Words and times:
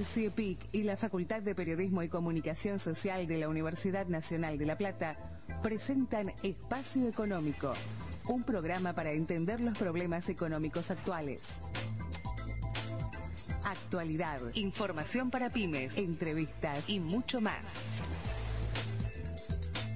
El 0.00 0.06
CIEPIC 0.06 0.68
y 0.72 0.84
la 0.84 0.96
Facultad 0.96 1.42
de 1.42 1.54
Periodismo 1.54 2.02
y 2.02 2.08
Comunicación 2.08 2.78
Social 2.78 3.26
de 3.26 3.36
la 3.36 3.50
Universidad 3.50 4.06
Nacional 4.06 4.56
de 4.56 4.64
La 4.64 4.78
Plata 4.78 5.18
presentan 5.62 6.32
Espacio 6.42 7.06
Económico, 7.06 7.74
un 8.26 8.42
programa 8.42 8.94
para 8.94 9.12
entender 9.12 9.60
los 9.60 9.76
problemas 9.76 10.30
económicos 10.30 10.90
actuales. 10.90 11.60
Actualidad, 13.62 14.40
información 14.54 15.30
para 15.30 15.50
pymes, 15.50 15.98
entrevistas 15.98 16.88
y 16.88 16.98
mucho 16.98 17.42
más. 17.42 17.66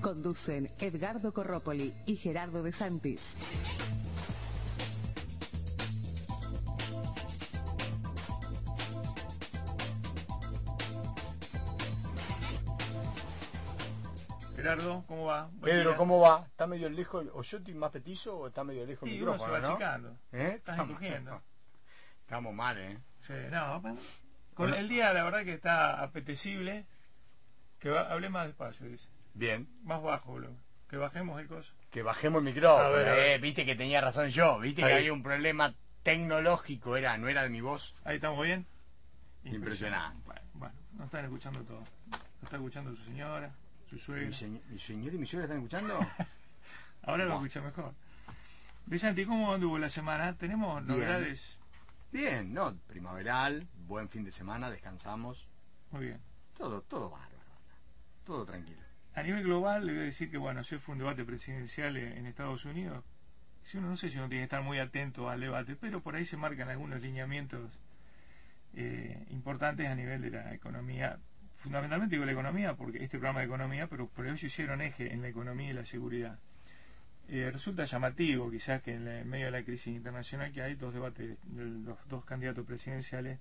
Conducen 0.02 0.70
Edgardo 0.80 1.32
Corrópoli 1.32 1.94
y 2.04 2.16
Gerardo 2.16 2.62
De 2.62 2.72
Santis. 2.72 3.38
Gerardo, 14.64 15.04
¿cómo 15.06 15.26
va? 15.26 15.42
Buen 15.52 15.60
Pedro, 15.60 15.90
día. 15.90 15.96
¿cómo 15.98 16.20
va? 16.20 16.44
¿Está 16.46 16.66
medio 16.66 16.88
lejos? 16.88 17.26
¿O 17.34 17.42
yo 17.42 17.58
estoy 17.58 17.74
más 17.74 17.90
petizo 17.90 18.38
o 18.38 18.46
está 18.48 18.64
medio 18.64 18.86
lejos 18.86 19.06
el 19.06 19.14
Sí, 19.14 19.22
uno 19.22 19.32
se 19.32 19.38
micrófono, 19.44 19.52
va 19.52 19.60
no? 19.60 19.68
achicando. 19.74 20.16
¿Eh? 20.32 20.52
Estás 20.56 20.78
encogiendo. 20.78 21.42
Estamos 22.22 22.54
mal, 22.54 22.78
¿eh? 22.78 22.98
Sí, 23.20 23.34
no, 23.50 23.80
bueno. 23.82 23.98
Con 24.54 24.68
Bueno. 24.70 24.76
el 24.76 24.88
día, 24.88 25.12
la 25.12 25.22
verdad 25.22 25.44
que 25.44 25.52
está 25.52 26.00
apetecible. 26.02 26.86
Que 27.78 27.90
va, 27.90 28.10
hable 28.10 28.30
más 28.30 28.46
despacio, 28.46 28.86
dice. 28.86 29.06
Bien. 29.34 29.68
Más 29.82 30.02
bajo, 30.02 30.32
boludo. 30.32 30.56
Que 30.88 30.96
bajemos 30.96 31.38
el 31.42 31.46
coso. 31.46 31.74
Que 31.90 32.02
bajemos 32.02 32.38
el 32.38 32.44
micrófono, 32.54 32.90
ver. 32.92 33.18
¿eh? 33.18 33.38
Viste 33.38 33.66
que 33.66 33.74
tenía 33.76 34.00
razón 34.00 34.30
yo. 34.30 34.58
Viste 34.60 34.82
que 34.82 34.94
había 34.94 35.12
un 35.12 35.22
problema 35.22 35.74
tecnológico, 36.02 36.96
era 36.96 37.18
no 37.18 37.28
era 37.28 37.42
de 37.42 37.50
mi 37.50 37.60
voz. 37.60 37.94
Ahí 38.04 38.16
estamos 38.16 38.42
bien. 38.46 38.66
Impresionante. 39.44 40.22
Bueno, 40.24 40.40
bueno, 40.54 40.74
nos 40.92 41.04
están 41.06 41.24
escuchando 41.26 41.60
todo. 41.64 41.80
Nos 41.80 42.44
está 42.44 42.56
escuchando 42.56 42.94
su 42.96 43.04
señora, 43.04 43.52
¿Mi, 43.94 44.00
suegra. 44.00 44.28
señ- 44.30 44.60
mi 44.68 44.78
señor 44.78 45.14
y 45.14 45.18
mi 45.18 45.26
suegra 45.26 45.44
están 45.44 45.58
escuchando? 45.58 45.98
Ahora 47.02 47.24
lo 47.26 47.34
escucha 47.34 47.60
mejor. 47.60 47.92
Vicente, 48.86 49.26
¿cómo 49.26 49.52
anduvo 49.54 49.78
la 49.78 49.90
semana? 49.90 50.36
¿Tenemos 50.36 50.82
novedades? 50.84 51.58
Bien, 52.12 52.52
¿no? 52.54 52.76
Primaveral, 52.86 53.66
buen 53.86 54.08
fin 54.08 54.24
de 54.24 54.30
semana, 54.32 54.70
descansamos. 54.70 55.48
Muy 55.90 56.06
bien. 56.06 56.20
Todo, 56.56 56.82
todo 56.82 57.10
bárbaro. 57.10 57.34
Todo 58.24 58.44
tranquilo. 58.44 58.80
A 59.14 59.22
nivel 59.22 59.42
global, 59.44 59.86
le 59.86 59.92
voy 59.92 60.02
a 60.02 60.04
decir 60.06 60.30
que, 60.30 60.38
bueno, 60.38 60.60
ayer 60.60 60.78
fue 60.80 60.92
un 60.94 60.98
debate 60.98 61.24
presidencial 61.24 61.96
en 61.96 62.12
en 62.18 62.26
Estados 62.26 62.64
Unidos. 62.64 63.04
Si 63.62 63.78
uno 63.78 63.88
no 63.88 63.96
sé 63.96 64.10
si 64.10 64.18
uno 64.18 64.28
tiene 64.28 64.42
que 64.42 64.44
estar 64.44 64.62
muy 64.62 64.78
atento 64.78 65.30
al 65.30 65.40
debate, 65.40 65.76
pero 65.76 66.00
por 66.00 66.14
ahí 66.16 66.24
se 66.26 66.36
marcan 66.36 66.68
algunos 66.68 67.00
lineamientos 67.00 67.70
eh, 68.74 69.24
importantes 69.30 69.88
a 69.88 69.94
nivel 69.94 70.20
de 70.20 70.30
la 70.30 70.52
economía. 70.54 71.18
Fundamentalmente 71.64 72.14
digo 72.16 72.26
la 72.26 72.32
economía, 72.32 72.74
porque 72.74 73.02
este 73.02 73.16
programa 73.18 73.40
de 73.40 73.46
economía, 73.46 73.86
pero 73.86 74.06
por 74.06 74.26
eso 74.26 74.44
hicieron 74.44 74.82
eje 74.82 75.12
en 75.14 75.22
la 75.22 75.28
economía 75.28 75.70
y 75.70 75.72
la 75.72 75.86
seguridad. 75.86 76.38
Eh, 77.28 77.48
resulta 77.50 77.84
llamativo, 77.84 78.50
quizás, 78.50 78.82
que 78.82 78.92
en, 78.92 79.06
la- 79.06 79.20
en 79.20 79.28
medio 79.30 79.46
de 79.46 79.50
la 79.52 79.62
crisis 79.64 79.94
internacional 79.96 80.52
que 80.52 80.60
hay, 80.60 80.74
dos 80.74 80.92
debates 80.92 81.38
de 81.44 81.64
los 81.64 81.96
dos 82.08 82.24
candidatos 82.26 82.66
presidenciales 82.66 83.38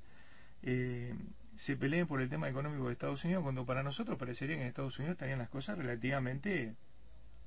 eh, 0.61 1.13
se 1.57 1.75
peleen 1.75 2.07
por 2.07 2.21
el 2.21 2.29
tema 2.29 2.47
económico 2.47 2.87
de 2.87 2.93
Estados 2.93 3.25
Unidos, 3.25 3.43
cuando 3.43 3.65
para 3.65 3.83
nosotros 3.83 4.17
parecería 4.17 4.55
que 4.55 4.61
en 4.61 4.67
Estados 4.69 4.97
Unidos 4.99 5.15
estarían 5.15 5.39
las 5.39 5.49
cosas 5.49 5.77
relativamente, 5.77 6.75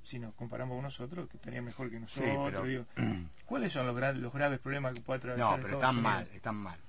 si 0.03 0.19
nos 0.19 0.35
comparamos 0.35 0.75
con 0.75 0.83
nosotros, 0.83 1.27
que 1.27 1.37
estarían 1.37 1.65
mejor 1.65 1.89
que 1.89 1.99
nosotros. 1.99 2.51
pero- 2.51 2.63
digo. 2.65 2.85
¿Cuáles 3.47 3.73
son 3.73 3.87
los, 3.87 3.97
gra- 3.97 4.13
los 4.13 4.31
graves 4.31 4.59
problemas 4.59 4.93
que 4.93 5.01
puede 5.01 5.17
atravesar 5.17 5.49
No, 5.49 5.55
pero 5.65 5.77
Estados 5.79 5.95
están 5.95 6.05
Unidos? 6.05 6.13
mal, 6.27 6.35
están 6.35 6.55
mal. 6.55 6.79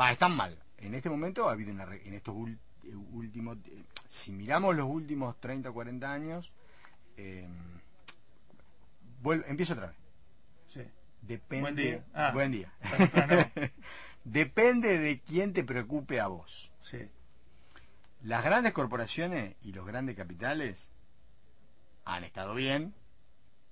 Va, 0.00 0.12
están 0.12 0.36
mal. 0.36 0.56
En 0.78 0.94
este 0.94 1.10
momento 1.10 1.48
ha 1.48 1.52
habido 1.52 1.72
una 1.72 1.86
re- 1.86 2.06
en 2.06 2.14
estos 2.14 2.34
eh, 2.48 2.56
últimos, 3.12 3.58
eh, 3.66 3.82
si 4.08 4.32
miramos 4.32 4.74
los 4.76 4.86
últimos 4.86 5.38
30 5.40 5.70
o 5.70 5.74
40 5.74 6.12
años, 6.12 6.52
eh, 7.16 7.48
vuelvo- 9.22 9.44
empiezo 9.46 9.74
otra 9.74 9.86
vez. 9.88 9.96
Sí. 10.66 10.82
Depende. 11.22 11.60
Buen 11.62 11.76
día. 11.76 12.04
Ah. 12.14 12.30
Buen 12.32 12.52
día. 12.52 12.72
Está 12.80 12.96
temprano. 12.96 13.50
Depende 14.24 14.98
de 14.98 15.20
quién 15.20 15.52
te 15.52 15.64
preocupe 15.64 16.20
a 16.20 16.26
vos. 16.28 16.70
Sí. 16.80 17.08
Las 18.22 18.44
grandes 18.44 18.72
corporaciones 18.72 19.56
y 19.62 19.72
los 19.72 19.84
grandes 19.86 20.16
capitales 20.16 20.90
han 22.04 22.24
estado 22.24 22.54
bien 22.54 22.94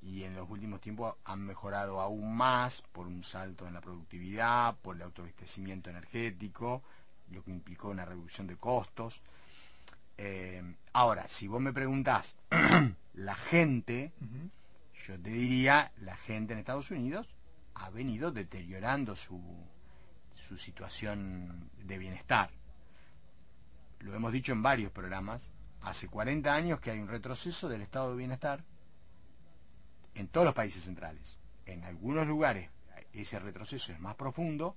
y 0.02 0.24
en 0.24 0.34
los 0.34 0.48
últimos 0.48 0.80
tiempos 0.80 1.14
han 1.24 1.40
mejorado 1.44 2.00
aún 2.00 2.36
más 2.36 2.82
por 2.92 3.06
un 3.06 3.22
salto 3.22 3.66
en 3.68 3.74
la 3.74 3.80
productividad, 3.80 4.76
por 4.78 4.96
el 4.96 5.02
autoabastecimiento 5.02 5.90
energético, 5.90 6.82
lo 7.30 7.42
que 7.42 7.50
implicó 7.50 7.88
una 7.88 8.04
reducción 8.04 8.46
de 8.46 8.56
costos. 8.56 9.22
Eh, 10.16 10.62
ahora, 10.92 11.28
si 11.28 11.48
vos 11.48 11.60
me 11.60 11.72
preguntás, 11.72 12.38
la 13.14 13.34
gente, 13.34 14.12
yo 15.06 15.20
te 15.20 15.30
diría, 15.30 15.92
la 15.98 16.16
gente 16.16 16.52
en 16.52 16.58
Estados 16.58 16.90
Unidos 16.90 17.28
ha 17.74 17.90
venido 17.90 18.30
deteriorando 18.30 19.16
su, 19.16 19.40
su 20.34 20.56
situación 20.56 21.70
de 21.78 21.98
bienestar. 21.98 22.50
Lo 24.00 24.14
hemos 24.14 24.32
dicho 24.32 24.52
en 24.52 24.62
varios 24.62 24.92
programas. 24.92 25.52
Hace 25.82 26.08
40 26.08 26.54
años 26.54 26.80
que 26.80 26.90
hay 26.90 26.98
un 26.98 27.08
retroceso 27.08 27.68
del 27.68 27.80
estado 27.80 28.10
de 28.10 28.16
bienestar 28.16 28.64
en 30.14 30.28
todos 30.28 30.44
los 30.44 30.54
países 30.54 30.84
centrales. 30.84 31.38
En 31.64 31.84
algunos 31.84 32.26
lugares 32.26 32.68
ese 33.12 33.38
retroceso 33.38 33.92
es 33.92 34.00
más 34.00 34.14
profundo, 34.14 34.76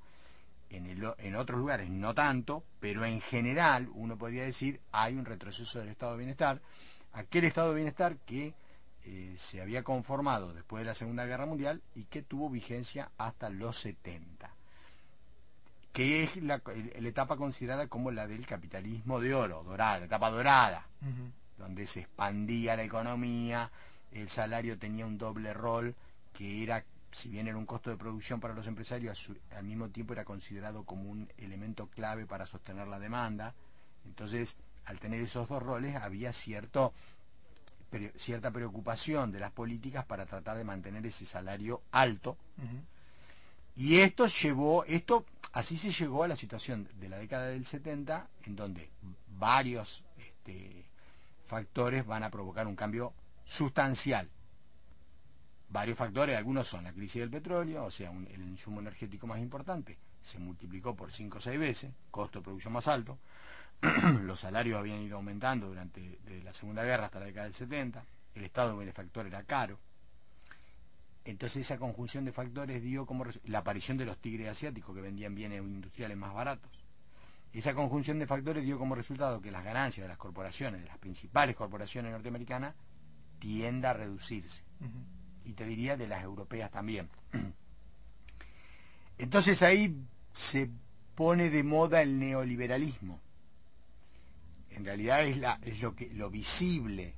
en, 0.74 0.86
el 0.88 1.04
o- 1.06 1.16
en 1.20 1.36
otros 1.36 1.60
lugares 1.60 1.90
no 1.90 2.14
tanto, 2.14 2.64
pero 2.80 3.06
en 3.06 3.22
general 3.22 3.90
uno 3.94 4.18
podría 4.18 4.44
decir 4.44 4.82
hay 4.92 5.16
un 5.16 5.26
retroceso 5.26 5.80
del 5.80 5.90
estado 5.90 6.14
de 6.14 6.18
bienestar. 6.20 6.62
Aquel 7.14 7.46
estado 7.46 7.70
de 7.70 7.76
bienestar 7.76 8.18
que 8.26 8.54
eh, 9.06 9.34
se 9.38 9.62
había 9.62 9.84
conformado 9.84 10.54
después 10.54 10.82
de 10.82 10.86
la 10.88 10.96
Segunda 10.96 11.26
Guerra 11.26 11.46
Mundial 11.46 11.82
y 11.94 12.06
que 12.06 12.22
tuvo 12.22 12.50
vigencia 12.50 13.12
hasta 13.18 13.50
los 13.50 13.78
70, 13.78 14.50
que 15.92 16.24
es 16.24 16.38
la, 16.38 16.62
la 17.00 17.08
etapa 17.10 17.38
considerada 17.38 17.88
como 17.88 18.12
la 18.12 18.28
del 18.28 18.46
capitalismo 18.46 19.20
de 19.20 19.36
oro, 19.36 19.64
dorada, 19.64 20.00
la 20.00 20.06
etapa 20.06 20.32
dorada, 20.32 20.88
donde 21.58 21.86
se 21.86 22.00
expandía 22.02 22.76
la 22.76 22.84
economía, 22.84 23.70
el 24.12 24.30
salario 24.30 24.78
tenía 24.80 25.06
un 25.06 25.18
doble 25.18 25.54
rol, 25.54 25.96
que 26.34 26.64
era, 26.64 26.84
si 27.14 27.30
bien 27.30 27.48
era 27.48 27.58
un 27.58 27.66
costo 27.66 27.90
de 27.90 27.98
producción 27.98 28.40
para 28.40 28.54
los 28.54 28.68
empresarios, 28.68 29.32
al 29.56 29.64
mismo 29.64 29.90
tiempo 29.90 30.14
era 30.14 30.26
considerado 30.26 30.84
como 30.84 31.10
un 31.10 31.32
elemento 31.38 31.88
clave 31.88 32.26
para 32.26 32.46
sostener 32.46 32.88
la 32.88 33.00
demanda. 33.00 33.54
Entonces, 34.06 34.58
al 34.86 35.00
tener 35.00 35.22
esos 35.22 35.48
dos 35.48 35.64
roles, 35.64 35.96
había 35.96 36.34
cierto 36.34 36.92
pre- 37.90 38.12
cierta 38.18 38.52
preocupación 38.52 39.32
de 39.32 39.40
las 39.40 39.52
políticas 39.52 40.06
para 40.06 40.26
tratar 40.26 40.58
de 40.58 40.64
mantener 40.66 41.06
ese 41.06 41.26
salario 41.26 41.82
alto 41.92 42.36
y 43.76 43.98
esto 44.02 44.26
llevó, 44.28 44.84
esto, 44.86 45.26
así 45.54 45.78
se 45.78 45.92
llegó 45.92 46.24
a 46.24 46.28
la 46.28 46.36
situación 46.36 46.90
de 47.00 47.10
la 47.10 47.18
década 47.18 47.48
del 47.48 47.66
70, 47.66 48.28
en 48.46 48.56
donde 48.56 48.90
varios 49.40 50.04
este, 50.18 50.86
factores 51.46 52.06
van 52.06 52.24
a 52.24 52.30
provocar 52.30 52.68
un 52.68 52.76
cambio 52.76 53.14
sustancial. 53.46 54.30
Varios 55.74 55.98
factores, 55.98 56.38
algunos 56.38 56.68
son 56.68 56.84
la 56.84 56.94
crisis 56.94 57.22
del 57.22 57.32
petróleo, 57.32 57.86
o 57.86 57.90
sea, 57.90 58.12
el 58.12 58.44
insumo 58.44 58.80
energético 58.80 59.26
más 59.26 59.40
importante, 59.40 59.98
se 60.22 60.38
multiplicó 60.38 60.96
por 60.96 61.12
5 61.12 61.40
o 61.40 61.42
6 61.42 61.60
veces, 61.60 61.92
costo 62.12 62.38
de 62.38 62.44
producción 62.44 62.74
más 62.74 62.88
alto, 62.88 63.18
los 64.22 64.40
salarios 64.40 64.78
habían 64.78 65.02
ido 65.02 65.16
aumentando 65.16 65.70
durante 65.70 66.20
la 66.44 66.54
Segunda 66.54 66.84
Guerra 66.84 67.06
hasta 67.06 67.20
la 67.20 67.26
década 67.26 67.46
del 67.46 67.56
70, 67.56 68.06
el 68.36 68.44
Estado 68.44 68.78
benefactor 68.78 69.26
era 69.26 69.42
caro, 69.46 69.80
entonces 71.26 71.66
esa 71.66 71.80
conjunción 71.80 72.24
de 72.24 72.34
factores 72.34 72.84
dio 72.84 73.08
como 73.08 73.26
la 73.46 73.58
aparición 73.58 73.98
de 73.98 74.06
los 74.06 74.20
tigres 74.20 74.50
asiáticos 74.50 74.94
que 74.94 75.02
vendían 75.02 75.34
bienes 75.34 75.64
industriales 75.64 76.16
más 76.16 76.36
baratos. 76.36 76.70
Esa 77.52 77.74
conjunción 77.74 78.20
de 78.20 78.28
factores 78.28 78.64
dio 78.64 78.78
como 78.78 78.94
resultado 78.94 79.42
que 79.42 79.50
las 79.50 79.64
ganancias 79.64 80.04
de 80.04 80.10
las 80.10 80.20
corporaciones, 80.20 80.82
de 80.82 80.88
las 80.88 81.00
principales 81.00 81.56
corporaciones 81.56 82.12
norteamericanas, 82.12 82.76
tienda 83.40 83.90
a 83.90 83.94
reducirse. 83.94 84.64
Y 85.46 85.54
te 85.54 85.66
diría 85.66 85.98
de 85.98 86.08
las 86.08 86.24
europeas 86.24 86.72
también. 86.72 87.10
Entonces 89.18 89.62
ahí 89.62 89.96
se 90.34 90.70
pone 91.16 91.50
de 91.50 91.64
moda 91.64 92.02
el 92.02 92.20
neoliberalismo. 92.20 93.22
En 94.72 94.86
realidad 94.86 95.24
es, 95.24 95.38
la, 95.38 95.60
es 95.62 95.82
lo, 95.82 95.96
que, 95.96 96.10
lo 96.14 96.30
visible, 96.32 97.16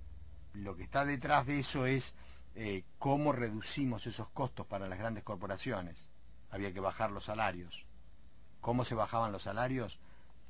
lo 0.53 0.75
que 0.75 0.83
está 0.83 1.05
detrás 1.05 1.45
de 1.45 1.59
eso 1.59 1.85
es 1.85 2.15
eh, 2.55 2.83
cómo 2.99 3.31
reducimos 3.31 4.07
esos 4.07 4.29
costos 4.29 4.65
para 4.65 4.87
las 4.87 4.99
grandes 4.99 5.23
corporaciones. 5.23 6.09
Había 6.49 6.73
que 6.73 6.79
bajar 6.79 7.11
los 7.11 7.25
salarios. 7.25 7.85
¿Cómo 8.61 8.83
se 8.83 8.95
bajaban 8.95 9.31
los 9.31 9.43
salarios? 9.43 9.99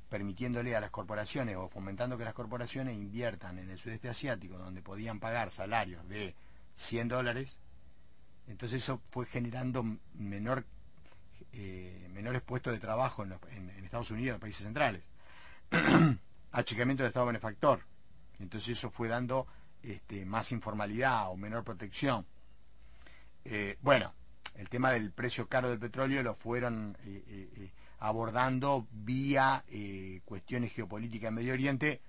Permitiéndole 0.08 0.76
a 0.76 0.80
las 0.80 0.90
corporaciones 0.90 1.56
o 1.56 1.68
fomentando 1.68 2.16
que 2.16 2.24
las 2.24 2.34
corporaciones 2.34 2.96
inviertan 2.96 3.58
en 3.58 3.70
el 3.70 3.78
sudeste 3.78 4.08
asiático, 4.08 4.56
donde 4.56 4.82
podían 4.82 5.20
pagar 5.20 5.50
salarios 5.50 6.08
de 6.08 6.34
100 6.74 7.08
dólares. 7.08 7.58
Entonces 8.46 8.82
eso 8.82 9.02
fue 9.08 9.26
generando 9.26 9.84
menor 10.14 10.64
eh, 11.58 12.08
menores 12.12 12.42
puestos 12.42 12.72
de 12.72 12.78
trabajo 12.78 13.22
en, 13.22 13.32
Estados 13.84 14.10
Unidos, 14.10 14.28
en 14.28 14.32
los 14.34 14.40
países 14.40 14.64
centrales. 14.64 15.08
Achicamiento 16.52 17.02
del 17.02 17.08
Estado 17.08 17.26
benefactor. 17.26 17.80
Entonces 18.38 18.76
eso 18.76 18.90
fue 18.90 19.08
dando 19.08 19.46
este, 19.82 20.26
más 20.26 20.52
informalidad 20.52 21.30
o 21.30 21.36
menor 21.36 21.64
protección. 21.64 22.26
Eh, 23.44 23.78
bueno, 23.80 24.12
el 24.54 24.68
tema 24.68 24.90
del 24.90 25.12
precio 25.12 25.48
caro 25.48 25.70
del 25.70 25.78
petróleo 25.78 26.22
lo 26.22 26.34
fueron 26.34 26.96
eh, 27.04 27.70
abordando 28.00 28.86
vía 28.90 29.64
cuestiones 30.24 30.74
geopolíticas 30.74 31.28
en 31.28 31.34
Medio 31.34 31.54
Oriente, 31.54 32.02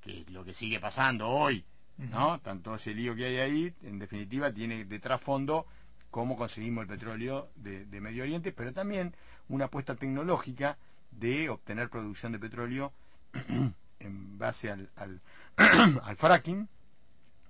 que 0.00 0.20
es 0.22 0.30
lo 0.30 0.44
que 0.44 0.54
sigue 0.54 0.80
pasando 0.80 1.28
hoy, 1.28 1.66
¿no? 1.98 2.40
Tanto 2.40 2.74
ese 2.74 2.94
lío 2.94 3.14
que 3.14 3.26
hay 3.26 3.36
ahí, 3.36 3.74
en 3.82 3.98
definitiva, 3.98 4.52
tiene 4.52 4.84
de 4.84 4.98
trasfondo 4.98 5.66
cómo 6.10 6.36
conseguimos 6.36 6.82
el 6.82 6.88
petróleo 6.88 7.50
de, 7.56 8.00
Medio 8.00 8.22
Oriente, 8.22 8.52
pero 8.52 8.72
también 8.72 9.16
una 9.48 9.66
apuesta 9.66 9.96
tecnológica 9.96 10.78
de 11.10 11.48
obtener 11.48 11.90
producción 11.90 12.32
de 12.32 12.38
petróleo 12.38 12.92
en 13.98 14.38
base 14.38 14.70
al, 14.70 14.90
al, 16.02 16.16
fracking, 16.16 16.68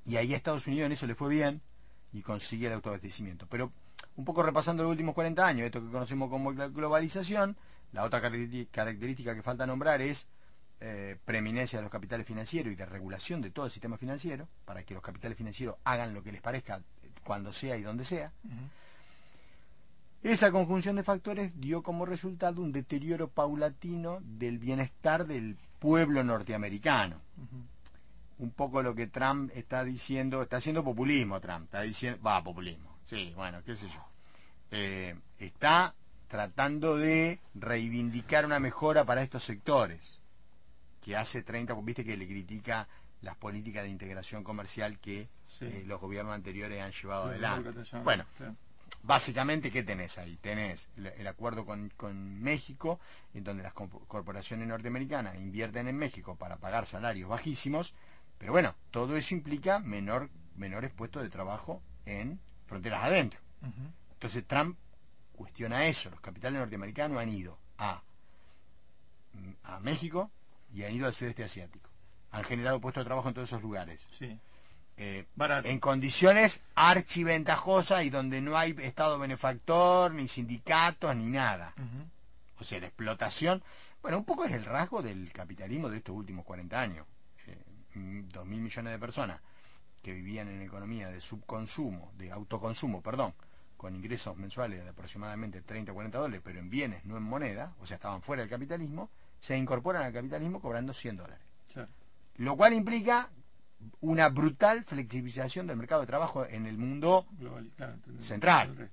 y 0.06 0.16
ahí 0.16 0.32
a 0.32 0.36
Estados 0.36 0.66
Unidos 0.66 0.86
en 0.86 0.92
eso 0.92 1.06
le 1.06 1.14
fue 1.14 1.28
bien 1.28 1.62
y 2.12 2.22
consigue 2.22 2.66
el 2.66 2.74
autoabastecimiento. 2.74 3.46
Pero 3.48 3.72
un 4.16 4.24
poco 4.24 4.42
repasando 4.42 4.82
los 4.82 4.92
últimos 4.92 5.14
40 5.14 5.46
años, 5.46 5.66
esto 5.66 5.82
que 5.82 5.90
conocemos 5.90 6.28
como 6.28 6.54
globalización, 6.54 7.56
la 7.92 8.04
otra 8.04 8.20
característica 8.20 9.34
que 9.34 9.42
falta 9.42 9.66
nombrar 9.66 10.00
es 10.00 10.28
eh, 10.80 11.16
preeminencia 11.24 11.78
de 11.78 11.82
los 11.82 11.92
capitales 11.92 12.26
financieros 12.26 12.72
y 12.72 12.76
de 12.76 12.86
regulación 12.86 13.40
de 13.40 13.50
todo 13.50 13.66
el 13.66 13.72
sistema 13.72 13.96
financiero, 13.96 14.48
para 14.64 14.82
que 14.82 14.94
los 14.94 15.02
capitales 15.02 15.38
financieros 15.38 15.76
hagan 15.84 16.14
lo 16.14 16.22
que 16.22 16.32
les 16.32 16.40
parezca 16.40 16.82
cuando 17.24 17.52
sea 17.52 17.76
y 17.76 17.82
donde 17.82 18.04
sea. 18.04 18.32
Esa 20.22 20.50
conjunción 20.50 20.96
de 20.96 21.02
factores 21.02 21.60
dio 21.60 21.82
como 21.82 22.06
resultado 22.06 22.62
un 22.62 22.72
deterioro 22.72 23.28
paulatino 23.28 24.20
del 24.22 24.58
bienestar 24.58 25.26
del 25.26 25.56
pueblo 25.78 26.24
norteamericano. 26.24 27.20
Un 28.38 28.50
poco 28.50 28.82
lo 28.82 28.94
que 28.94 29.06
Trump 29.06 29.50
está 29.54 29.84
diciendo, 29.84 30.42
está 30.42 30.56
haciendo 30.56 30.82
populismo 30.82 31.40
Trump, 31.40 31.64
está 31.64 31.82
diciendo, 31.82 32.20
va, 32.22 32.42
populismo, 32.42 32.98
sí, 33.04 33.32
bueno, 33.36 33.62
qué 33.64 33.76
sé 33.76 33.88
yo. 33.88 34.04
Eh, 34.70 35.14
está 35.38 35.94
tratando 36.28 36.96
de 36.96 37.38
reivindicar 37.54 38.44
una 38.44 38.58
mejora 38.58 39.04
para 39.04 39.22
estos 39.22 39.44
sectores, 39.44 40.20
que 41.04 41.16
hace 41.16 41.42
30, 41.42 41.74
viste 41.82 42.02
que 42.02 42.16
le 42.16 42.26
critica 42.26 42.88
las 43.20 43.36
políticas 43.36 43.82
de 43.82 43.90
integración 43.90 44.42
comercial 44.42 44.98
que 44.98 45.28
eh, 45.60 45.84
los 45.86 46.00
gobiernos 46.00 46.34
anteriores 46.34 46.80
han 46.80 46.92
llevado 46.92 47.24
adelante. 47.24 47.70
Bueno, 48.02 48.24
básicamente, 49.02 49.70
¿qué 49.70 49.82
tenés 49.82 50.16
ahí? 50.16 50.38
Tenés 50.38 50.88
el, 50.96 51.26
acuerdo 51.26 51.66
con, 51.66 52.40
México, 52.40 53.00
en 53.34 53.44
donde 53.44 53.62
las 53.62 53.74
corporaciones 53.74 54.66
norteamericanas 54.66 55.36
invierten 55.36 55.88
en 55.88 55.96
México 55.96 56.36
para 56.36 56.56
pagar 56.56 56.86
salarios 56.86 57.28
bajísimos, 57.28 57.94
pero 58.38 58.52
bueno, 58.52 58.74
todo 58.90 59.14
eso 59.14 59.34
implica 59.34 59.80
menor, 59.80 60.30
menores 60.56 60.90
puestos 60.90 61.22
de 61.22 61.28
trabajo 61.28 61.82
en 62.06 62.40
fronteras 62.64 63.04
adentro. 63.04 63.40
Entonces 64.14 64.46
Trump 64.46 64.78
cuestiona 65.34 65.86
eso. 65.86 66.08
Los 66.10 66.20
capitales 66.20 66.60
norteamericanos 66.60 67.18
han 67.18 67.28
ido 67.28 67.58
a, 67.76 68.02
a 69.64 69.80
México 69.80 70.30
y 70.74 70.84
han 70.84 70.92
ido 70.92 71.06
al 71.06 71.14
sudeste 71.14 71.44
asiático 71.44 71.94
han 72.34 72.44
generado 72.44 72.80
puestos 72.80 73.02
de 73.02 73.06
trabajo 73.06 73.28
en 73.28 73.34
todos 73.34 73.48
esos 73.48 73.62
lugares. 73.62 74.08
Sí. 74.18 74.38
Eh, 74.96 75.26
en 75.64 75.80
condiciones 75.80 76.64
archiventajosas 76.74 78.04
y 78.04 78.10
donde 78.10 78.40
no 78.40 78.56
hay 78.56 78.74
Estado 78.78 79.18
benefactor, 79.18 80.12
ni 80.12 80.28
sindicatos, 80.28 81.14
ni 81.16 81.26
nada. 81.26 81.74
O 82.58 82.64
sea, 82.64 82.80
la 82.80 82.86
explotación. 82.86 83.62
Bueno, 84.02 84.18
un 84.18 84.24
poco 84.24 84.44
es 84.44 84.52
el 84.52 84.64
rasgo 84.64 85.02
del 85.02 85.32
capitalismo 85.32 85.88
de 85.88 85.98
estos 85.98 86.14
últimos 86.14 86.44
40 86.44 86.80
años. 86.80 87.06
Eh, 87.46 87.56
dos 87.94 88.46
mil 88.46 88.60
millones 88.60 88.92
de 88.92 88.98
personas 88.98 89.40
que 90.02 90.12
vivían 90.12 90.48
en 90.48 90.60
economía 90.62 91.08
de 91.08 91.20
subconsumo, 91.20 92.12
de 92.18 92.30
autoconsumo, 92.30 93.00
perdón, 93.00 93.34
con 93.76 93.94
ingresos 93.94 94.36
mensuales 94.36 94.82
de 94.84 94.90
aproximadamente 94.90 95.62
30 95.62 95.92
o 95.92 95.94
40 95.94 96.18
dólares, 96.18 96.42
pero 96.44 96.58
en 96.58 96.68
bienes, 96.68 97.04
no 97.04 97.16
en 97.16 97.22
moneda, 97.22 97.74
o 97.80 97.86
sea, 97.86 97.94
estaban 97.94 98.22
fuera 98.22 98.42
del 98.42 98.50
capitalismo, 98.50 99.10
se 99.44 99.58
incorporan 99.58 100.02
al 100.04 100.12
capitalismo 100.14 100.58
cobrando 100.58 100.94
100 100.94 101.18
dólares. 101.18 101.44
Lo 102.36 102.56
cual 102.56 102.72
implica 102.72 103.30
una 104.00 104.30
brutal 104.30 104.82
flexibilización 104.82 105.66
del 105.66 105.76
mercado 105.76 106.00
de 106.00 106.06
trabajo 106.06 106.46
en 106.46 106.64
el 106.64 106.78
mundo 106.78 107.26
central. 108.18 108.90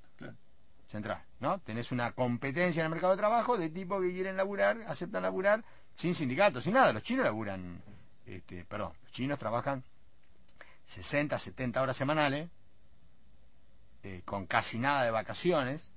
Central, 0.86 1.24
¿no? 1.40 1.60
Tenés 1.62 1.94
una 1.94 2.12
competencia 2.12 2.82
en 2.82 2.88
el 2.88 2.92
mercado 2.92 3.14
de 3.14 3.20
trabajo 3.20 3.58
de 3.58 3.70
tipo 3.70 4.02
que 4.02 4.12
quieren 4.12 4.36
laburar, 4.36 4.84
aceptan 4.88 5.24
laburar 5.24 5.64
sin 5.96 6.14
sindicatos, 6.14 6.66
sin 6.66 6.74
nada. 6.74 6.92
Los 6.92 7.04
chinos 7.04 7.24
laburan, 7.24 7.82
este, 8.26 8.66
perdón, 8.66 8.92
los 9.04 9.12
chinos 9.14 9.40
trabajan 9.40 9.86
60, 10.84 11.40
70 11.40 11.82
horas 11.82 11.96
semanales, 11.96 12.50
eh, 14.04 14.22
con 14.26 14.48
casi 14.48 14.80
nada 14.80 15.06
de 15.06 15.12
vacaciones, 15.12 15.94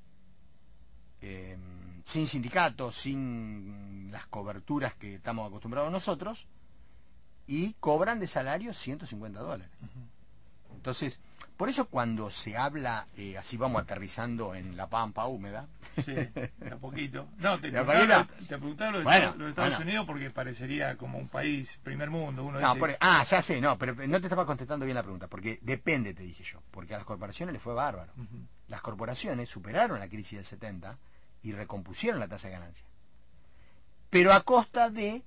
eh, 1.23 1.59
sin 2.05 2.27
sindicatos, 2.27 2.95
sin 2.95 4.13
las 4.13 4.27
coberturas 4.27 4.95
que 4.95 5.15
estamos 5.15 5.49
acostumbrados 5.49 5.91
nosotros, 5.91 6.47
y 7.47 7.73
cobran 7.81 8.21
de 8.21 8.27
salario 8.27 8.73
150 8.73 9.41
dólares. 9.41 9.71
Entonces, 10.75 11.21
por 11.57 11.71
eso 11.71 11.89
cuando 11.89 12.31
se 12.31 12.59
habla, 12.59 13.07
eh, 13.17 13.39
así 13.39 13.57
vamos 13.57 13.81
aterrizando 13.81 14.55
en 14.55 14.77
la 14.77 14.89
pampa 14.89 15.27
húmeda. 15.27 15.67
Sí, 16.05 16.15
a 16.71 16.77
poquito. 16.77 17.27
No, 17.39 17.59
te, 17.61 17.71
preguntaba, 17.71 18.27
te 18.49 18.59
preguntaba 18.59 18.91
lo 18.91 18.99
de, 18.99 19.39
los 19.39 19.49
Estados 19.49 19.79
Unidos 19.79 20.05
porque 20.05 20.31
parecería 20.31 20.97
como 20.97 21.19
un 21.19 21.29
país 21.29 21.79
primer 21.83 22.11
mundo. 22.11 22.45
Uno 22.45 22.61
no, 22.61 22.87
e, 22.87 22.97
ah, 23.01 23.25
ya 23.25 23.41
sé, 23.41 23.63
no, 23.63 23.79
pero 23.79 23.95
no 23.95 24.21
te 24.21 24.27
estaba 24.27 24.45
contestando 24.45 24.85
bien 24.85 24.97
la 24.97 25.03
pregunta, 25.03 25.29
porque 25.29 25.59
depende, 25.63 26.13
te 26.13 26.23
dije 26.23 26.45
yo, 26.45 26.63
porque 26.71 26.95
a 26.95 26.99
las 26.99 27.07
corporaciones 27.07 27.55
les 27.55 27.63
fue 27.63 27.73
bárbaro. 27.73 28.13
Las 28.69 28.83
corporaciones 28.83 29.49
superaron 29.49 30.01
la 30.01 30.09
crisis 30.09 30.37
del 30.37 30.45
70 30.45 30.99
y 31.45 31.53
recompusieron 31.53 32.19
la 32.19 32.27
tasa 32.27 32.49
de 32.49 32.55
ganancia. 32.55 32.85
Pero 34.11 34.33
a 34.33 34.41
costa 34.41 34.91
de 34.91 35.23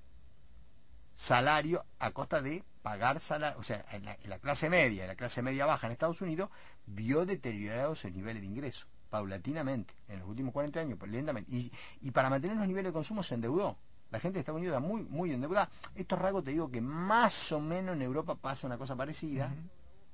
salario 1.14 1.86
a 2.00 2.12
costa 2.12 2.42
de 2.42 2.64
pagar 2.82 3.20
salario, 3.20 3.60
o 3.60 3.64
sea, 3.64 3.84
la, 4.28 4.40
clase 4.40 4.70
media, 4.70 5.08
la 5.08 5.16
clase 5.16 5.42
media 5.42 5.66
baja 5.66 5.88
en 5.88 5.94
Estados 5.94 6.22
Unidos 6.22 6.50
vio 6.86 7.26
deteriorados 7.26 8.06
el 8.06 8.16
niveles 8.16 8.42
de 8.42 8.48
ingreso, 8.48 8.88
paulatinamente, 9.10 9.94
en 10.08 10.20
los 10.20 10.28
últimos 10.30 10.54
40 10.54 10.80
años, 10.80 10.98
pues, 11.00 11.12
lentamente. 11.12 11.52
Y, 11.54 11.72
y 12.02 12.12
para 12.12 12.30
mantener 12.30 12.58
los 12.58 12.68
niveles 12.68 12.90
de 12.90 12.94
consumo 12.94 13.24
se 13.24 13.36
endeudó. 13.36 13.78
La 14.10 14.20
gente 14.20 14.36
de 14.36 14.40
Estados 14.40 14.60
Unidos 14.60 14.78
está 14.78 14.88
muy, 14.88 15.04
muy 15.04 15.32
endeudada. 15.32 15.70
Estos 15.96 16.18
rasgos 16.18 16.46
te 16.46 16.52
digo 16.52 16.72
que 16.72 16.80
más 16.80 17.52
o 17.52 17.60
menos 17.60 17.96
en 17.96 18.04
Europa 18.04 18.36
pasa 18.36 18.68
una 18.68 18.78
cosa 18.78 18.96
parecida. 18.96 19.54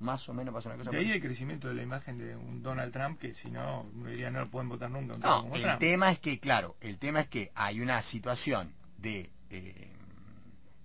Más 0.04 0.28
o 0.30 0.34
menos 0.34 0.54
pasa 0.54 0.70
una 0.70 0.78
cosa 0.78 0.92
de 0.92 0.98
ahí 0.98 1.12
el 1.12 1.22
crecimiento 1.22 1.70
de 1.70 1.76
la 1.76 1.82
imagen 1.82 2.18
de 2.18 2.36
un 2.36 2.62
Donald 2.62 2.92
Trump 2.92 3.20
que 3.20 3.34
si 3.34 3.50
no, 3.50 3.86
diría 4.06 4.30
no 4.30 4.42
lo 4.42 4.46
pueden 4.48 4.70
votar 4.70 4.92
nunca. 4.92 5.18
no, 5.18 5.50
el 5.56 5.78
tema 5.80 6.12
es 6.12 6.20
que, 6.20 6.40
claro, 6.40 6.76
el 6.82 6.98
tema 7.00 7.22
es 7.22 7.28
que 7.28 7.52
hay 7.56 7.80
una 7.80 8.02
situación 8.02 8.74
de 8.98 9.32
eh, 9.50 9.94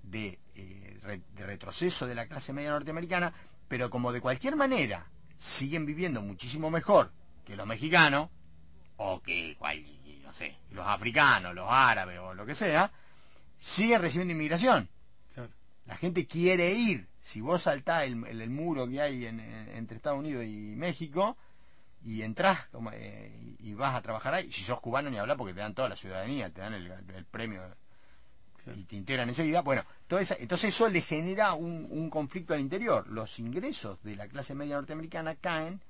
de, 0.02 0.38
eh, 0.56 0.98
de 1.34 1.46
retroceso 1.46 2.06
de 2.06 2.14
la 2.14 2.26
clase 2.26 2.52
media 2.52 2.70
norteamericana, 2.70 3.32
pero 3.68 3.90
como 3.90 4.12
de 4.12 4.20
cualquier 4.20 4.56
manera 4.56 5.10
siguen 5.36 5.86
viviendo 5.86 6.22
muchísimo 6.22 6.70
mejor 6.70 7.12
que 7.44 7.56
los 7.56 7.66
mexicanos, 7.66 8.28
o 8.96 9.22
que, 9.22 9.56
no 10.22 10.32
sé, 10.32 10.56
los 10.70 10.86
africanos, 10.86 11.54
los 11.54 11.66
árabes 11.68 12.18
o 12.18 12.34
lo 12.34 12.44
que 12.44 12.54
sea, 12.54 12.92
siguen 13.58 14.02
recibiendo 14.02 14.32
inmigración. 14.32 14.88
La 15.86 15.96
gente 15.96 16.26
quiere 16.26 16.72
ir. 16.74 17.08
Si 17.20 17.40
vos 17.40 17.62
saltás 17.62 18.04
el, 18.04 18.24
el, 18.26 18.50
muro 18.50 18.88
que 18.88 19.00
hay 19.00 19.26
entre 19.26 19.96
Estados 19.96 20.18
Unidos 20.18 20.44
y 20.44 20.74
México 20.76 21.36
y 22.04 22.22
entrás 22.22 22.68
eh, 22.92 23.56
y, 23.58 23.74
vas 23.74 23.96
a 23.96 24.02
trabajar 24.02 24.34
ahí, 24.34 24.50
si 24.52 24.62
sos 24.62 24.80
cubano 24.80 25.10
ni 25.10 25.18
hablar 25.18 25.36
porque 25.36 25.52
te 25.52 25.60
dan 25.60 25.74
toda 25.74 25.88
la 25.88 25.96
ciudadanía, 25.96 26.50
te 26.50 26.60
dan 26.60 26.74
el, 26.74 26.90
el 26.90 27.24
premio 27.24 27.62
y 28.74 28.84
te 28.84 28.96
integran 28.96 29.28
enseguida. 29.28 29.62
Bueno, 29.62 29.84
entonces 30.08 30.64
eso 30.64 30.88
le 30.88 31.00
genera 31.00 31.54
un, 31.54 32.10
conflicto 32.10 32.54
al 32.54 32.60
interior. 32.60 33.06
Los 33.08 33.38
ingresos 33.38 34.02
de 34.02 34.16
la 34.16 34.28
clase 34.28 34.54
media 34.54 34.76
norteamericana 34.76 35.34
caen 35.36 35.80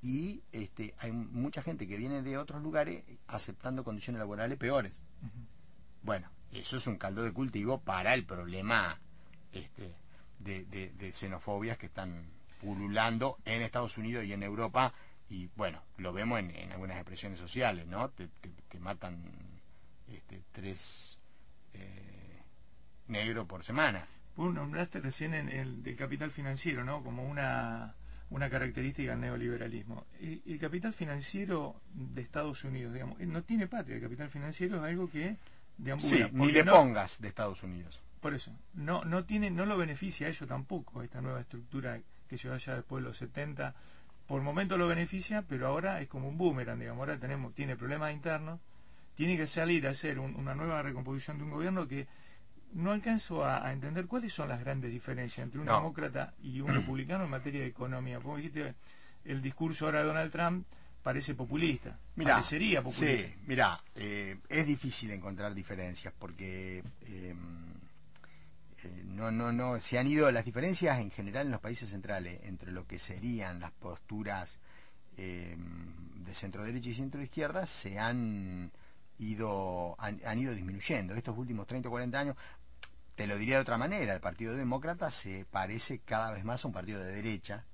y 0.00 0.42
este, 0.52 0.94
hay 0.98 1.12
mucha 1.12 1.62
gente 1.62 1.88
que 1.88 1.96
viene 1.96 2.22
de 2.22 2.38
otros 2.38 2.62
lugares 2.62 3.04
aceptando 3.26 3.84
condiciones 3.84 4.20
laborales 4.20 4.58
peores. 4.58 5.02
Bueno, 6.02 6.30
eso 6.52 6.76
es 6.76 6.86
un 6.86 6.96
caldo 6.96 7.22
de 7.22 7.32
cultivo 7.32 7.80
para 7.80 8.14
el 8.14 8.24
problema 8.24 9.00
este, 9.52 9.94
de, 10.38 10.64
de, 10.64 11.12
xenofobias 11.12 11.78
que 11.78 11.86
están 11.86 12.30
pululando 12.60 13.38
en 13.44 13.62
Estados 13.62 13.98
Unidos 13.98 14.24
y 14.24 14.32
en 14.32 14.42
Europa 14.42 14.92
y 15.30 15.50
bueno, 15.56 15.82
lo 15.98 16.12
vemos 16.12 16.40
en, 16.40 16.72
algunas 16.72 16.96
expresiones 16.96 17.38
sociales, 17.38 17.86
¿no? 17.86 18.10
Te, 18.10 18.30
matan 18.78 19.22
este, 20.08 20.42
tres 20.52 21.18
eh, 21.74 22.42
negros 23.08 23.46
por 23.46 23.62
semana. 23.62 24.04
Vos 24.36 24.54
nombraste 24.54 25.00
recién 25.00 25.34
en 25.34 25.48
el 25.48 25.82
del 25.82 25.96
capital 25.96 26.30
financiero, 26.30 26.84
¿no? 26.84 27.02
Como 27.02 27.24
una, 27.28 27.94
una 28.30 28.48
característica 28.48 29.10
del 29.10 29.20
neoliberalismo. 29.20 30.06
El, 30.20 30.58
capital 30.58 30.92
financiero 30.92 31.80
de 31.92 32.22
Estados 32.22 32.64
Unidos, 32.64 32.94
digamos, 32.94 33.18
no 33.18 33.42
tiene 33.42 33.66
patria. 33.66 33.96
El 33.96 34.02
capital 34.02 34.30
financiero 34.30 34.76
es 34.76 34.82
algo 34.82 35.10
que 35.10 35.36
deambula. 35.76 36.08
Sí, 36.08 36.24
ni 36.32 36.52
le 36.52 36.64
pongas 36.64 37.20
de 37.20 37.28
Estados 37.28 37.62
Unidos. 37.62 38.02
Por 38.20 38.34
eso, 38.34 38.52
no, 38.74 39.04
no, 39.04 39.24
tiene, 39.24 39.50
no 39.50 39.66
lo 39.66 39.76
beneficia 39.76 40.26
a 40.26 40.30
ellos 40.30 40.48
tampoco, 40.48 41.02
esta 41.02 41.20
nueva 41.20 41.40
estructura 41.40 42.00
que 42.28 42.38
se 42.38 42.48
vaya 42.48 42.74
después 42.74 43.02
de 43.02 43.08
los 43.08 43.16
70. 43.16 43.74
Por 44.26 44.38
el 44.38 44.44
momento 44.44 44.76
lo 44.76 44.86
beneficia, 44.86 45.42
pero 45.42 45.66
ahora 45.66 46.00
es 46.00 46.08
como 46.08 46.28
un 46.28 46.36
boomerang, 46.36 46.78
digamos, 46.78 47.00
ahora 47.00 47.18
tenemos, 47.18 47.54
tiene 47.54 47.76
problemas 47.76 48.12
internos, 48.12 48.60
tiene 49.14 49.36
que 49.36 49.46
salir 49.46 49.86
a 49.86 49.90
hacer 49.90 50.18
una 50.18 50.54
nueva 50.54 50.82
recomposición 50.82 51.38
de 51.38 51.44
un 51.44 51.50
gobierno 51.50 51.88
que 51.88 52.06
no 52.72 52.92
alcanzo 52.92 53.44
a, 53.44 53.72
entender 53.72 54.06
cuáles 54.06 54.32
son 54.32 54.48
las 54.48 54.60
grandes 54.60 54.92
diferencias 54.92 55.44
entre 55.44 55.60
un 55.60 55.66
demócrata 55.66 56.34
y 56.42 56.60
un 56.60 56.68
republicano 56.74 57.24
en 57.24 57.30
materia 57.30 57.60
de 57.60 57.66
economía. 57.66 58.20
Como 58.20 58.36
dijiste, 58.36 58.74
el 59.24 59.40
discurso 59.40 59.86
ahora 59.86 60.00
de 60.00 60.06
Donald 60.06 60.30
Trump 60.30 60.66
parece 61.02 61.34
populista. 61.34 61.98
Mirá, 62.16 62.34
parecería 62.34 62.82
populista. 62.82 63.28
Sí, 63.28 63.34
mira, 63.46 63.80
eh, 63.94 64.36
es 64.48 64.66
difícil 64.66 65.10
encontrar 65.10 65.54
diferencias 65.54 66.12
porque 66.18 66.82
eh, 67.06 67.34
no, 69.04 69.30
no, 69.30 69.52
no, 69.52 69.78
se 69.78 69.98
han 69.98 70.06
ido 70.06 70.30
las 70.30 70.44
diferencias 70.44 71.00
en 71.00 71.10
general 71.10 71.46
en 71.46 71.52
los 71.52 71.60
países 71.60 71.90
centrales 71.90 72.40
entre 72.44 72.70
lo 72.70 72.86
que 72.86 72.98
serían 72.98 73.60
las 73.60 73.72
posturas 73.72 74.58
em, 75.16 76.24
de 76.24 76.34
centro 76.34 76.64
derecha 76.64 76.90
y 76.90 76.94
centro 76.94 77.22
izquierda 77.22 77.66
se 77.66 77.98
han 77.98 78.70
ido 79.18 79.96
han, 79.98 80.38
ido 80.38 80.54
disminuyendo. 80.54 81.14
Estos 81.14 81.36
últimos 81.36 81.66
30 81.66 81.88
o 81.88 81.90
40 81.90 82.20
años 82.20 82.36
te 83.16 83.26
lo 83.26 83.36
diría 83.36 83.56
de 83.56 83.62
otra 83.62 83.78
manera 83.78 84.14
el 84.14 84.20
Partido 84.20 84.54
Demócrata 84.54 85.10
se 85.10 85.44
parece 85.50 85.98
cada 86.00 86.30
vez 86.30 86.44
más 86.44 86.64
a 86.64 86.68
un 86.68 86.74
partido 86.74 87.00
de 87.00 87.12
derecha 87.12 87.64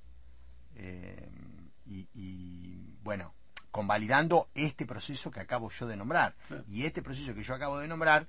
em, 0.74 1.70
y, 1.84 2.96
bueno 3.02 3.34
convalidando 3.70 4.48
este 4.54 4.86
proceso 4.86 5.32
que 5.32 5.40
acabo 5.40 5.68
yo 5.68 5.88
de 5.88 5.96
nombrar. 5.96 6.36
Y 6.68 6.84
este 6.84 7.02
proceso 7.02 7.34
que 7.34 7.42
yo 7.42 7.54
acabo 7.54 7.80
de 7.80 7.88
nombrar 7.88 8.28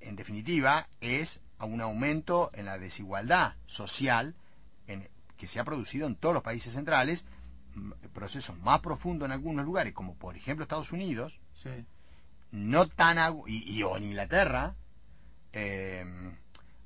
en 0.00 0.16
definitiva 0.16 0.88
es 1.00 1.40
a 1.58 1.64
un 1.64 1.80
aumento 1.80 2.50
en 2.54 2.66
la 2.66 2.78
desigualdad 2.78 3.54
social 3.66 4.34
en, 4.86 5.08
que 5.36 5.46
se 5.46 5.60
ha 5.60 5.64
producido 5.64 6.06
en 6.06 6.16
todos 6.16 6.34
los 6.34 6.42
países 6.42 6.72
centrales, 6.72 7.26
procesos 8.12 8.58
más 8.58 8.80
profundos 8.80 9.26
en 9.26 9.32
algunos 9.32 9.64
lugares, 9.64 9.92
como 9.92 10.14
por 10.14 10.36
ejemplo 10.36 10.62
Estados 10.62 10.92
Unidos, 10.92 11.40
no 12.52 12.88
tan 12.88 13.18
y, 13.46 13.82
o 13.82 13.96
en 13.96 14.04
Inglaterra. 14.04 14.74
Eh, 15.52 16.04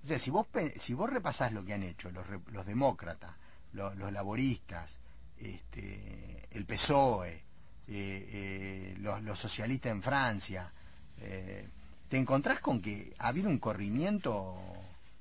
o 0.02 0.06
sea, 0.06 0.18
si 0.18 0.30
vos, 0.30 0.46
si 0.76 0.94
vos 0.94 1.10
repasás 1.10 1.52
lo 1.52 1.64
que 1.64 1.74
han 1.74 1.82
hecho 1.82 2.10
los, 2.10 2.26
los 2.52 2.66
demócratas, 2.66 3.34
los, 3.72 3.96
laboristas, 4.12 5.00
este, 5.36 6.48
el 6.50 6.64
PSOE, 6.64 7.32
eh, 7.32 7.44
eh, 7.88 8.94
los, 8.98 9.22
los, 9.22 9.38
socialistas 9.38 9.92
en 9.92 10.02
Francia, 10.02 10.72
te 12.08 12.16
encontrás 12.16 12.60
con 12.60 12.80
que 12.80 13.14
ha 13.18 13.28
habido 13.28 13.48
un 13.48 13.58
corrimiento 13.58 14.56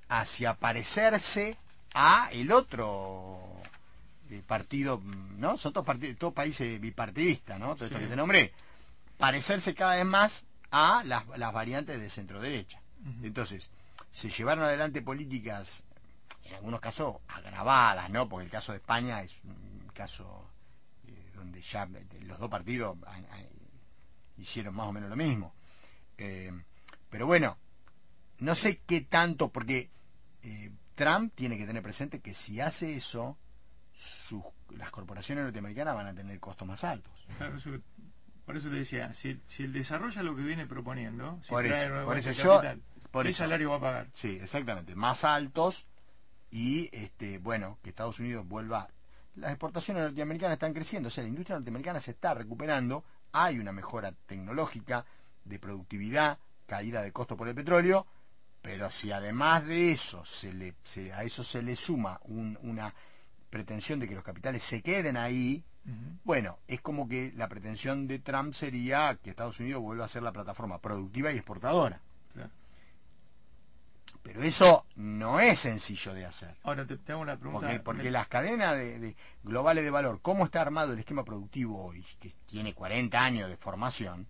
hacia 0.09 0.55
parecerse 0.55 1.57
a 1.93 2.29
el 2.31 2.51
otro 2.51 3.39
eh, 4.29 4.41
partido, 4.45 5.01
¿no? 5.37 5.57
Son 5.57 5.73
todos, 5.73 5.97
todos 6.17 6.33
países 6.33 6.79
bipartidistas, 6.79 7.59
¿no? 7.59 7.75
Todo 7.75 7.85
esto 7.85 7.99
que 7.99 8.07
te 8.07 8.15
nombré. 8.15 8.53
Parecerse 9.17 9.73
cada 9.73 9.95
vez 9.95 10.05
más 10.05 10.45
a 10.71 11.03
las, 11.05 11.27
las 11.37 11.53
variantes 11.53 11.99
de 11.99 12.09
centro 12.09 12.39
derecha. 12.39 12.81
Entonces, 13.23 13.71
se 14.11 14.29
llevaron 14.29 14.63
adelante 14.63 15.01
políticas, 15.01 15.83
en 16.45 16.55
algunos 16.55 16.79
casos 16.79 17.17
agravadas, 17.27 18.09
¿no? 18.09 18.27
Porque 18.29 18.45
el 18.45 18.51
caso 18.51 18.71
de 18.71 18.79
España 18.79 19.21
es 19.21 19.41
un 19.43 19.91
caso 19.93 20.49
eh, 21.07 21.31
donde 21.35 21.61
ya 21.61 21.87
los 22.21 22.39
dos 22.39 22.49
partidos 22.49 22.97
hicieron 24.37 24.75
más 24.75 24.87
o 24.87 24.93
menos 24.93 25.09
lo 25.09 25.15
mismo. 25.15 25.53
Eh, 26.17 26.51
pero 27.09 27.25
bueno, 27.25 27.57
no 28.39 28.55
sé 28.55 28.81
qué 28.85 29.01
tanto, 29.01 29.51
porque 29.51 29.89
eh, 30.43 30.71
Trump 30.95 31.33
tiene 31.35 31.57
que 31.57 31.65
tener 31.65 31.83
presente 31.83 32.19
que 32.19 32.33
si 32.33 32.59
hace 32.59 32.95
eso, 32.95 33.37
las 34.71 34.91
corporaciones 34.91 35.43
norteamericanas 35.43 35.95
van 35.95 36.07
a 36.07 36.15
tener 36.15 36.39
costos 36.39 36.67
más 36.67 36.83
altos. 36.83 37.13
por 38.45 38.57
eso 38.57 38.69
te 38.69 38.75
decía, 38.75 39.13
si, 39.13 39.41
si 39.45 39.63
él 39.63 39.73
desarrolla 39.73 40.23
lo 40.23 40.35
que 40.35 40.41
viene 40.41 40.65
proponiendo, 40.67 41.39
por 41.49 41.65
eso, 41.65 42.03
por 42.05 42.17
eso 42.17 42.31
yo, 42.31 42.61
¿qué 43.23 43.33
salario 43.33 43.71
va 43.71 43.77
a 43.77 43.81
pagar? 43.81 44.07
Sí, 44.11 44.37
exactamente, 44.41 44.95
más 44.95 45.23
altos 45.23 45.87
y 46.49 46.89
este 46.93 47.39
bueno 47.39 47.79
que 47.83 47.89
Estados 47.89 48.19
Unidos 48.19 48.47
vuelva. 48.47 48.89
Las 49.35 49.51
exportaciones 49.51 50.03
norteamericanas 50.03 50.53
están 50.53 50.73
creciendo, 50.73 51.07
o 51.07 51.09
sea, 51.11 51.23
la 51.23 51.29
industria 51.29 51.57
norteamericana 51.57 51.99
se 51.99 52.11
está 52.11 52.33
recuperando, 52.33 53.03
hay 53.31 53.59
una 53.59 53.71
mejora 53.71 54.13
tecnológica 54.25 55.05
de 55.43 55.59
productividad 55.59 56.39
caída 56.67 57.01
de 57.01 57.11
costo 57.11 57.35
por 57.35 57.47
el 57.47 57.55
petróleo, 57.55 58.05
pero 58.61 58.91
si 58.91 59.11
además 59.11 59.65
de 59.65 59.91
eso 59.91 60.23
se 60.25 60.53
le, 60.53 60.75
a 61.13 61.23
eso 61.23 61.41
se 61.41 61.63
le 61.63 61.75
suma 61.75 62.19
una 62.25 62.93
pretensión 63.49 63.99
de 63.99 64.07
que 64.07 64.15
los 64.15 64.23
capitales 64.23 64.61
se 64.61 64.83
queden 64.83 65.17
ahí, 65.17 65.63
bueno, 66.25 66.59
es 66.67 66.81
como 66.81 67.07
que 67.07 67.31
la 67.35 67.47
pretensión 67.47 68.07
de 68.07 68.19
Trump 68.19 68.53
sería 68.53 69.17
que 69.23 69.29
Estados 69.29 69.59
Unidos 69.61 69.81
vuelva 69.81 70.03
a 70.03 70.09
ser 70.09 70.21
la 70.21 70.33
plataforma 70.33 70.79
productiva 70.79 71.31
y 71.31 71.37
exportadora. 71.37 72.01
Pero 74.27 74.43
eso 74.43 74.85
no 74.95 75.39
es 75.39 75.59
sencillo 75.59 76.13
de 76.13 76.25
hacer. 76.25 76.53
Ahora 76.63 76.85
te, 76.85 76.99
hago 77.13 77.21
una 77.21 77.37
pregunta. 77.37 77.81
Porque, 77.81 78.11
las 78.11 78.27
cadenas 78.27 78.75
de, 78.75 79.15
globales 79.41 79.85
de 79.85 79.89
valor, 79.89 80.19
cómo 80.21 80.43
está 80.43 80.61
armado 80.61 80.91
el 80.91 80.99
esquema 80.99 81.23
productivo 81.23 81.81
hoy, 81.81 82.03
que 82.19 82.33
tiene 82.45 82.73
40 82.73 83.23
años 83.23 83.49
de 83.49 83.55
formación, 83.55 84.27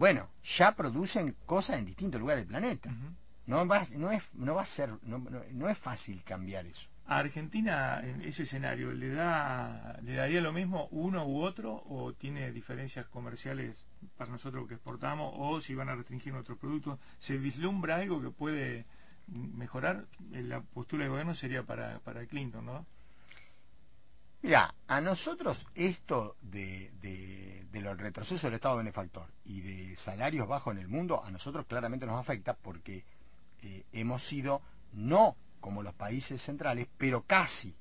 bueno, 0.00 0.30
ya 0.42 0.74
producen 0.74 1.36
cosas 1.44 1.78
en 1.78 1.84
distintos 1.84 2.18
lugares 2.18 2.44
del 2.44 2.48
planeta. 2.48 2.90
no, 3.44 3.68
va, 3.68 3.82
no, 3.98 4.10
es, 4.10 4.34
no 4.34 4.54
va 4.54 4.62
a 4.62 4.64
ser, 4.64 4.94
no, 5.02 5.18
no, 5.52 5.68
es 5.68 5.78
fácil 5.78 6.24
cambiar 6.24 6.64
eso. 6.64 6.88
¿A 7.04 7.18
Argentina 7.18 8.00
en 8.02 8.22
ese 8.22 8.44
escenario 8.44 8.92
le 8.92 9.10
da 9.10 9.98
le 10.02 10.14
daría 10.14 10.40
lo 10.40 10.54
mismo 10.54 10.88
uno 10.90 11.26
u 11.26 11.42
otro 11.42 11.82
o 11.86 12.14
tiene 12.14 12.50
diferencias 12.50 13.08
comerciales 13.08 13.84
para 14.16 14.30
nosotros 14.30 14.66
que 14.68 14.74
exportamos 14.74 15.34
o 15.36 15.60
si 15.60 15.74
van 15.74 15.90
a 15.90 15.96
restringir 15.96 16.32
nuestros 16.32 16.56
productos? 16.56 16.98
¿Se 17.18 17.36
vislumbra 17.36 17.96
algo 17.96 18.22
que 18.22 18.30
puede 18.30 18.86
mejorar? 19.26 20.06
La 20.30 20.62
postura 20.62 21.02
del 21.02 21.10
gobierno 21.10 21.34
sería 21.34 21.62
para, 21.62 21.98
para 21.98 22.24
Clinton, 22.24 22.64
¿no? 22.64 22.86
Mira, 24.40 24.74
a 24.88 25.02
nosotros 25.02 25.66
esto 25.74 26.36
de, 26.40 26.90
de, 27.02 27.59
de 27.72 27.80
los 27.80 27.96
retrocesos 27.96 28.42
del 28.42 28.54
Estado 28.54 28.76
benefactor 28.76 29.28
y 29.44 29.60
de 29.60 29.96
salarios 29.96 30.48
bajos 30.48 30.72
en 30.74 30.80
el 30.80 30.88
mundo, 30.88 31.22
a 31.24 31.30
nosotros 31.30 31.66
claramente 31.66 32.06
nos 32.06 32.18
afecta 32.18 32.54
porque 32.54 33.04
eh, 33.62 33.84
hemos 33.92 34.22
sido, 34.22 34.62
no 34.92 35.36
como 35.60 35.82
los 35.82 35.94
países 35.94 36.40
centrales, 36.42 36.88
pero 36.96 37.22
casi. 37.22 37.76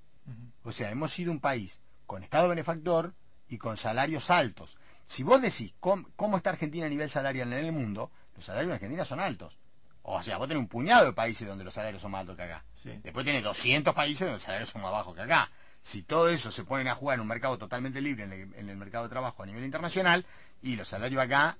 O 0.63 0.72
sea, 0.72 0.91
hemos 0.91 1.12
sido 1.12 1.31
un 1.31 1.39
país 1.39 1.81
con 2.05 2.24
Estado 2.24 2.50
benefactor 2.50 3.15
y 3.48 3.58
con 3.58 3.77
salarios 3.77 4.29
altos. 4.29 4.77
Si 5.03 5.24
vos 5.24 5.41
decís 5.41 5.74
cómo, 5.79 6.38
está 6.38 6.51
Argentina 6.51 6.86
a 6.86 6.89
nivel 6.89 7.10
salarial 7.10 7.51
en 7.51 7.65
el 7.65 7.72
mundo, 7.72 8.12
los 8.36 8.46
salarios 8.46 8.69
en 8.69 8.74
Argentina 8.75 9.05
son 9.05 9.19
altos. 9.19 9.58
O 10.03 10.22
sea, 10.22 10.38
vos 10.38 10.48
tenés 10.48 10.62
un 10.62 10.67
puñado 10.67 11.05
de 11.05 11.13
países 11.13 11.48
donde 11.48 11.63
los 11.63 11.74
salarios 11.74 12.01
son 12.01 12.12
más 12.12 12.22
altos 12.22 12.36
que 12.36 12.43
acá. 12.43 12.63
Después 13.01 13.25
tenés 13.25 13.43
200 13.43 13.96
países 13.96 14.19
donde 14.19 14.34
los 14.34 14.43
salarios 14.43 14.69
son 14.69 14.84
más 14.84 14.91
bajos 14.91 15.15
que 15.15 15.22
acá 15.22 15.50
si 15.81 16.03
todo 16.03 16.29
eso 16.29 16.51
se 16.51 16.63
ponen 16.63 16.88
a 16.88 16.95
jugar 16.95 17.15
en 17.15 17.21
un 17.21 17.27
mercado 17.27 17.57
totalmente 17.57 18.01
libre 18.01 18.24
en 18.24 18.69
el, 18.69 18.77
mercado 18.77 19.05
de 19.05 19.09
trabajo 19.09 19.43
a 19.43 19.45
nivel 19.45 19.63
internacional 19.63 20.25
y 20.62 20.75
los 20.75 20.89
salarios 20.89 21.21
acá 21.21 21.57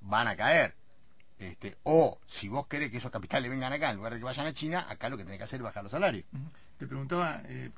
van 0.00 0.28
a 0.28 0.36
caer. 0.36 0.74
Este, 1.38 1.76
o 1.84 2.18
si 2.26 2.48
vos 2.48 2.66
querés 2.66 2.90
que 2.90 2.96
esos 2.96 3.12
capitales 3.12 3.50
vengan 3.50 3.72
acá 3.72 3.90
en 3.90 3.96
lugar 3.96 4.14
de 4.14 4.18
que 4.18 4.24
vayan 4.24 4.46
a 4.46 4.52
China, 4.52 4.86
acá 4.88 5.08
lo 5.08 5.16
que 5.16 5.24
tenés 5.24 5.38
que 5.38 5.44
hacer 5.44 5.60
es 5.60 5.64
bajar 5.64 5.82
los 5.82 5.92
salarios. 5.92 6.24
Te 6.78 6.86
preguntaba 6.86 7.42
eh, 7.44 7.70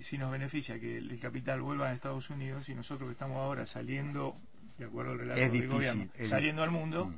si 0.00 0.18
nos 0.18 0.30
beneficia 0.30 0.78
que 0.78 0.98
el, 0.98 1.18
capital 1.18 1.60
vuelva 1.60 1.88
a 1.88 1.92
Estados 1.92 2.30
Unidos 2.30 2.68
y 2.68 2.74
nosotros 2.74 3.08
que 3.08 3.12
estamos 3.12 3.38
ahora 3.38 3.66
saliendo, 3.66 4.36
de 4.78 4.84
acuerdo 4.84 5.12
al 5.12 5.18
relato 5.18 5.40
del 5.40 5.68
gobierno, 5.68 6.08
saliendo 6.24 6.62
al 6.62 6.70
mundo, 6.70 7.06
mm. 7.06 7.14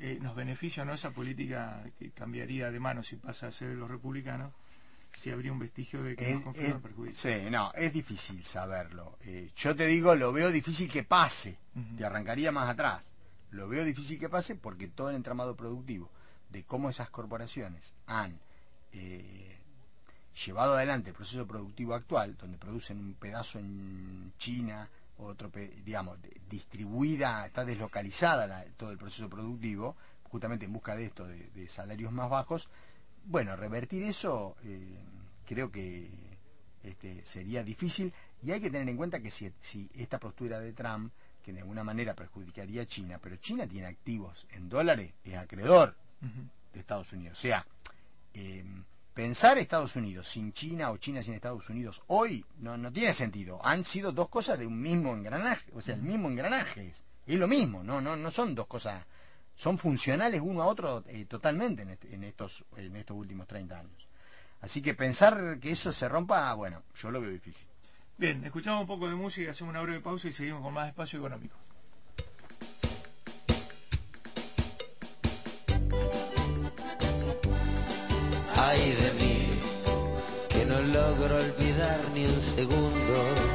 eh, 0.00 0.18
¿nos 0.20 0.34
beneficia 0.34 0.82
o 0.82 0.86
no 0.86 0.92
esa 0.92 1.10
política 1.10 1.82
que 1.98 2.10
cambiaría 2.10 2.70
de 2.70 2.80
mano 2.80 3.02
si 3.02 3.16
pasa 3.16 3.46
a 3.46 3.52
ser 3.52 3.70
los 3.70 3.90
republicanos? 3.90 4.52
Si 5.18 5.30
habría 5.30 5.52
un 5.52 5.58
vestigio 5.58 6.02
de 6.02 6.14
que 6.14 6.34
nos 6.34 6.44
confirma 6.44 6.80
perjuicio. 6.80 7.14
Sí, 7.14 7.50
no, 7.50 7.72
es 7.74 7.92
difícil 7.92 8.42
saberlo. 8.44 9.18
Eh, 9.22 9.50
yo 9.56 9.74
te 9.74 9.86
digo, 9.86 10.14
lo 10.14 10.32
veo 10.32 10.50
difícil 10.50 10.90
que 10.90 11.02
pase. 11.02 11.58
Te 11.96 12.04
arrancaría 12.04 12.50
más 12.52 12.68
atrás. 12.68 13.12
Lo 13.50 13.68
veo 13.68 13.84
difícil 13.84 14.18
que 14.18 14.28
pase 14.28 14.54
porque 14.54 14.88
todo 14.88 15.10
el 15.10 15.16
entramado 15.16 15.56
productivo 15.56 16.10
de 16.50 16.64
cómo 16.64 16.90
esas 16.90 17.10
corporaciones 17.10 17.94
han 18.06 18.38
eh, 18.92 19.58
llevado 20.46 20.74
adelante 20.74 21.10
el 21.10 21.16
proceso 21.16 21.46
productivo 21.46 21.94
actual, 21.94 22.36
donde 22.36 22.58
producen 22.58 22.98
un 22.98 23.14
pedazo 23.14 23.58
en 23.58 24.32
China, 24.38 24.88
otro, 25.18 25.50
digamos, 25.84 26.18
distribuida, 26.48 27.44
está 27.46 27.64
deslocalizada 27.64 28.64
todo 28.76 28.92
el 28.92 28.98
proceso 28.98 29.28
productivo, 29.28 29.96
justamente 30.24 30.66
en 30.66 30.72
busca 30.72 30.94
de 30.94 31.06
esto, 31.06 31.26
de, 31.26 31.68
salarios 31.68 32.12
más 32.12 32.30
bajos, 32.30 32.70
bueno, 33.28 33.54
revertir 33.56 34.02
eso 34.02 34.56
eh, 34.64 34.98
creo 35.46 35.70
que 35.70 36.08
este, 36.82 37.22
sería 37.24 37.62
difícil 37.62 38.12
y 38.42 38.52
hay 38.52 38.60
que 38.60 38.70
tener 38.70 38.88
en 38.88 38.96
cuenta 38.96 39.20
que 39.20 39.30
si, 39.30 39.52
si 39.60 39.88
esta 39.94 40.18
postura 40.18 40.60
de 40.60 40.72
Trump, 40.72 41.12
que 41.42 41.52
de 41.52 41.60
alguna 41.60 41.84
manera 41.84 42.14
perjudicaría 42.14 42.82
a 42.82 42.86
China, 42.86 43.18
pero 43.22 43.36
China 43.36 43.66
tiene 43.66 43.86
activos 43.86 44.46
en 44.50 44.68
dólares, 44.68 45.12
es 45.24 45.34
acreedor 45.34 45.94
de 46.72 46.80
Estados 46.80 47.12
Unidos. 47.12 47.38
O 47.38 47.40
sea, 47.40 47.66
eh, 48.32 48.64
pensar 49.12 49.58
Estados 49.58 49.96
Unidos 49.96 50.26
sin 50.26 50.52
China 50.52 50.90
o 50.90 50.96
China 50.96 51.22
sin 51.22 51.34
Estados 51.34 51.68
Unidos 51.68 52.02
hoy 52.06 52.44
no, 52.60 52.78
no 52.78 52.90
tiene 52.90 53.12
sentido. 53.12 53.60
Han 53.62 53.84
sido 53.84 54.12
dos 54.12 54.30
cosas 54.30 54.58
de 54.58 54.66
un 54.66 54.80
mismo 54.80 55.14
engranaje, 55.14 55.70
o 55.74 55.82
sea, 55.82 55.96
el 55.96 56.02
mismo 56.02 56.28
engranaje 56.28 56.86
es, 56.86 57.04
lo 57.26 57.46
mismo, 57.46 57.82
no, 57.82 58.00
no, 58.00 58.16
no 58.16 58.30
son 58.30 58.54
dos 58.54 58.66
cosas, 58.66 59.04
son 59.58 59.76
funcionales 59.76 60.40
uno 60.40 60.62
a 60.62 60.66
otro 60.66 61.02
eh, 61.08 61.24
totalmente 61.24 61.82
en, 61.82 61.90
este, 61.90 62.14
en, 62.14 62.22
estos, 62.22 62.64
en 62.76 62.94
estos 62.94 63.16
últimos 63.16 63.48
30 63.48 63.76
años. 63.76 64.08
Así 64.60 64.80
que 64.80 64.94
pensar 64.94 65.58
que 65.60 65.72
eso 65.72 65.90
se 65.90 66.08
rompa, 66.08 66.54
bueno, 66.54 66.84
yo 66.94 67.10
lo 67.10 67.20
veo 67.20 67.30
difícil. 67.30 67.66
Bien, 68.16 68.44
escuchamos 68.44 68.82
un 68.82 68.86
poco 68.86 69.08
de 69.08 69.16
música, 69.16 69.50
hacemos 69.50 69.72
una 69.72 69.82
breve 69.82 69.98
pausa 70.00 70.28
y 70.28 70.32
seguimos 70.32 70.62
con 70.62 70.72
más 70.74 70.86
espacio 70.86 71.18
económico. 71.18 71.56
Ay 78.54 78.92
de 78.92 79.12
mí, 79.20 79.46
que 80.50 80.64
no 80.66 80.80
logro 80.82 81.36
olvidar 81.36 82.00
ni 82.14 82.26
un 82.26 82.40
segundo. 82.40 83.47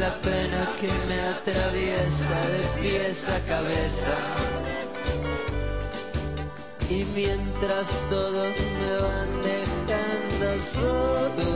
La 0.00 0.14
pena 0.22 0.66
que 0.80 0.90
me 1.08 1.20
atraviesa 1.20 2.38
de 2.54 2.62
pies 2.80 3.28
a 3.28 3.38
cabeza. 3.46 4.16
Y 6.88 7.04
mientras 7.14 7.86
todos 8.08 8.56
me 8.80 8.92
van 9.06 9.30
dejando 9.50 10.46
solo, 10.76 11.50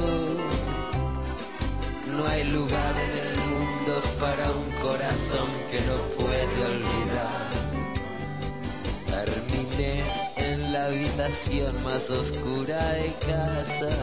no 2.16 2.26
hay 2.26 2.44
lugar 2.44 2.94
en 3.06 3.12
el 3.26 3.34
mundo 3.48 3.94
para 4.20 4.50
un 4.50 4.70
corazón 4.86 5.48
que 5.70 5.80
no 5.88 5.96
puede 6.18 6.56
olvidar. 6.74 7.48
Terminé 9.08 10.02
la 10.70 10.86
habitación 10.86 11.82
más 11.82 12.10
oscura 12.10 12.82
de 12.94 13.14
casa, 13.26 13.94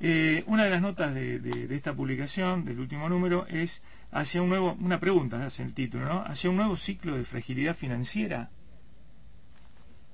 Eh, 0.00 0.44
una 0.46 0.64
de 0.64 0.70
las 0.70 0.80
notas 0.80 1.12
de, 1.12 1.66
esta 1.70 1.92
publicación, 1.92 2.64
del 2.64 2.78
último 2.78 3.08
número, 3.08 3.46
es 3.48 3.82
hacia 4.12 4.42
un 4.42 4.48
nuevo, 4.48 4.76
una 4.80 5.00
pregunta, 5.00 5.44
hace 5.44 5.64
el 5.64 5.74
título, 5.74 6.06
¿no? 6.06 6.22
Hacia 6.22 6.50
un 6.50 6.56
nuevo 6.56 6.76
ciclo 6.76 7.16
de 7.16 7.24
fragilidad 7.24 7.74
financiera. 7.74 8.50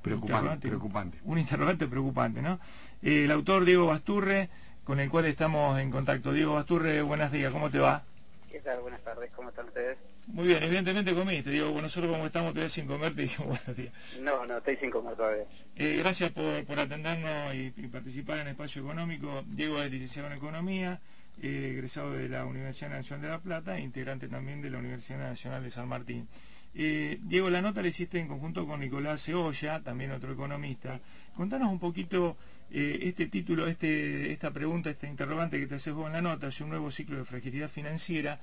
Preocupante, 0.00 0.68
preocupante. 0.68 1.18
Un 1.24 1.38
interrogante 1.38 1.86
preocupante, 1.86 2.40
¿no? 2.40 2.58
Eh, 3.02 3.24
el 3.24 3.30
autor 3.30 3.64
Diego 3.64 3.86
Basturre, 3.86 4.48
con 4.84 5.00
el 5.00 5.10
cual 5.10 5.26
estamos 5.26 5.78
en 5.78 5.90
contacto. 5.90 6.32
Diego 6.32 6.54
Basturre, 6.54 7.02
buenas 7.02 7.32
días, 7.32 7.52
¿cómo 7.52 7.70
te 7.70 7.78
va? 7.78 8.04
¿Qué 8.50 8.60
tal? 8.60 8.80
Buenas 8.80 9.02
tardes, 9.02 9.30
¿cómo 9.34 9.50
están 9.50 9.66
ustedes? 9.66 9.98
Muy 10.26 10.46
bien, 10.46 10.62
evidentemente 10.62 11.14
comiste. 11.14 11.50
Digo, 11.50 11.66
bueno, 11.66 11.82
nosotros 11.82 12.10
como 12.10 12.26
estamos 12.26 12.52
todavía 12.52 12.70
sin 12.70 12.86
comer, 12.86 13.14
te 13.14 13.22
digo 13.22 13.44
buenos 13.44 13.76
días. 13.76 13.92
No, 14.20 14.46
no, 14.46 14.58
estoy 14.58 14.76
sin 14.76 14.90
comer 14.90 15.16
todavía. 15.16 15.44
Eh, 15.76 15.96
gracias 15.98 16.32
por, 16.32 16.64
por 16.64 16.78
atendernos 16.78 17.54
y, 17.54 17.70
participar 17.88 18.38
en 18.38 18.48
Espacio 18.48 18.82
Económico. 18.82 19.44
Diego 19.46 19.82
es 19.82 19.90
licenciado 19.90 20.28
en 20.28 20.34
Economía, 20.34 21.00
eh, 21.42 21.72
egresado 21.74 22.12
de 22.12 22.28
la 22.28 22.46
Universidad 22.46 22.90
Nacional 22.90 23.22
de 23.22 23.28
La 23.28 23.38
Plata 23.38 23.78
integrante 23.78 24.28
también 24.28 24.62
de 24.62 24.70
la 24.70 24.78
Universidad 24.78 25.18
Nacional 25.18 25.62
de 25.62 25.70
San 25.70 25.88
Martín. 25.88 26.26
Eh, 26.74 27.18
Diego, 27.22 27.50
la 27.50 27.62
nota 27.62 27.82
la 27.82 27.88
hiciste 27.88 28.18
en 28.18 28.26
conjunto 28.26 28.66
con 28.66 28.80
Nicolás 28.80 29.22
Cebolla, 29.22 29.80
también 29.80 30.10
otro 30.10 30.32
economista. 30.32 30.98
Contanos 31.36 31.70
un 31.70 31.78
poquito 31.78 32.36
este 32.70 33.26
título, 33.26 33.68
este, 33.68 34.32
esta 34.32 34.50
pregunta, 34.50 34.90
este 34.90 35.06
interrogante 35.06 35.60
que 35.60 35.68
te 35.68 35.76
haces 35.76 35.94
vos 35.94 36.08
en 36.08 36.14
la 36.14 36.22
nota, 36.22 36.48
es 36.48 36.60
un 36.60 36.70
nuevo 36.70 36.90
ciclo 36.90 37.18
de 37.18 37.24
fragilidad 37.24 37.68
financiera. 37.68 38.40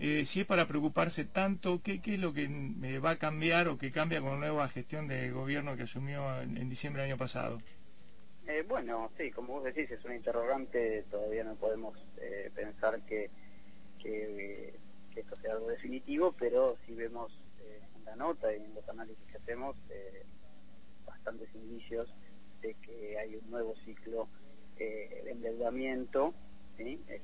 Eh, 0.00 0.24
si 0.26 0.40
es 0.40 0.46
para 0.46 0.68
preocuparse 0.68 1.24
tanto, 1.24 1.80
¿qué, 1.82 2.00
es 2.04 2.20
lo 2.20 2.32
que 2.32 2.44
eh, 2.44 2.98
va 3.00 3.10
a 3.10 3.18
cambiar 3.18 3.66
o 3.66 3.78
que 3.78 3.90
cambia 3.90 4.20
con 4.20 4.30
la 4.30 4.46
nueva 4.46 4.68
gestión 4.68 5.08
de 5.08 5.30
gobierno 5.32 5.76
que 5.76 5.82
asumió 5.82 6.40
en, 6.40 6.68
diciembre 6.68 7.02
del 7.02 7.10
año 7.10 7.18
pasado? 7.18 7.58
Eh, 8.46 8.64
bueno, 8.68 9.10
sí, 9.18 9.32
como 9.32 9.54
vos 9.54 9.64
decís, 9.64 9.90
es 9.90 10.04
un 10.04 10.14
interrogante, 10.14 11.04
todavía 11.10 11.42
no 11.42 11.56
podemos 11.56 11.98
pensar 12.54 13.00
que, 13.02 13.28
que, 14.00 14.74
esto 15.16 15.34
sea 15.42 15.54
algo 15.54 15.66
definitivo, 15.66 16.32
pero 16.38 16.76
si 16.86 16.94
vemos 16.94 17.32
en 17.96 18.04
la 18.04 18.14
nota 18.14 18.52
y 18.52 18.62
en 18.62 18.72
los 18.74 18.88
análisis 18.88 19.24
que 19.32 19.36
hacemos, 19.38 19.76
bastantes 21.04 21.52
indicios 21.56 22.08
de 22.62 22.74
que 22.74 23.18
hay 23.18 23.34
un 23.34 23.50
nuevo 23.50 23.74
ciclo 23.84 24.28
de 24.76 25.28
endeudamiento 25.28 26.34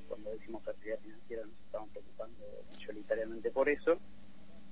cuando 0.07 0.31
decimos 0.31 0.67
actividad 0.67 0.99
financiera 0.99 1.45
nos 1.45 1.59
estamos 1.59 1.89
preocupando 1.89 2.45
mayoritariamente 2.73 3.51
por 3.51 3.69
eso, 3.69 3.97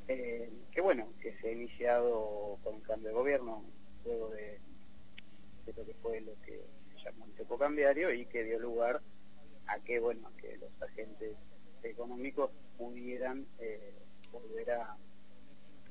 eh, 0.08 0.52
que 0.72 0.82
bueno, 0.82 1.08
que 1.22 1.34
se 1.38 1.50
ha 1.50 1.52
iniciado 1.52 2.58
con 2.64 2.76
un 2.76 2.82
cambio 2.82 3.10
de 3.10 3.14
gobierno 3.14 3.64
luego 4.06 4.30
de, 4.30 4.60
lo 5.76 5.86
que 5.86 5.94
fue 6.02 6.20
lo 6.22 6.34
que 6.42 6.62
se 6.96 7.04
llamó 7.06 7.26
el 7.26 7.32
tipo 7.34 7.58
cambiario 7.58 8.14
y 8.14 8.26
que 8.26 8.44
dio 8.44 8.60
lugar 8.60 9.02
a 9.68 9.80
que 9.80 10.00
bueno, 10.00 10.30
que 10.38 10.58
los 10.58 10.82
agentes 10.82 11.36
económicos 11.84 12.52
pudieran 12.78 13.46
eh, 13.60 13.94
volver 14.32 14.72
a 14.72 14.98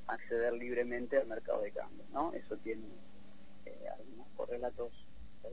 acceder 0.07 0.53
libremente 0.53 1.17
al 1.17 1.27
mercado 1.27 1.61
de 1.61 1.71
cambio, 1.71 2.05
¿no? 2.11 2.33
Eso 2.33 2.57
tiene 2.57 2.85
eh, 3.65 3.87
algunos 3.97 4.27
correlatos 4.35 4.91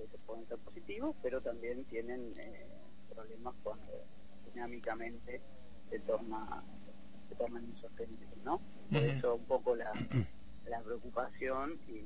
veces 0.01 0.21
pueden 0.27 0.47
ser 0.49 0.59
positivos, 0.59 1.15
pero 1.23 1.41
también 1.41 1.85
tienen 1.85 2.33
eh, 2.39 2.67
problemas 3.21 3.55
cuando 3.63 4.05
dinámicamente 4.53 5.41
se 5.91 5.99
torna 6.01 6.63
se 7.29 7.35
tornan 7.37 7.65
insostenibles, 7.65 8.29
¿no? 8.45 8.61
Por 8.91 9.03
eso 9.03 9.35
un 9.37 9.45
poco 9.45 9.77
la, 9.77 9.93
la 10.67 10.81
preocupación 10.81 11.79
y 11.89 12.03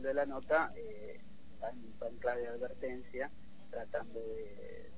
de 0.00 0.14
la 0.14 0.26
nota 0.26 0.72
eh, 0.76 1.20
tan, 1.60 1.76
clave 2.18 2.42
de 2.42 2.48
advertencia, 2.48 3.30
tratando 3.70 4.20
de, 4.20 4.90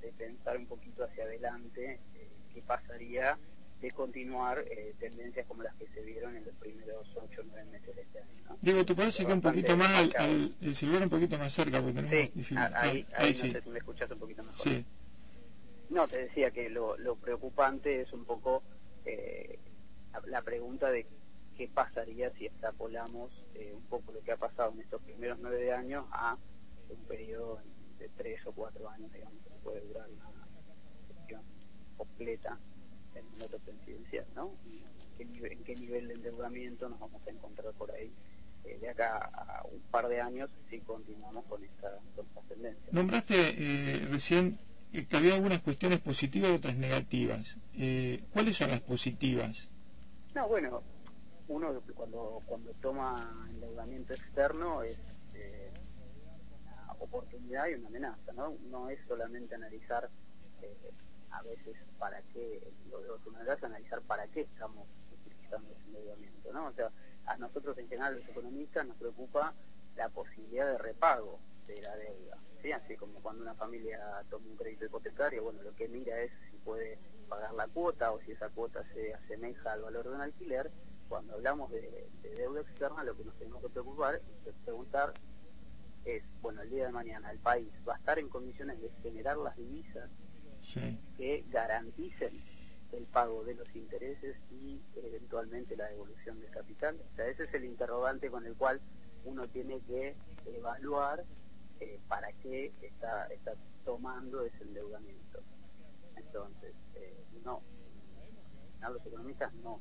de, 0.00 0.12
pensar 0.12 0.56
un 0.56 0.66
poquito 0.66 1.04
hacia 1.04 1.24
adelante 1.24 2.00
eh, 2.14 2.30
qué 2.52 2.62
pasaría 2.62 3.38
de 3.80 3.90
continuar 3.92 4.64
eh, 4.70 4.94
tendencias 4.98 5.46
como 5.46 5.62
las 5.62 5.74
que 5.76 5.86
se 5.88 6.02
vieron 6.02 6.36
en 6.36 6.44
los 6.44 6.54
primeros 6.56 7.06
8 7.14 7.40
o 7.40 7.44
9 7.44 7.64
meses 7.70 7.94
de 7.94 8.02
este 8.02 8.20
año. 8.20 8.42
¿no? 8.48 8.56
Diego, 8.60 8.84
¿te 8.84 8.94
parece 8.94 9.24
que 9.24 9.32
un 9.32 9.40
poquito 9.40 9.76
más 9.76 9.90
al, 9.90 10.14
al, 10.16 10.54
el 10.60 10.74
celular 10.74 11.02
un 11.02 11.10
poquito 11.10 11.38
más 11.38 11.52
cerca? 11.52 11.80
Porque 11.80 11.94
tenemos 11.94 12.46
sí, 12.46 12.56
ahí, 12.56 13.06
ah, 13.12 13.18
ahí, 13.18 13.28
no 13.28 13.34
sé 13.34 13.62
si 13.62 13.70
me 13.70 13.78
escuchas 13.78 14.10
un 14.10 14.18
poquito 14.18 14.42
mejor. 14.42 14.58
Sí. 14.58 14.84
No, 15.90 16.08
te 16.08 16.18
decía 16.18 16.50
que 16.50 16.68
lo, 16.68 16.96
lo 16.98 17.16
preocupante 17.16 18.00
es 18.00 18.12
un 18.12 18.24
poco 18.24 18.62
eh, 19.04 19.58
la 20.26 20.42
pregunta 20.42 20.90
de 20.90 21.06
qué 21.56 21.68
pasaría 21.68 22.30
si 22.32 22.46
extrapolamos 22.46 23.32
eh, 23.54 23.72
un 23.74 23.84
poco 23.84 24.12
lo 24.12 24.20
que 24.22 24.32
ha 24.32 24.36
pasado 24.36 24.72
en 24.72 24.80
estos 24.80 25.00
primeros 25.02 25.38
nueve 25.40 25.72
años 25.72 26.04
a 26.10 26.36
un 26.88 27.04
periodo 27.04 27.60
de 27.98 28.08
tres 28.16 28.44
o 28.46 28.52
cuatro 28.52 28.88
años, 28.88 29.12
digamos, 29.12 29.42
que 29.44 29.50
puede 29.62 29.80
durar 29.82 30.08
una 30.10 30.30
gestión 31.08 31.42
completa 31.96 32.58
en 33.14 33.24
un 33.24 33.42
otro 33.42 33.58
presidencial, 33.58 34.26
¿no? 34.34 34.52
¿En 35.18 35.64
qué, 35.64 35.74
nivel, 35.74 36.08
de 36.08 36.14
endeudamiento 36.14 36.88
nos 36.88 37.00
vamos 37.00 37.20
a 37.26 37.30
encontrar 37.30 37.72
por 37.74 37.90
ahí 37.90 38.12
eh, 38.64 38.78
de 38.80 38.88
acá 38.88 39.30
a 39.32 39.64
un 39.66 39.80
par 39.90 40.08
de 40.08 40.20
años 40.20 40.50
si 40.70 40.78
continuamos 40.80 41.44
con 41.46 41.64
esta, 41.64 41.98
con 42.14 42.46
tendencia? 42.46 42.88
Nombraste 42.92 43.54
eh, 43.56 44.06
recién 44.10 44.58
que 44.92 45.16
había 45.16 45.34
algunas 45.34 45.60
cuestiones 45.60 46.00
positivas 46.00 46.50
y 46.50 46.54
otras 46.54 46.76
negativas. 46.76 47.56
Eh, 47.74 48.24
¿Cuáles 48.32 48.56
son 48.56 48.70
las 48.70 48.80
positivas? 48.80 49.68
No, 50.34 50.48
bueno, 50.48 50.82
uno 51.48 51.80
cuando, 51.94 52.42
cuando 52.46 52.72
toma 52.80 53.46
endeudamiento 53.50 54.14
externo 54.14 54.82
es 54.82 54.98
eh, 55.34 55.70
una 56.62 56.92
oportunidad 56.98 57.68
y 57.68 57.74
una 57.74 57.88
amenaza, 57.88 58.32
¿no? 58.34 58.54
No 58.70 58.88
es 58.88 58.98
solamente 59.06 59.54
analizar 59.54 60.08
eh, 60.62 60.74
a 61.30 61.42
veces 61.42 61.76
para 61.98 62.22
qué, 62.32 62.62
lo 62.90 63.00
de 63.00 63.10
oportunidad 63.10 63.56
es 63.56 63.64
analizar 63.64 64.00
para 64.02 64.26
qué 64.28 64.42
estamos 64.42 64.86
utilizando 65.12 65.70
ese 65.72 65.84
endeudamiento, 65.86 66.52
¿no? 66.52 66.66
O 66.66 66.72
sea, 66.72 66.90
a 67.26 67.36
nosotros 67.36 67.76
en 67.78 67.88
general 67.88 68.16
los 68.16 68.28
economistas 68.28 68.86
nos 68.86 68.96
preocupa 68.96 69.54
la 69.96 70.08
posibilidad 70.08 70.66
de 70.66 70.78
repago 70.78 71.38
de 71.66 71.82
la 71.82 71.96
deuda, 71.96 72.38
¿sí? 72.62 72.72
Así 72.72 72.96
como 72.96 73.20
cuando 73.20 73.42
una 73.42 73.54
familia 73.54 74.00
toma 74.30 74.46
un 74.46 74.56
crédito 74.56 74.86
hipotecario, 74.86 75.42
bueno, 75.42 75.62
lo 75.62 75.74
que 75.74 75.88
mira 75.88 76.20
es 76.20 76.32
si 76.50 76.56
puede 76.58 76.98
pagar 77.28 77.52
la 77.54 77.68
cuota 77.68 78.12
o 78.12 78.20
si 78.20 78.32
esa 78.32 78.48
cuota 78.48 78.82
se 78.94 79.12
asemeja 79.14 79.72
al 79.72 79.82
valor 79.82 80.08
de 80.08 80.14
un 80.14 80.20
alquiler, 80.20 80.70
cuando 81.08 81.34
hablamos 81.34 81.70
de, 81.70 82.08
deuda 82.36 82.60
externa, 82.60 83.02
lo 83.02 83.16
que 83.16 83.24
nos 83.24 83.34
tenemos 83.38 83.62
que 83.62 83.68
preocupar 83.70 84.20
y 84.46 84.64
preguntar 84.64 85.14
es, 86.04 86.22
bueno, 86.40 86.62
el 86.62 86.70
día 86.70 86.86
de 86.86 86.92
mañana 86.92 87.30
el 87.30 87.38
país 87.38 87.68
va 87.86 87.94
a 87.94 87.98
estar 87.98 88.18
en 88.18 88.28
condiciones 88.28 88.80
de 88.80 88.90
generar 89.02 89.36
las 89.38 89.56
divisas 89.56 90.10
que 91.16 91.44
garanticen 91.50 92.42
el 92.92 93.04
pago 93.04 93.44
de 93.44 93.54
los 93.54 93.74
intereses 93.74 94.36
y 94.50 94.80
eventualmente 94.96 95.76
la 95.76 95.88
devolución 95.88 96.40
del 96.40 96.50
capital. 96.50 96.96
O 97.12 97.16
sea, 97.16 97.26
ese 97.26 97.44
es 97.44 97.54
el 97.54 97.64
interrogante 97.64 98.30
con 98.30 98.46
el 98.46 98.54
cual 98.54 98.80
uno 99.24 99.46
tiene 99.48 99.80
que 99.80 100.14
evaluar 100.46 101.24
eh, 101.80 102.00
para 102.08 102.32
qué 102.42 102.72
está, 102.82 103.26
está 103.26 103.52
tomando 103.84 104.42
ese 104.44 104.62
endeudamiento. 104.62 105.40
Entonces, 106.16 106.74
eh, 106.94 107.16
no, 107.44 107.62
los 108.80 109.06
economistas 109.06 109.52
no 109.54 109.80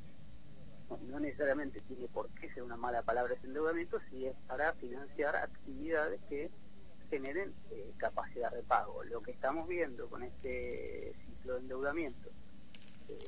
no, 0.89 1.19
necesariamente 1.19 1.81
tiene 1.81 2.07
por 2.07 2.29
qué 2.29 2.49
ser 2.53 2.63
una 2.63 2.77
mala 2.77 3.01
palabra 3.01 3.33
ese 3.33 3.47
endeudamiento 3.47 3.99
si 4.09 4.25
es 4.25 4.35
para 4.47 4.73
financiar 4.73 5.35
actividades 5.35 6.21
que 6.29 6.49
generen 7.09 7.53
eh, 7.71 7.93
capacidad 7.97 8.51
de 8.51 8.63
pago. 8.63 9.03
Lo 9.03 9.21
que 9.21 9.31
estamos 9.31 9.67
viendo 9.67 10.09
con 10.09 10.23
este 10.23 11.13
ciclo 11.25 11.53
de 11.53 11.59
endeudamiento 11.59 12.29
eh, 13.09 13.27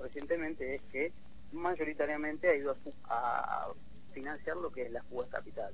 recientemente 0.00 0.74
es 0.74 0.82
que 0.82 1.12
mayoritariamente 1.52 2.48
ha 2.48 2.54
ido 2.54 2.76
a, 3.04 3.68
financiar 4.12 4.58
lo 4.58 4.70
que 4.70 4.82
es 4.82 4.90
la 4.90 5.02
fuga 5.04 5.26
capital. 5.28 5.72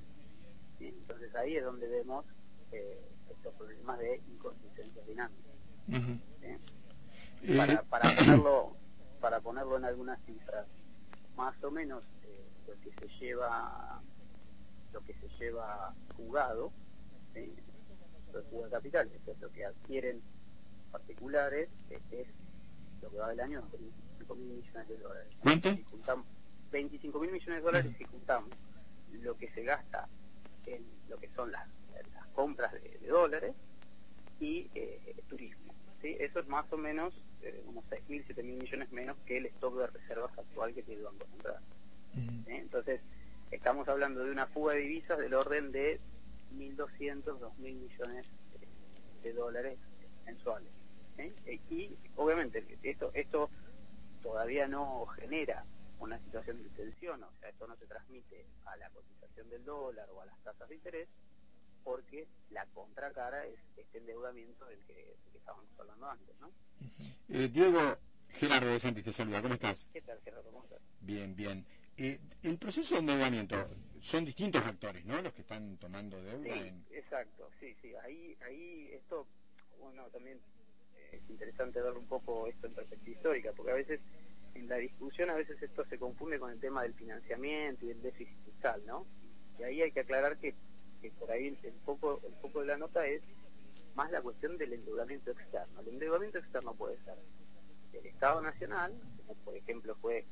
Entonces 0.78 1.34
ahí 1.34 1.56
es 1.56 1.64
donde 1.64 1.88
vemos 1.88 2.24
eh, 2.70 3.00
estos 3.30 3.52
problemas 3.54 3.98
de 3.98 4.20
inconsistencia 4.28 5.02
dinámica. 5.04 5.48
para, 7.56 7.82
para, 7.90 8.14
ponerlo, 8.14 8.76
para 9.20 9.40
ponerlo 9.40 9.76
en 9.76 9.84
algunas 9.86 10.24
cifras, 10.24 10.66
más 11.36 11.62
o 11.64 11.70
menos 11.72 12.04
eh, 12.24 12.44
lo 12.68 12.74
que 12.80 12.92
se 13.00 13.08
lleva 13.18 14.00
lo 14.92 15.00
que 15.02 15.14
se 15.14 15.28
lleva 15.38 15.94
jugado 16.16 16.72
¿sí? 17.44 17.52
lo 18.32 18.64
de 18.64 18.70
capital 18.70 19.10
es 19.26 19.40
lo 19.40 19.50
que 19.52 19.64
adquieren 19.64 20.20
particulares 20.92 21.68
es 21.90 22.26
lo 23.02 23.10
que 23.10 23.18
va 23.18 23.28
del 23.28 23.40
año 23.40 23.62
25 23.72 24.34
mil 24.34 24.48
millones 24.48 24.88
de 24.88 24.98
dólares 24.98 25.32
¿cuánto? 25.40 25.76
25 26.70 27.20
mil 27.20 27.32
millones 27.32 27.56
de 27.56 27.64
dólares 27.64 27.94
si 27.96 28.04
juntamos 28.04 28.50
lo 29.22 29.36
que 29.36 29.50
se 29.50 29.62
gasta 29.64 30.08
en 30.66 30.84
lo 31.08 31.18
que 31.18 31.28
son 31.34 31.50
las, 31.50 31.66
las 32.14 32.26
compras 32.28 32.72
de, 32.72 32.98
dólares 33.08 33.54
y 34.40 34.70
eh, 34.74 35.14
turismo 35.28 35.74
¿sí? 36.02 36.16
eso 36.20 36.40
es 36.40 36.48
más 36.48 36.70
o 36.72 36.76
menos 36.76 37.14
eh, 37.42 37.62
unos 37.66 37.84
6.000, 37.84 38.26
7.000 38.26 38.42
millones 38.42 38.92
menos 38.92 39.16
que 39.24 39.38
el 39.38 39.46
stock 39.46 39.76
de 39.76 39.86
reservas 39.86 40.36
actual 40.36 40.74
que 40.74 40.82
tiene 40.82 41.00
el 41.00 41.06
Banco 41.06 41.26
Central. 41.26 41.62
¿Eh? 42.16 42.58
Entonces, 42.58 43.00
estamos 43.50 43.88
hablando 43.88 44.24
de 44.24 44.32
una 44.32 44.46
fuga 44.48 44.74
de 44.74 44.80
divisas 44.80 45.18
del 45.18 45.34
orden 45.34 45.70
de 45.70 46.00
1.200, 46.54 47.22
2.000 47.22 47.56
millones 47.58 48.26
de 49.22 49.32
dólares 49.32 49.78
mensuales. 50.24 50.72
¿eh? 51.18 51.60
Y 51.70 51.96
obviamente 52.16 52.78
esto, 52.82 53.10
esto 53.14 53.50
todavía 54.22 54.66
no 54.66 55.06
genera 55.06 55.64
una 55.98 56.18
situación 56.20 56.62
de 56.62 56.70
tensión, 56.70 57.22
o 57.22 57.32
sea, 57.40 57.48
esto 57.48 57.66
no 57.66 57.76
se 57.76 57.86
transmite 57.86 58.46
a 58.66 58.76
la 58.76 58.88
cotización 58.90 59.48
del 59.50 59.64
dólar 59.64 60.08
o 60.10 60.20
a 60.20 60.26
las 60.26 60.38
tasas 60.42 60.68
de 60.68 60.76
interés, 60.76 61.08
porque 61.82 62.26
la 62.50 62.66
contracara 62.66 63.44
es 63.46 63.58
este 63.76 63.98
endeudamiento 63.98 64.64
del 64.66 64.78
que, 64.80 65.16
estábamos 65.34 65.66
hablando 65.78 66.10
antes, 66.10 66.40
¿no? 66.40 66.50
Eh, 67.30 67.48
Diego, 67.48 67.96
Gerardo 68.28 68.68
de 68.68 68.80
Santis 68.80 69.04
te 69.04 69.12
saluda, 69.12 69.42
¿cómo 69.42 69.54
estás? 69.54 69.86
¿Qué 69.92 70.02
tal, 70.02 70.20
Gerardo? 70.22 70.50
¿Cómo 70.50 70.64
estás? 70.64 70.80
Bien, 71.00 71.34
bien. 71.34 71.64
Eh, 71.98 72.18
el 72.44 72.58
proceso 72.58 72.94
de 72.94 73.00
endeudamiento, 73.00 73.56
son 74.00 74.24
distintos 74.24 74.64
actores, 74.64 75.04
¿no? 75.04 75.20
Los 75.20 75.32
que 75.32 75.42
están 75.42 75.76
tomando 75.78 76.22
deuda. 76.22 76.54
Sí, 76.54 76.72
exacto, 76.92 77.50
sí, 77.58 77.74
sí. 77.82 77.92
Ahí, 78.04 78.36
ahí 78.46 78.90
esto, 78.92 79.26
bueno, 79.80 80.04
también 80.12 80.38
eh, 80.96 81.20
es 81.20 81.30
interesante 81.30 81.82
ver 81.82 81.92
un 81.92 82.06
poco 82.06 82.46
esto 82.46 82.68
en 82.68 82.74
perspectiva 82.74 83.16
histórica, 83.16 83.52
porque 83.56 83.72
a 83.72 83.74
veces 83.74 84.00
en 84.54 84.68
la 84.68 84.76
discusión 84.76 85.30
a 85.30 85.34
veces 85.34 85.60
esto 85.60 85.84
se 85.86 85.98
confunde 85.98 86.38
con 86.38 86.50
el 86.52 86.60
tema 86.60 86.82
del 86.82 86.94
financiamiento 86.94 87.84
y 87.84 87.90
el 87.90 88.00
déficit 88.00 88.38
fiscal, 88.44 88.80
¿no? 88.86 89.04
Y 89.58 89.64
ahí 89.64 89.82
hay 89.82 89.90
que 89.90 90.00
aclarar 90.00 90.38
que 90.38 90.54
que 91.00 91.10
por 91.12 91.30
ahí 91.30 91.56
el 91.62 91.74
foco, 91.84 92.20
el 92.26 92.34
foco 92.36 92.60
de 92.60 92.66
la 92.66 92.76
nota 92.76 93.06
es 93.06 93.22
más 93.94 94.10
la 94.10 94.20
cuestión 94.20 94.58
del 94.58 94.72
endeudamiento 94.72 95.30
externo. 95.30 95.80
El 95.80 95.88
endeudamiento 95.88 96.38
externo 96.38 96.74
puede 96.74 96.96
ser 97.04 97.16
del 97.92 98.06
Estado 98.06 98.40
Nacional, 98.40 98.92
como 99.16 99.34
por 99.44 99.56
ejemplo 99.56 99.96
fue 100.00 100.26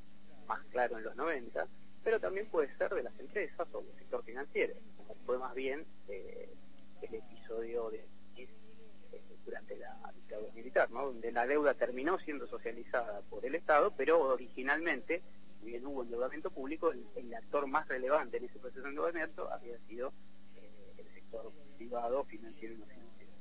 más 0.47 0.65
claro 0.67 0.99
en 0.99 1.05
los 1.05 1.17
90, 1.17 1.67
pero 2.03 2.21
también 2.21 2.47
puede 2.47 2.75
ser 2.77 2.95
de 2.95 3.03
las 3.03 3.19
empresas 3.19 3.67
o 3.73 3.83
del 3.83 3.97
sector 3.97 4.23
financiero, 4.25 4.75
fue 5.25 5.39
más 5.39 5.55
bien 5.55 5.85
eh, 6.09 6.49
el 7.03 7.15
episodio 7.15 7.91
de 7.91 8.07
eh, 8.37 8.49
durante 9.45 9.77
la 9.77 10.13
dictadura 10.15 10.53
militar, 10.53 10.91
¿no? 10.91 11.07
donde 11.07 11.33
la 11.33 11.47
deuda 11.47 11.75
terminó 11.75 12.19
siendo 12.19 12.47
socializada 12.47 13.21
por 13.23 13.45
el 13.45 13.55
Estado, 13.55 13.93
pero 13.97 14.21
originalmente, 14.21 15.23
si 15.61 15.67
bien 15.67 15.87
hubo 15.87 16.03
endeudamiento 16.03 16.51
público, 16.51 16.93
el, 16.93 17.07
el 17.17 17.35
actor 17.35 17.67
más 17.67 17.89
relevante 17.89 18.37
en 18.37 18.45
ese 18.45 18.59
proceso 18.59 18.83
de 18.83 18.89
endeudamiento 18.91 19.51
había 19.53 19.79
sido 19.87 20.13
privado, 21.77 22.25
financiero 22.25 22.75
y 22.75 22.79
no 22.79 22.87
financiero. 22.87 23.33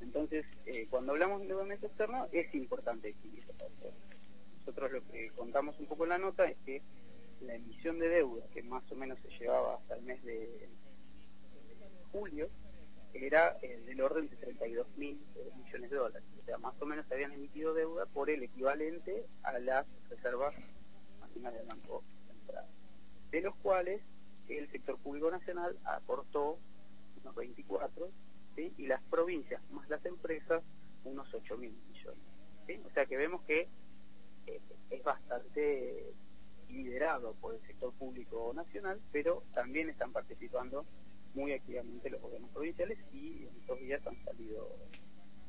Entonces, 0.00 0.46
eh, 0.66 0.86
cuando 0.90 1.12
hablamos 1.12 1.38
de 1.38 1.44
endeudamiento 1.44 1.86
externo, 1.86 2.28
es 2.32 2.54
importante 2.54 3.08
distinguir 3.08 3.44
Nosotros 4.64 4.92
lo 4.92 5.12
que 5.12 5.30
contamos 5.36 5.78
un 5.78 5.86
poco 5.86 6.04
en 6.04 6.08
la 6.10 6.18
nota 6.18 6.46
es 6.46 6.56
que 6.64 6.80
la 7.42 7.54
emisión 7.54 7.98
de 7.98 8.08
deuda, 8.08 8.46
que 8.54 8.62
más 8.62 8.90
o 8.90 8.94
menos 8.94 9.18
se 9.20 9.28
llevaba 9.38 9.74
hasta 9.74 9.96
el 9.96 10.02
mes 10.04 10.24
de 10.24 10.70
julio, 12.10 12.48
era 13.12 13.58
eh, 13.60 13.82
del 13.84 14.00
orden 14.00 14.30
de 14.30 14.36
32 14.36 14.86
mil 14.96 15.20
eh, 15.36 15.50
millones 15.54 15.90
de 15.90 15.96
dólares. 15.96 16.26
O 16.40 16.44
sea, 16.46 16.56
más 16.56 16.80
o 16.80 16.86
menos 16.86 17.06
se 17.06 17.14
habían 17.14 17.32
emitido 17.32 17.74
deuda 17.74 18.06
por 18.06 18.30
el 18.30 18.42
equivalente 18.42 19.26
a 19.42 19.58
las 19.58 19.86
reservas 20.08 20.54
nacionales 21.20 21.58
del 21.58 21.68
Banco 21.68 22.02
Central. 22.26 22.64
De 23.30 23.42
los 23.42 23.54
cuales 23.56 24.00
el 24.48 24.70
sector 24.70 24.98
público 24.98 25.30
nacional 25.30 25.78
aportó 25.84 26.58
unos 27.20 27.34
24 27.34 28.08
y 28.56 28.86
las 28.86 29.02
provincias 29.02 29.60
más 29.72 29.88
las 29.90 30.04
empresas 30.06 30.62
unos 31.04 31.32
8 31.34 31.58
mil 31.58 31.76
millones. 31.88 32.86
O 32.86 32.90
sea 32.94 33.04
que 33.04 33.16
vemos 33.18 33.42
que 33.42 33.68
es 34.46 35.02
bastante 35.02 36.12
liderado 36.68 37.34
por 37.34 37.54
el 37.54 37.60
sector 37.66 37.92
público 37.94 38.52
nacional, 38.54 39.00
pero 39.12 39.42
también 39.54 39.88
están 39.88 40.12
participando 40.12 40.84
muy 41.34 41.52
activamente 41.52 42.10
los 42.10 42.20
gobiernos 42.20 42.50
provinciales 42.50 42.98
y 43.12 43.46
en 43.46 43.56
estos 43.60 43.78
días 43.80 44.06
han 44.06 44.24
salido 44.24 44.68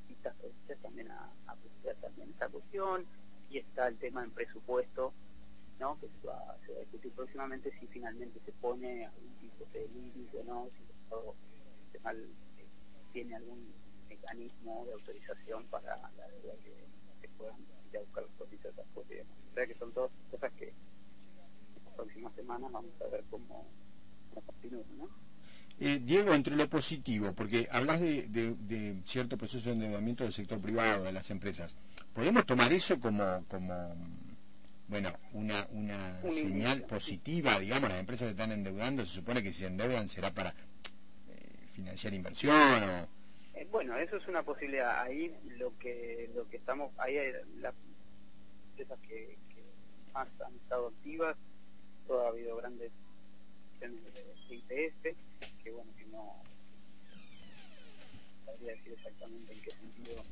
estas 0.09 0.35
provincias 0.35 0.79
también 0.81 1.11
a, 1.11 1.31
a 1.47 1.55
también 2.01 2.29
esta 2.31 2.49
cuestión 2.49 3.05
y 3.49 3.59
está 3.59 3.87
el 3.87 3.97
tema 3.97 4.23
en 4.23 4.31
presupuesto 4.31 5.13
¿no? 5.79 5.99
que 5.99 6.07
se 6.07 6.27
va, 6.27 6.57
se 6.65 6.71
va 6.71 6.77
a 6.77 6.81
discutir 6.81 7.11
próximamente 7.11 7.71
si 7.79 7.87
finalmente 7.87 8.39
se 8.45 8.51
pone 8.53 9.05
algún 9.05 9.35
tipo 9.39 9.65
de 9.73 9.87
límite 9.89 10.39
o 10.39 10.43
no, 10.43 10.69
si 10.75 10.83
el 10.83 10.89
Estado 11.03 11.35
eh, 12.57 12.65
tiene 13.13 13.35
algún 13.35 13.73
mecanismo 14.07 14.85
de 14.85 14.93
autorización 14.93 15.65
para 15.67 15.95
la 16.17 16.27
deuda 16.27 16.53
que 16.63 16.73
puedan 17.37 17.55
ir 17.91 17.97
a 17.97 18.01
buscar 18.01 18.23
las 18.23 18.33
cositas 18.33 18.75
de 18.75 18.81
O 18.81 19.53
sea 19.53 19.67
que 19.67 19.75
son 19.75 19.91
todas 19.93 20.11
cosas 20.31 20.51
que 20.53 20.73
las 21.85 21.93
próximas 21.95 22.33
semanas 22.35 22.71
vamos 22.71 22.91
a 23.01 23.07
ver 23.07 23.23
cómo, 23.29 23.65
cómo 24.29 24.45
continúan, 24.45 24.97
¿no? 24.97 25.09
Eh, 25.77 25.99
Diego, 26.01 26.33
entre 26.33 26.55
lo 26.55 26.69
positivo, 26.69 27.33
porque 27.33 27.67
hablas 27.69 27.99
de, 27.99 28.27
de, 28.29 29.01
cierto 29.03 29.37
proceso 29.37 29.69
de 29.69 29.75
endeudamiento 29.75 30.23
del 30.23 30.31
sector 30.31 30.59
privado, 30.61 31.03
de 31.03 31.11
las 31.11 31.29
empresas, 31.31 31.75
¿podemos 32.13 32.45
tomar 32.45 32.71
eso 32.71 32.97
como, 32.97 33.43
como 33.49 33.93
bueno, 34.87 35.11
una, 35.33 35.67
una 35.71 36.21
señal 36.31 36.83
positiva, 36.83 37.59
digamos, 37.59 37.89
las 37.89 37.99
empresas 37.99 38.27
se 38.27 38.31
están 38.31 38.53
endeudando, 38.53 39.05
se 39.05 39.15
supone 39.15 39.43
que 39.43 39.51
si 39.51 39.61
se 39.61 39.67
endeudan 39.67 40.07
será 40.07 40.33
para 40.33 40.51
eh, 40.51 41.67
financiar 41.73 42.13
inversión 42.13 42.83
o... 42.83 43.14
Eh, 43.55 43.67
bueno, 43.71 43.95
eso 43.97 44.17
es 44.17 44.27
una 44.27 44.43
posibilidad. 44.43 45.01
Ahí 45.01 45.33
lo 45.57 45.77
que 45.79 46.29
lo 46.35 46.47
que 46.49 46.57
estamos, 46.57 46.91
ahí 46.97 47.17
hay 47.17 47.31
las 47.59 47.73
empresas 48.71 48.99
que, 49.07 49.37
más 50.13 50.27
han 50.45 50.55
estado 50.55 50.87
activas, 50.87 51.35
todo 52.07 52.25
ha 52.25 52.29
habido 52.29 52.55
grandes 52.57 52.91
de 53.79 54.55
IPF, 54.55 55.15
que 55.63 55.71
bueno, 55.71 55.91
que 55.97 56.05
no 56.05 56.41
sabría 58.45 58.71
decir 58.71 58.93
exactamente 58.93 59.53
en 59.53 59.61
qué 59.61 59.71
sentido 59.71 60.23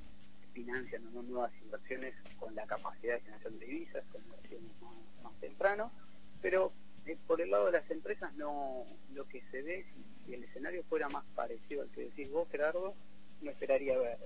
financian 0.53 1.13
no 1.13 1.23
nuevas 1.23 1.51
inversiones 1.63 2.13
con 2.39 2.55
la 2.55 2.65
capacidad 2.65 3.15
de 3.15 3.21
generación 3.21 3.59
de 3.59 3.65
divisas, 3.65 4.03
como 4.11 4.35
decíamos 4.41 4.71
más, 5.21 5.33
temprano, 5.39 5.91
pero 6.41 6.71
eh, 7.05 7.17
por 7.27 7.41
el 7.41 7.51
lado 7.51 7.65
de 7.65 7.73
las 7.73 7.89
empresas 7.91 8.33
no 8.35 8.85
lo 9.13 9.27
que 9.27 9.41
se 9.51 9.61
ve, 9.61 9.85
si, 10.25 10.33
el 10.33 10.43
escenario 10.43 10.83
fuera 10.85 11.09
más 11.09 11.25
parecido 11.35 11.81
al 11.81 11.89
que 11.89 12.05
decís 12.05 12.31
vos, 12.31 12.47
Gerardo, 12.49 12.95
no 13.43 13.51
esperaría 13.51 13.97
ver 13.97 14.17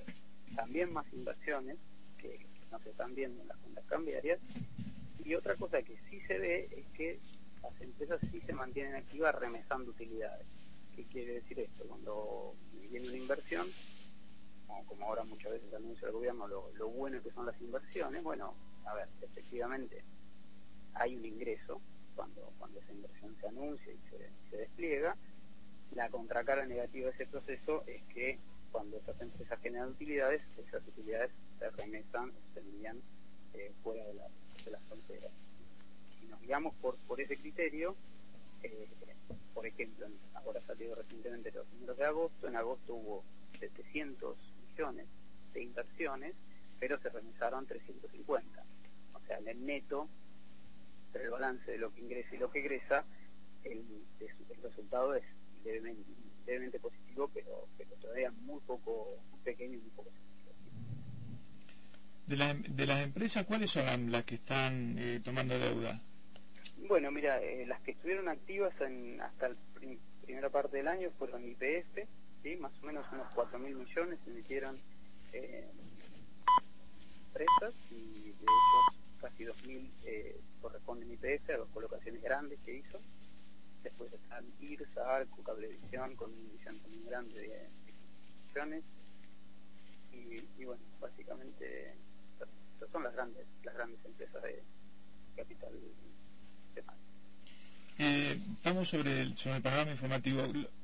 también 0.55 0.91
más 0.91 1.05
inversiones 1.13 1.77
que, 2.17 2.45
no 2.71 2.79
se 2.79 2.89
están 2.89 3.15
viendo 3.15 3.41
en 3.41 3.47
las 3.47 3.57
cuentas 3.57 3.85
cambiarias, 3.85 4.39
y 5.23 5.35
otra 5.35 5.55
cosa 5.55 5.81
que 5.81 5.97
sí 6.09 6.19
se 6.27 6.37
ve 6.37 6.69
es 6.71 6.85
que 6.97 7.19
las 7.61 7.81
empresas 7.81 8.19
sí 8.31 8.41
se 8.41 8.53
mantienen 8.53 8.95
activas 8.95 9.35
remesando 9.35 9.91
utilidades. 9.91 10.45
¿Qué 10.95 11.03
quiere 11.05 11.35
decir 11.35 11.59
esto? 11.59 11.85
Cuando 11.85 12.55
viene 12.89 13.07
una 13.07 13.17
inversión, 13.17 13.67
como, 14.85 15.05
ahora 15.07 15.23
muchas 15.23 15.53
veces 15.53 15.73
anuncia 15.73 16.07
el 16.07 16.13
gobierno, 16.13 16.47
lo, 16.47 16.89
bueno 16.89 17.21
que 17.21 17.31
son 17.31 17.45
las 17.45 17.59
inversiones, 17.61 18.23
bueno, 18.23 18.53
a 18.85 18.93
ver, 18.93 19.07
efectivamente 19.21 20.03
hay 20.93 21.15
un 21.15 21.25
ingreso 21.25 21.81
cuando, 22.15 22.51
cuando 22.57 22.79
esa 22.79 22.91
inversión 22.91 23.35
se 23.39 23.47
anuncia 23.47 23.93
y 23.93 23.99
se, 24.49 24.57
despliega. 24.57 25.15
La 25.91 26.09
contracara 26.09 26.65
negativa 26.65 27.07
de 27.07 27.13
ese 27.13 27.27
proceso 27.27 27.83
es 27.87 28.03
que 28.13 28.39
cuando 28.77 28.97
esas 28.97 29.19
empresas 29.19 29.59
generan 29.59 29.89
utilidades, 29.89 30.39
esas 30.55 30.87
utilidades 30.87 31.31
se 31.57 31.67
remesan, 31.71 32.31
se 32.53 32.59
envían 32.59 33.01
eh, 33.55 33.73
fuera 33.81 34.05
de, 34.05 34.13
la, 34.13 34.27
de 34.63 34.69
las 34.69 34.83
fronteras. 34.83 35.31
Si 36.19 36.27
nos 36.27 36.39
guiamos 36.41 36.75
por, 36.75 37.19
ese 37.19 37.37
criterio, 37.37 37.95
eh, 38.61 38.87
por 39.55 39.65
ejemplo, 39.65 40.05
ahora 40.35 40.61
salido 40.67 40.93
recientemente 40.93 41.51
los 41.51 41.67
números 41.73 41.97
de 41.97 42.05
agosto, 42.05 42.47
en 42.47 42.55
agosto 42.55 42.93
hubo 42.93 43.23
700 43.59 44.37
de 45.53 45.63
inversiones, 45.63 46.35
pero 46.79 46.99
se 46.99 47.09
realizaron 47.09 47.65
350. 47.65 48.63
O 49.15 49.19
sea, 49.25 49.39
en 49.39 49.47
el 49.47 49.65
neto, 49.65 50.07
entre 51.07 51.23
el 51.23 51.31
balance 51.31 51.71
de 51.71 51.79
lo 51.79 51.91
que 51.91 52.01
ingresa 52.01 52.35
y 52.35 52.37
lo 52.37 52.51
que 52.51 52.59
egresa, 52.59 53.05
el, 53.63 53.83
resultado 54.61 55.15
es 55.15 55.23
levemente, 55.63 56.03
positivo, 56.79 57.29
pero, 57.33 57.67
pero, 57.77 57.89
todavía 58.01 58.31
muy 58.31 58.59
poco, 58.61 59.17
muy 59.31 59.39
pequeño 59.41 59.75
y 59.75 59.81
muy 59.81 59.89
poco 59.91 60.11
de, 62.27 62.35
de 62.67 62.85
las 62.85 63.03
empresas, 63.03 63.45
¿cuáles 63.45 63.71
son 63.71 64.11
las 64.11 64.25
que 64.25 64.35
están 64.35 64.97
eh, 64.99 65.21
tomando 65.23 65.57
deuda? 65.57 66.01
Bueno, 66.87 67.09
mira, 67.09 67.41
eh, 67.41 67.65
las 67.65 67.81
que 67.81 67.91
estuvieron 67.91 68.27
activas 68.27 68.73
en, 68.81 69.19
hasta 69.21 69.49
la 69.49 69.55
primera 70.25 70.49
parte 70.49 70.77
del 70.77 70.87
año 70.87 71.09
fueron 71.17 71.45
IPF, 71.45 72.05
más 72.59 72.71
o 72.81 72.85
menos 72.85 73.05
unos 73.11 73.27
4 73.33 73.59
mil 73.59 73.75
millones 73.75 74.19
se 74.23 74.31
emitieron 74.31 74.79
eh, 75.33 75.67
presas 77.33 77.73
y 77.91 78.31
de 78.31 78.45
esos 78.45 79.21
casi 79.21 79.43
2 79.43 79.65
mil 79.65 79.91
eh, 80.05 80.39
corresponden 80.61 81.11
IPF 81.11 81.49
a 81.49 81.57
las 81.57 81.67
colocaciones 81.73 82.21
grandes 82.21 82.59
que 82.65 82.77
hizo. 82.77 82.99
Después 83.87 84.11
están 84.11 84.43
IRSA, 84.59 85.15
Arco, 85.15 85.41
Cablevisión, 85.43 86.13
con 86.17 86.29
una 86.29 86.49
emisión 86.49 86.77
también 86.79 87.05
grande 87.05 87.39
de, 87.39 87.69
millones. 88.49 88.83
Y, 90.11 90.65
bueno, 90.65 90.81
básicamente 90.99 91.95
son 92.91 93.03
las 93.03 93.13
grandes 93.13 93.45
las 93.63 93.73
grandes 93.73 94.03
empresas 94.05 94.43
de 94.43 94.61
capital 95.37 95.71
eh, 97.99 98.39
estamos 98.53 98.89
sobre 98.89 99.21
el, 99.21 99.37
sobre 99.37 99.55
el 99.55 99.61
panorama 99.61 99.91
informativo. 99.91 100.43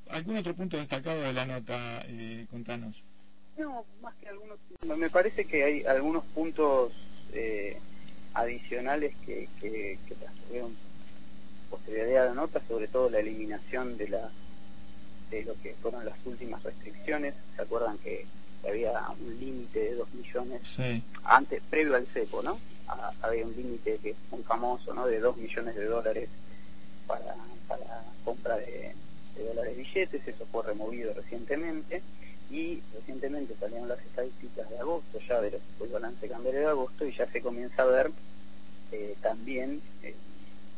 ¿Algún 0.09 0.37
otro 0.37 0.55
punto 0.55 0.77
destacado 0.77 1.21
de 1.21 1.33
la 1.33 1.45
nota? 1.45 2.03
Eh, 2.07 2.47
contanos. 2.49 3.03
No, 3.57 3.85
más 4.01 4.15
que 4.15 4.29
algunos. 4.29 4.57
Me 4.97 5.09
parece 5.09 5.45
que 5.45 5.63
hay 5.63 5.83
algunos 5.83 6.23
puntos 6.27 6.91
eh, 7.33 7.77
adicionales 8.33 9.13
que, 9.25 9.47
que, 9.59 9.99
que 10.07 10.15
transcurrieron 11.73 12.07
posterior 12.09 12.27
a 12.27 12.33
nota, 12.33 12.61
sobre 12.67 12.87
todo 12.87 13.09
la 13.09 13.19
eliminación 13.19 13.97
de 13.97 14.09
la 14.09 14.29
de 15.29 15.43
lo 15.43 15.55
que 15.61 15.73
fueron 15.81 16.05
las 16.05 16.15
últimas 16.25 16.61
restricciones. 16.63 17.33
¿Se 17.55 17.61
acuerdan 17.61 17.97
que 17.97 18.25
había 18.67 18.93
un 19.19 19.39
límite 19.39 19.79
de 19.79 19.95
2 19.95 20.13
millones 20.13 20.61
antes, 21.23 21.61
previo 21.69 21.95
al 21.95 22.05
CEPO, 22.05 22.43
¿no? 22.43 22.59
había 23.21 23.45
un 23.45 23.55
límite 23.55 23.97
que 24.03 24.11
es 24.11 24.15
muy 24.29 24.43
famoso, 24.43 24.93
¿no? 24.93 25.07
De 25.07 25.19
2 25.19 25.37
millones 25.37 25.75
de 25.75 25.85
dólares 25.85 26.29
para, 27.07 27.35
para 27.67 28.03
compra 28.23 28.57
de, 28.57 28.93
dólares 29.35 29.75
billetes, 29.75 30.27
eso 30.27 30.45
fue 30.51 30.63
removido 30.63 31.13
recientemente 31.13 32.03
y 32.51 32.81
recientemente 32.93 33.55
salieron 33.59 33.89
las 33.89 33.99
estadísticas 33.99 34.69
de 34.69 34.77
agosto 34.77 35.19
ya 35.27 35.41
de 35.41 35.59
el 35.81 35.89
balance 35.89 36.29
cambiario 36.29 36.59
de 36.59 36.67
agosto 36.67 37.05
y 37.05 37.13
ya 37.13 37.27
se 37.31 37.41
comienza 37.41 37.81
a 37.81 37.87
ver 37.87 38.11
eh, 38.91 39.15
también 39.21 39.81
eh, 40.03 40.15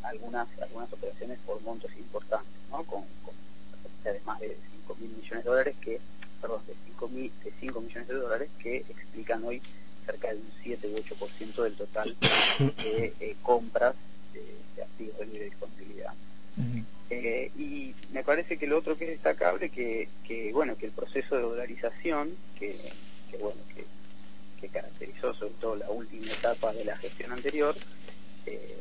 algunas 0.06 0.48
algunas 0.62 0.92
operaciones 0.94 1.40
por 1.46 1.62
montos 1.62 1.92
importantes, 1.98 2.54
¿no? 2.70 2.84
con, 2.84 3.04
con 3.24 3.34
de 4.04 4.20
más 4.26 4.40
de 4.40 4.56
5 4.82 4.96
mil 5.00 5.10
millones 5.10 5.44
de 5.44 5.50
dólares 5.50 5.76
que 5.82 6.00
perdón, 6.42 6.62
de 6.68 6.76
5, 6.86 7.08
mil, 7.10 7.32
de 7.44 7.52
5 7.60 7.82
millones 7.82 8.08
de 8.08 8.14
dólares 8.14 8.50
que 8.62 8.78
explican 8.78 9.44
hoy 9.44 9.62
cerca 10.06 10.30
de 10.30 10.36
un 10.36 10.52
7 10.62 10.88
u 10.88 10.96
8% 10.98 11.64
del 11.64 11.74
total 11.74 12.16
de 12.60 13.14
eh, 13.20 13.36
compras 13.42 13.96
de, 14.34 14.84
activos 14.84 15.18
de 15.20 15.26
libre 15.26 15.46
disponibilidad. 15.46 16.14
Eh, 17.10 17.52
y 17.58 17.94
me 18.12 18.24
parece 18.24 18.58
que 18.58 18.68
lo 18.68 18.78
otro 18.78 18.98
que 18.98 19.06
es 19.06 19.10
destacable 19.12 19.70
que, 19.70 20.08
que 20.26 20.52
bueno 20.54 20.78
que 20.78 20.88
el 20.88 20.92
proceso 20.92 21.36
de 21.36 21.42
dolarización 21.42 22.36
que, 22.58 22.76
que 23.30 23.38
bueno 23.38 23.62
que, 23.76 23.86
que, 24.60 24.70
caracterizó 24.70 25.34
sobre 25.34 25.54
todo 25.56 25.76
la 25.76 25.90
última 25.90 26.32
etapa 26.32 26.74
de 26.74 26.86
la 26.86 26.96
gestión 26.98 27.32
anterior 27.34 27.76
eh, 28.46 28.76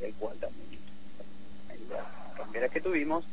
el 0.00 0.14
cual 0.14 0.36
también 0.38 0.80
la 1.90 2.34
cambiara 2.36 2.61
que 2.72 2.80
tuvimos 2.80 3.24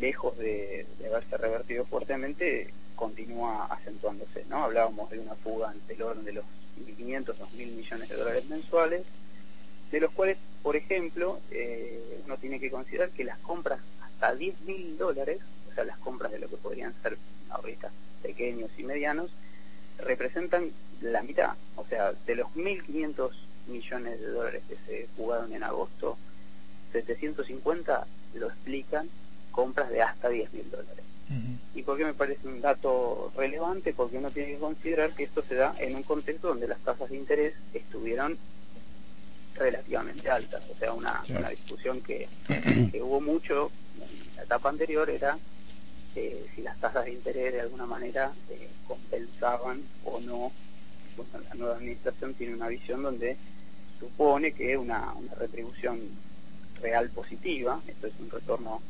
lejos 0.00 0.36
de, 0.38 0.86
haberse 1.06 1.36
revertido 1.36 1.84
fuertemente 1.86 2.72
continúa 2.94 3.66
acentuándose 3.66 4.44
no 4.48 4.64
hablábamos 4.64 5.10
de 5.10 5.18
una 5.18 5.34
fuga 5.36 5.70
ante 5.70 5.94
el 5.94 6.02
orden 6.02 6.24
de 6.24 6.32
los 6.32 6.44
1.500 6.78 7.24
2.000 7.24 7.72
millones 7.72 8.08
de 8.08 8.16
dólares 8.16 8.44
mensuales 8.46 9.02
de 9.90 10.00
los 10.00 10.10
cuales, 10.12 10.36
por 10.62 10.76
ejemplo, 10.76 11.40
eh, 11.50 12.20
uno 12.24 12.36
tiene 12.38 12.58
que 12.58 12.70
considerar 12.70 13.10
que 13.10 13.24
las 13.24 13.38
compras 13.38 13.80
hasta 14.02 14.34
10 14.34 14.60
mil 14.62 14.98
dólares, 14.98 15.38
o 15.70 15.74
sea, 15.74 15.84
las 15.84 15.98
compras 15.98 16.32
de 16.32 16.38
lo 16.38 16.48
que 16.48 16.56
podrían 16.56 16.94
ser 17.02 17.18
ahorita 17.50 17.90
pequeños 18.22 18.70
y 18.76 18.82
medianos, 18.82 19.30
representan 19.98 20.72
la 21.00 21.22
mitad. 21.22 21.54
O 21.76 21.86
sea, 21.86 22.12
de 22.12 22.34
los 22.34 22.48
1.500 22.54 23.30
millones 23.68 24.20
de 24.20 24.26
dólares 24.26 24.62
que 24.68 24.76
se 24.86 25.08
jugaron 25.16 25.52
en 25.52 25.62
agosto, 25.62 26.18
750 27.02 28.06
lo 28.34 28.48
explican, 28.48 29.08
compras 29.50 29.90
de 29.90 30.02
hasta 30.02 30.28
10 30.28 30.52
mil 30.52 30.70
dólares. 30.70 31.04
¿Y 31.74 31.82
por 31.82 31.98
qué 31.98 32.04
me 32.04 32.14
parece 32.14 32.46
un 32.46 32.60
dato 32.60 33.32
relevante? 33.36 33.92
Porque 33.92 34.16
uno 34.16 34.30
tiene 34.30 34.52
que 34.52 34.58
considerar 34.58 35.10
que 35.10 35.24
esto 35.24 35.42
se 35.42 35.56
da 35.56 35.74
en 35.78 35.96
un 35.96 36.04
contexto 36.04 36.48
donde 36.48 36.68
las 36.68 36.78
tasas 36.80 37.10
de 37.10 37.16
interés 37.16 37.54
estuvieron 37.74 38.38
relativamente 39.54 40.30
altas. 40.30 40.62
O 40.70 40.76
sea, 40.76 40.92
una, 40.92 41.22
una 41.28 41.50
discusión 41.50 42.00
que, 42.00 42.28
que, 42.92 43.02
hubo 43.02 43.20
mucho 43.20 43.70
en 43.96 44.36
la 44.36 44.42
etapa 44.44 44.68
anterior 44.68 45.10
era 45.10 45.36
eh, 46.14 46.46
si 46.54 46.62
las 46.62 46.78
tasas 46.78 47.04
de 47.04 47.12
interés 47.12 47.52
de 47.52 47.60
alguna 47.60 47.86
manera 47.86 48.32
eh, 48.50 48.68
compensaban 48.86 49.82
o 50.04 50.20
no. 50.20 50.52
Bueno, 51.16 51.44
la 51.48 51.54
nueva 51.54 51.76
administración 51.76 52.34
tiene 52.34 52.54
una 52.54 52.68
visión 52.68 53.02
donde 53.02 53.36
supone 53.98 54.52
que 54.52 54.76
una, 54.76 55.12
una 55.14 55.34
retribución 55.34 56.00
real 56.80 57.10
positiva, 57.10 57.80
esto 57.86 58.06
es 58.06 58.12
un 58.20 58.30
retorno 58.30 58.82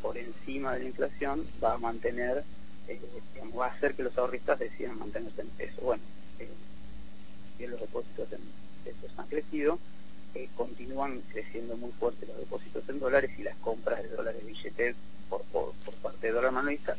por 0.00 0.18
encima 0.18 0.74
de 0.74 0.80
la 0.80 0.84
inflación, 0.86 1.46
va 1.62 1.74
a 1.74 1.78
mantener, 1.78 2.44
eh, 2.88 3.00
va 3.58 3.66
a 3.66 3.70
hacer 3.70 3.94
que 3.94 4.02
los 4.02 4.16
ahorristas 4.18 4.58
decidan 4.58 4.98
mantenerse 4.98 5.40
en 5.40 5.48
peso. 5.48 5.80
Bueno, 5.82 6.02
eh, 6.38 7.66
los 7.66 7.80
depósitos 7.80 8.32
en 8.32 8.40
pesos 8.84 9.10
han 9.16 9.26
crecido, 9.28 9.78
eh, 10.34 10.48
continúan 10.56 11.20
creciendo 11.32 11.76
muy 11.76 11.92
fuerte 11.92 12.26
los 12.26 12.38
depósitos 12.38 12.88
en 12.88 12.98
dólares 12.98 13.30
y 13.38 13.42
las 13.42 13.56
compras 13.58 14.02
de 14.02 14.08
dólares 14.08 14.44
billetes 14.44 14.96
por, 15.28 15.72
parte 16.02 16.26
de 16.26 16.32
dólar 16.32 16.52
manualista, 16.52 16.96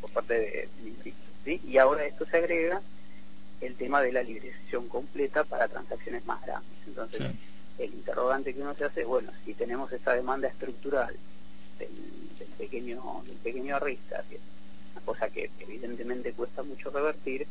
por 0.00 0.10
parte 0.10 0.34
de, 0.34 0.68
de 0.82 1.14
¿sí? 1.44 1.60
Y 1.66 1.78
ahora 1.78 2.04
esto 2.04 2.26
se 2.26 2.36
agrega 2.36 2.82
el 3.60 3.74
tema 3.76 4.02
de 4.02 4.12
la 4.12 4.22
liberación 4.22 4.88
completa 4.88 5.44
para 5.44 5.68
transacciones 5.68 6.24
más 6.26 6.44
grandes. 6.44 6.78
Entonces, 6.86 7.22
el 7.84 7.94
interrogante 7.94 8.54
que 8.54 8.60
uno 8.60 8.74
se 8.74 8.84
hace, 8.84 9.04
bueno, 9.04 9.32
si 9.44 9.54
tenemos 9.54 9.92
esa 9.92 10.12
demanda 10.12 10.48
estructural 10.48 11.16
del, 11.78 11.88
pequeño 12.58 13.22
del 13.26 13.36
pequeño 13.36 13.76
arrista, 13.76 14.22
que 14.28 14.36
es 14.36 14.40
una 14.92 15.00
cosa 15.04 15.28
que 15.30 15.50
evidentemente 15.58 16.32
cuesta 16.32 16.62
mucho 16.62 16.90
revertir, 16.90 17.46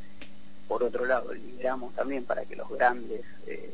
por 0.67 0.83
otro 0.83 1.05
lado, 1.05 1.33
liberamos 1.33 1.93
también 1.95 2.23
para 2.23 2.45
que 2.45 2.55
los 2.55 2.69
grandes 2.69 3.21
eh, 3.47 3.73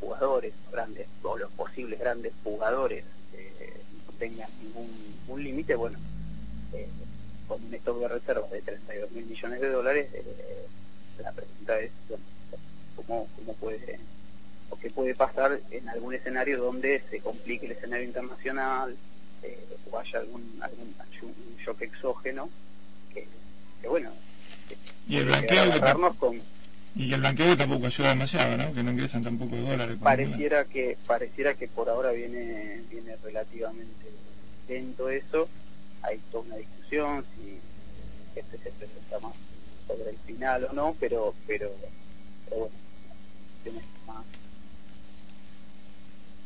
jugadores, 0.00 0.54
grandes 0.72 1.06
o 1.22 1.36
los 1.36 1.50
posibles 1.52 2.00
grandes 2.00 2.32
jugadores 2.42 3.04
eh, 3.34 3.76
no 4.06 4.12
tengan 4.18 4.48
ningún, 4.62 5.42
límite, 5.42 5.74
bueno, 5.74 5.98
eh, 6.72 6.88
con 7.46 7.62
un 7.62 7.74
stock 7.74 7.98
de 7.98 8.08
reservas 8.08 8.50
de 8.50 8.62
32 8.62 9.10
mil 9.10 9.26
millones 9.26 9.60
de 9.60 9.68
dólares, 9.68 10.08
la 11.18 11.32
pregunta 11.32 11.78
es 11.80 11.90
¿cómo, 12.96 13.28
cómo 13.36 13.54
puede 13.54 13.98
o 14.70 14.76
qué 14.76 14.90
puede 14.90 15.14
pasar 15.14 15.60
en 15.70 15.88
algún 15.88 16.14
escenario 16.14 16.58
donde 16.58 17.02
se 17.10 17.20
complique 17.20 17.66
el 17.66 17.72
escenario 17.72 18.04
internacional 18.06 18.96
eh, 19.42 19.58
o 19.90 19.98
haya 19.98 20.20
algún, 20.20 20.58
algún 20.60 20.94
un 21.22 21.56
shock 21.64 21.80
exógeno 21.82 22.50
que, 23.12 23.26
bueno 23.88 24.10
y 25.08 25.16
el 25.16 25.26
blanqueo 25.26 26.14
con, 26.18 26.40
y 26.94 27.12
el 27.12 27.20
blanqueo 27.20 27.56
tampoco 27.56 27.86
ayuda 27.86 28.10
demasiado 28.10 28.56
no 28.56 28.72
que 28.74 28.82
no 28.82 28.90
ingresan 28.92 29.22
tampoco 29.22 29.56
dólares 29.56 29.96
pareciera 30.02 30.64
que 30.64 30.98
pareciera 31.06 31.54
que 31.54 31.68
por 31.68 31.88
ahora 31.88 32.10
viene 32.10 32.82
viene 32.90 33.16
relativamente 33.22 34.04
lento 34.68 35.08
eso. 35.08 35.48
Hay 36.02 36.20
toda 36.30 36.44
una 36.44 36.56
discusión 36.56 37.24
si 37.36 37.58
este 38.38 38.58
se 38.58 38.70
presenta 38.70 39.18
más 39.20 39.32
sobre 39.86 40.10
el 40.10 40.18
final 40.18 40.64
o 40.64 40.72
no, 40.72 40.96
pero, 40.98 41.34
pero, 41.46 41.70
pero 42.48 42.70
bueno, 43.64 43.80
más 44.06 44.24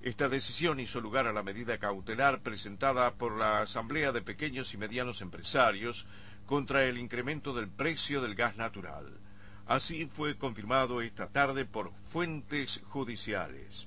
Esta 0.03 0.29
decisión 0.29 0.81
hizo 0.81 1.01
lugar 1.01 1.29
a 1.29 1.33
la 1.33 1.45
medida 1.45 1.79
cautelar 1.79 2.41
presentada 2.41 3.15
por 3.15 3.39
la 3.39 3.63
Asamblea 3.63 4.11
de 4.11 4.21
Pequeños 4.21 4.75
y 4.75 4.77
Medianos 4.77 5.21
Empresarios 5.21 6.07
contra 6.45 6.85
el 6.87 6.99
incremento 6.99 7.55
del 7.55 7.69
precio 7.69 8.21
del 8.21 8.35
gas 8.35 8.57
natural. 8.57 9.17
Así 9.65 10.07
fue 10.07 10.37
confirmado 10.37 11.03
esta 11.03 11.29
tarde 11.29 11.65
por 11.65 11.93
fuentes 12.11 12.81
judiciales. 12.89 13.87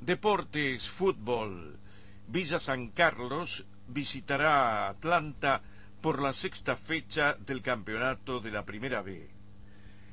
Deportes, 0.00 0.88
fútbol. 0.88 1.76
Villa 2.28 2.60
San 2.60 2.90
Carlos 2.90 3.66
visitará 3.88 4.88
Atlanta 4.88 5.62
por 6.00 6.22
la 6.22 6.32
sexta 6.32 6.76
fecha 6.76 7.34
del 7.34 7.60
campeonato 7.60 8.38
de 8.38 8.52
la 8.52 8.64
Primera 8.64 9.02
B. 9.02 9.28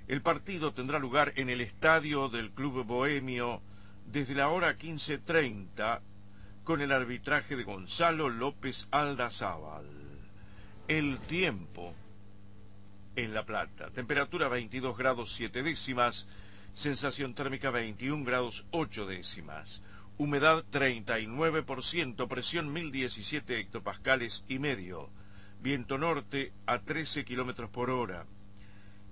El 0.07 0.23
partido 0.23 0.73
tendrá 0.73 0.97
lugar 0.97 1.33
en 1.35 1.51
el 1.51 1.61
estadio 1.61 2.27
del 2.29 2.49
Club 2.49 2.83
Bohemio 2.85 3.61
desde 4.05 4.35
la 4.35 4.49
hora 4.49 4.77
15.30 4.77 6.01
con 6.63 6.81
el 6.81 6.91
arbitraje 6.91 7.55
de 7.55 7.63
Gonzalo 7.63 8.29
López 8.29 8.87
Aldazábal. 8.91 9.89
El 10.87 11.19
tiempo 11.19 11.93
en 13.15 13.33
La 13.33 13.45
Plata. 13.45 13.89
Temperatura 13.91 14.47
22 14.47 14.97
grados 14.97 15.33
7 15.33 15.63
décimas. 15.63 16.27
Sensación 16.73 17.33
térmica 17.33 17.71
21 17.71 18.25
grados 18.25 18.65
8 18.71 19.05
décimas 19.05 19.81
humedad 20.17 20.63
39%, 20.71 22.27
presión 22.27 22.71
1017 22.71 23.59
hectopascales 23.59 24.45
y 24.47 24.59
medio, 24.59 25.09
viento 25.61 25.97
norte 25.97 26.53
a 26.65 26.79
13 26.79 27.25
kilómetros 27.25 27.69
por 27.69 27.89
hora. 27.89 28.25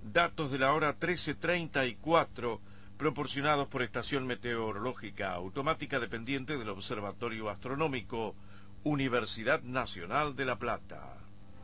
Datos 0.03 0.51
de 0.51 0.59
la 0.59 0.73
hora 0.73 0.97
13.34 0.97 2.59
proporcionados 2.97 3.67
por 3.67 3.83
Estación 3.83 4.27
Meteorológica 4.27 5.33
Automática 5.33 5.99
dependiente 5.99 6.57
del 6.57 6.69
Observatorio 6.69 7.49
Astronómico, 7.49 8.35
Universidad 8.83 9.61
Nacional 9.61 10.35
de 10.35 10.45
La 10.45 10.57
Plata. 10.57 11.17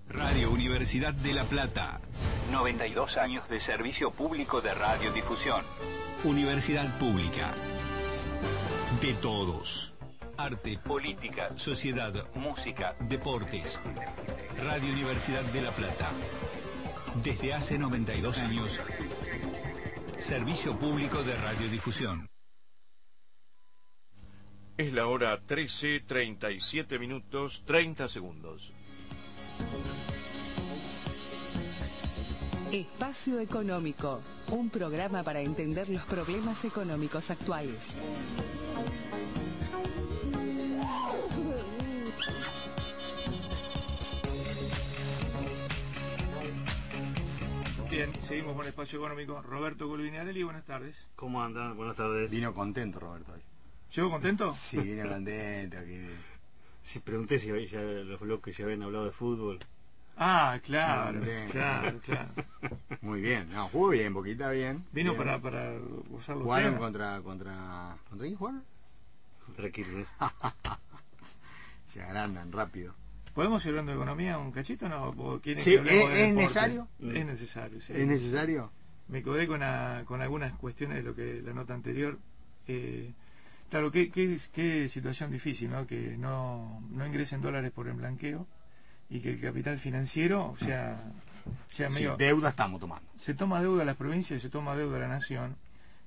Radio 0.10 0.52
Universidad 0.52 1.14
de 1.14 1.34
La 1.34 1.44
Plata. 1.44 2.02
92 2.52 3.18
años 3.18 3.48
de 3.50 3.60
servicio 3.60 4.12
público 4.12 4.62
de 4.62 4.74
radiodifusión. 4.74 5.64
Universidad 6.24 6.98
Pública 6.98 7.54
de 9.02 9.14
todos. 9.14 9.94
Arte, 10.36 10.78
política, 10.78 11.52
sociedad, 11.56 12.14
música, 12.36 12.96
deportes. 13.02 13.80
Radio 14.62 14.92
Universidad 14.92 15.44
de 15.44 15.62
La 15.62 15.72
Plata. 15.72 16.12
Desde 17.24 17.54
hace 17.54 17.78
92 17.78 18.40
años, 18.40 18.82
servicio 20.22 20.78
público 20.78 21.24
de 21.24 21.36
radiodifusión. 21.36 22.28
Es 24.78 24.94
la 24.94 25.08
hora 25.08 25.40
13, 25.46 26.02
37 26.02 27.00
minutos, 27.00 27.64
30 27.66 28.08
segundos. 28.10 28.74
Espacio 32.72 33.40
Económico, 33.40 34.22
un 34.52 34.70
programa 34.70 35.24
para 35.24 35.42
entender 35.42 35.90
los 35.90 36.04
problemas 36.04 36.64
económicos 36.66 37.32
actuales. 37.32 38.02
Seguimos 48.30 48.56
con 48.56 48.66
Espacio 48.68 49.00
Económico. 49.00 49.42
Roberto 49.42 49.88
Colvinarelli, 49.88 50.44
buenas 50.44 50.64
tardes. 50.64 51.08
¿Cómo 51.16 51.42
andan? 51.44 51.76
Buenas 51.76 51.98
tardes. 51.98 52.30
Vino 52.30 52.54
contento, 52.54 53.00
Roberto. 53.00 53.34
Hoy. 53.34 53.42
¿Llego 53.96 54.12
contento? 54.12 54.52
Sí, 54.52 54.78
vino 54.80 55.10
contento. 55.10 55.78
que- 55.80 56.16
Sí, 56.84 57.00
pregunté 57.00 57.38
si 57.40 57.48
ya 57.68 57.80
los 57.82 58.20
bloques 58.20 58.56
ya 58.56 58.66
habían 58.66 58.84
hablado 58.84 59.06
de 59.06 59.12
fútbol. 59.12 59.60
Ah, 60.16 60.60
claro, 60.64 61.20
Bien. 61.22 61.50
claro, 61.50 62.00
claro. 62.06 62.30
Muy 63.02 63.22
bien. 63.22 63.50
No, 63.52 63.68
jugó 63.70 63.90
bien, 63.90 64.14
Boquita 64.14 64.50
bien. 64.52 64.86
Vino 64.92 65.14
Bien. 65.14 65.24
para, 65.24 65.40
para 65.42 65.74
usar 66.10 66.36
los 66.36 66.44
Jugaron 66.46 66.76
contra, 66.78 67.22
contra... 67.22 67.98
¿Contra 68.10 68.26
quién 68.28 68.38
jugaron? 68.38 68.64
Contra 69.46 69.70
Quilmes. 69.72 70.08
Se 71.88 72.02
agrandan 72.04 72.52
rápido. 72.52 72.94
¿Podemos 73.40 73.64
ir 73.64 73.70
hablando 73.70 73.94
de 73.94 73.98
economía 73.98 74.38
un 74.38 74.52
cachito 74.52 74.90
no? 74.90 75.12
¿O 75.18 75.40
Sí, 75.56 75.76
¿es- 75.76 76.34
necesario? 76.34 76.90
Es 77.00 77.26
necesario, 77.26 77.80
sí. 77.80 77.94
¿Es 77.96 78.06
necesario? 78.06 78.70
Me 79.08 79.24
quedé 79.24 79.48
con, 79.48 79.64
a- 79.64 80.04
con 80.04 80.22
algunas 80.22 80.52
cuestiones 80.56 80.98
de 80.98 81.04
lo 81.04 81.16
que 81.16 81.42
la 81.42 81.54
nota 81.54 81.74
anterior. 81.74 82.20
Eh, 82.68 83.14
claro, 83.70 83.92
qué, 83.92 84.12
qué, 84.12 84.38
qué 84.52 84.90
situación 84.90 85.32
difícil, 85.32 85.72
¿no? 85.72 85.88
Que 85.88 86.18
no, 86.18 86.84
no 86.92 87.08
ingresen 87.08 87.40
dólares 87.42 87.72
por 87.72 87.88
el 87.88 87.94
blanqueo 87.94 88.46
y 89.10 89.22
que 89.22 89.30
el 89.30 89.40
capital 89.40 89.78
financiero 89.78 90.56
sea, 90.60 91.02
sea 91.70 91.90
Sí, 91.90 91.96
medio... 91.96 92.18
deuda 92.18 92.50
estamos 92.50 92.82
tomando. 92.82 93.08
se 93.16 93.36
toma 93.36 93.62
deuda 93.62 93.84
a 93.84 93.86
las 93.86 93.96
provincias 93.96 94.38
y 94.38 94.42
se 94.42 94.50
toma 94.50 94.76
deuda 94.76 94.98
a 94.98 95.00
la 95.00 95.08
nación. 95.08 95.56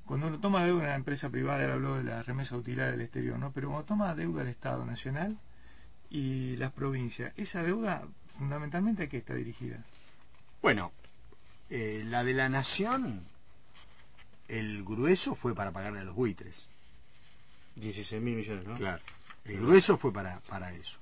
Cuando 0.04 0.26
uno 0.26 0.38
toma 0.38 0.66
deuda 0.66 0.82
a 0.82 0.84
una 0.88 0.94
empresa 0.96 1.30
privada, 1.30 1.64
él 1.64 1.70
habló 1.70 1.96
de 1.96 2.04
la 2.04 2.22
remesa 2.24 2.58
utilidad 2.58 2.90
del 2.90 3.00
exterior, 3.00 3.38
¿no? 3.38 3.52
Pero 3.52 3.68
cuando 3.70 3.86
toma 3.86 4.14
deuda 4.14 4.42
al 4.42 4.48
Estado 4.48 4.84
Nacional 4.84 5.38
y 6.12 6.56
las 6.56 6.72
provincias, 6.72 7.32
esa 7.38 7.62
deuda 7.62 8.06
fundamentalmente 8.26 9.04
a 9.04 9.08
qué 9.08 9.16
está 9.16 9.34
dirigida? 9.34 9.82
Bueno, 10.60 10.92
eh, 11.70 12.02
la 12.04 12.22
de 12.22 12.34
la 12.34 12.50
nación, 12.50 13.24
el 14.46 14.84
grueso 14.84 15.34
fue 15.34 15.54
para 15.54 15.72
pagarle 15.72 16.00
a 16.00 16.04
los 16.04 16.14
buitres. 16.14 16.68
16 17.76 18.20
mil 18.20 18.36
millones, 18.36 18.66
¿no? 18.66 18.74
Claro. 18.74 19.02
El 19.46 19.60
grueso 19.60 19.96
fue 19.96 20.12
para, 20.12 20.40
para 20.40 20.74
eso. 20.74 20.98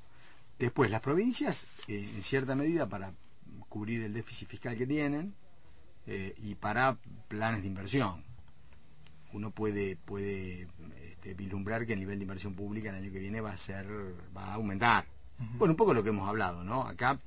Después, 0.60 0.92
las 0.92 1.00
provincias, 1.00 1.66
eh, 1.88 2.08
en 2.14 2.22
cierta 2.22 2.54
medida, 2.54 2.88
para 2.88 3.12
cubrir 3.68 4.04
el 4.04 4.12
déficit 4.12 4.48
fiscal 4.48 4.76
que 4.76 4.86
tienen 4.86 5.34
eh, 6.06 6.36
y 6.38 6.54
para 6.54 6.98
planes 7.26 7.62
de 7.62 7.66
inversión. 7.66 8.22
Uno 9.32 9.50
puede, 9.50 9.96
puede 9.96 10.68
este, 11.20 11.34
vislumbrar 11.34 11.86
que 11.86 11.92
el 11.92 12.00
nivel 12.00 12.18
de 12.18 12.24
inversión 12.24 12.54
pública 12.54 12.88
el 12.90 12.96
año 12.96 13.12
que 13.12 13.18
viene 13.18 13.40
va 13.42 13.52
a 13.52 13.56
ser, 13.56 13.86
va 14.36 14.46
a 14.46 14.54
aumentar. 14.54 15.04
Bueno, 15.58 15.72
un 15.72 15.76
poco 15.76 15.92
lo 15.94 16.02
que 16.02 16.08
hemos 16.10 16.28
hablado, 16.28 16.64
¿no? 16.64 16.82
Acá 16.86 17.18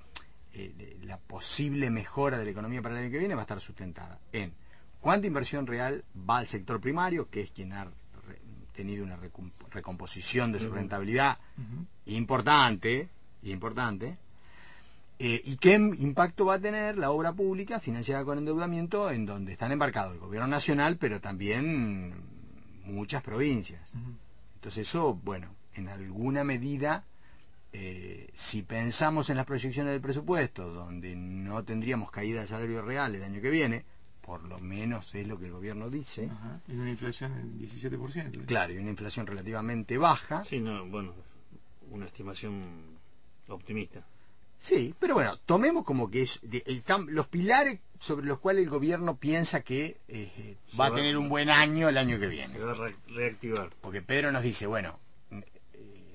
eh, 0.54 0.98
la 1.04 1.18
posible 1.20 1.90
mejora 1.90 2.38
de 2.38 2.46
la 2.46 2.52
economía 2.52 2.82
para 2.82 2.96
el 2.98 3.04
año 3.04 3.12
que 3.12 3.18
viene 3.20 3.34
va 3.36 3.42
a 3.42 3.44
estar 3.44 3.60
sustentada 3.60 4.20
en 4.32 4.54
cuánta 5.00 5.28
inversión 5.28 5.66
real 5.68 6.04
va 6.30 6.38
al 6.40 6.48
sector 6.48 6.80
primario, 6.80 7.30
que 7.30 7.42
es 7.42 7.52
quien 7.52 7.74
ha 7.74 7.88
tenido 8.76 9.04
una 9.04 9.18
recom- 9.18 9.52
recomposición 9.72 10.52
de 10.52 10.60
su 10.60 10.72
rentabilidad 10.72 11.38
importante, 12.06 13.10
importante, 13.44 14.18
eh, 15.20 15.42
y 15.46 15.58
qué 15.58 15.78
im- 15.80 15.96
impacto 16.00 16.46
va 16.46 16.56
a 16.56 16.60
tener 16.60 16.98
la 16.98 17.12
obra 17.12 17.34
pública 17.34 17.80
financiada 17.80 18.24
con 18.26 18.38
endeudamiento 18.38 19.10
en 19.12 19.26
donde 19.26 19.52
están 19.54 19.72
embarcados 19.72 20.14
el 20.14 20.20
gobierno 20.20 20.48
nacional, 20.48 20.98
pero 20.98 21.20
también 21.22 22.14
muchas 22.84 23.22
provincias. 23.24 23.94
Entonces 24.56 24.88
eso, 24.88 25.16
bueno, 25.16 25.56
en 25.76 25.90
alguna 25.90 26.44
medida, 26.44 27.06
eh, 27.72 28.28
si 28.34 28.62
pensamos 28.64 29.30
en 29.30 29.38
las 29.38 29.46
proyecciones 29.46 29.92
del 29.92 30.02
presupuesto, 30.02 30.72
donde 30.72 31.16
no 31.16 31.64
tendríamos 31.64 32.12
caída 32.12 32.40
del 32.40 32.48
salario 32.48 32.82
real 32.82 33.16
el 33.16 33.24
año 33.24 33.42
que 33.42 33.50
viene, 33.50 33.86
por 34.22 34.44
lo 34.44 34.60
menos 34.60 35.14
es 35.16 35.28
lo 35.28 35.38
que 35.38 35.48
el 35.48 35.52
gobierno 35.52 35.90
dice, 35.90 36.30
Ajá. 36.32 36.62
Y 36.68 36.74
una 36.76 36.90
inflación 36.92 37.36
del 37.36 37.70
17%. 37.70 38.46
claro, 38.46 38.74
y 38.74 38.78
una 38.78 38.90
inflación 38.92 39.28
relativamente 39.28 39.98
baja, 39.98 40.44
Sí, 40.46 40.60
no, 40.62 40.86
bueno, 40.88 41.14
una 41.92 42.06
estimación 42.06 42.98
optimista. 43.50 44.06
Sí, 44.64 44.96
pero 44.98 45.14
bueno, 45.16 45.36
tomemos 45.46 45.84
como 45.84 46.10
que 46.10 46.22
es 46.22 46.40
de- 46.42 46.64
están 46.68 47.08
los 47.14 47.28
pilares 47.28 47.82
sobre 48.00 48.26
los 48.26 48.40
cuales 48.40 48.64
el 48.64 48.70
gobierno 48.70 49.18
piensa 49.18 49.60
que 49.60 49.98
eh, 50.08 50.56
Se 50.68 50.78
va 50.78 50.86
a 50.86 50.96
tener 50.96 51.18
un 51.18 51.28
buen 51.28 51.50
año 51.50 51.90
el 51.90 51.98
año 51.98 52.18
que 52.18 52.28
viene. 52.28 52.48
Se 52.54 52.60
va 52.60 52.72
a 52.72 52.76
re- 52.76 52.96
reactivar. 53.08 53.70
Porque 53.82 54.02
Pedro 54.02 54.32
nos 54.32 54.42
dice, 54.42 54.66
bueno, 54.66 54.98
eh, 55.32 55.44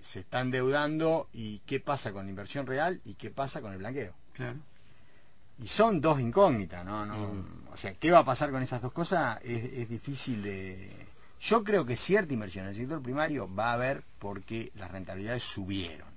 se 0.01 0.21
está 0.21 0.41
endeudando 0.41 1.29
y 1.35 1.59
qué 1.67 1.79
pasa 1.79 2.11
con 2.13 2.25
la 2.25 2.31
inversión 2.31 2.67
real 2.67 3.03
y 3.05 3.17
qué 3.17 3.29
pasa 3.31 3.61
con 3.61 3.73
el 3.75 3.79
blanqueo. 3.81 4.15
Claro. 4.33 4.57
Y 5.63 5.69
son 5.69 6.01
dos 6.01 6.19
incógnitas, 6.19 6.87
¿no? 6.87 7.05
no 7.05 7.45
O 7.71 7.77
sea, 7.77 7.93
¿qué 7.93 8.11
va 8.11 8.21
a 8.21 8.25
pasar 8.25 8.51
con 8.51 8.63
esas 8.63 8.81
dos 8.81 8.93
cosas? 8.93 9.41
Es, 9.45 9.63
es 9.75 9.91
difícil 9.91 10.43
de... 10.43 10.91
Yo 11.39 11.63
creo 11.65 11.85
que 11.85 11.97
cierta 11.97 12.33
inversión 12.33 12.65
en 12.65 12.71
el 12.71 12.77
sector 12.77 13.03
primario 13.03 13.47
va 13.55 13.73
a 13.73 13.75
haber 13.75 14.05
porque 14.19 14.73
las 14.75 14.91
rentabilidades 14.91 15.43
subieron 15.43 16.08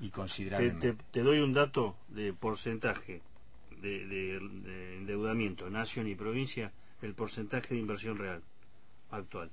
y 0.00 0.06
Te, 0.06 0.10
considerablemente. 0.10 0.92
te- 0.94 1.04
te 1.10 1.22
doy 1.22 1.38
un 1.40 1.52
dato 1.52 1.96
de 2.08 2.32
porcentaje 2.32 3.20
de, 3.80 4.06
de- 4.06 4.38
de 4.40 4.96
endeudamiento, 4.96 5.68
nación 5.70 6.06
y 6.08 6.14
provincia, 6.14 6.72
el 7.02 7.14
porcentaje 7.14 7.74
de 7.74 7.80
inversión 7.80 8.18
real 8.18 8.42
actual. 9.10 9.50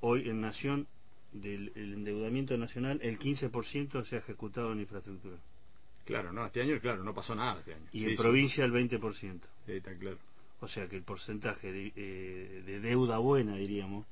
Hoy 0.00 0.28
en 0.28 0.40
nación, 0.40 0.86
del 1.32 1.72
el 1.76 1.94
endeudamiento 1.94 2.56
nacional, 2.58 2.98
el 3.02 3.18
15% 3.18 4.04
se 4.04 4.16
ha 4.16 4.18
ejecutado 4.18 4.72
en 4.72 4.80
infraestructura. 4.80 5.36
Claro, 6.04 6.32
no, 6.32 6.44
este 6.44 6.60
año, 6.62 6.78
claro, 6.80 7.04
no 7.04 7.14
pasó 7.14 7.34
nada 7.34 7.58
este 7.60 7.74
año. 7.74 7.86
Y 7.92 8.00
Sí, 8.00 8.04
en 8.06 8.10
sí. 8.10 8.16
provincia 8.16 8.64
el 8.64 8.72
20%. 8.72 9.40
Sí, 9.66 9.72
está 9.72 9.96
claro. 9.96 10.18
O 10.60 10.68
sea 10.68 10.88
que 10.88 10.96
el 10.96 11.02
porcentaje 11.02 11.72
de, 11.72 11.92
eh, 11.96 12.62
de 12.66 12.80
deuda 12.80 13.18
buena, 13.18 13.56
diríamos, 13.56 14.06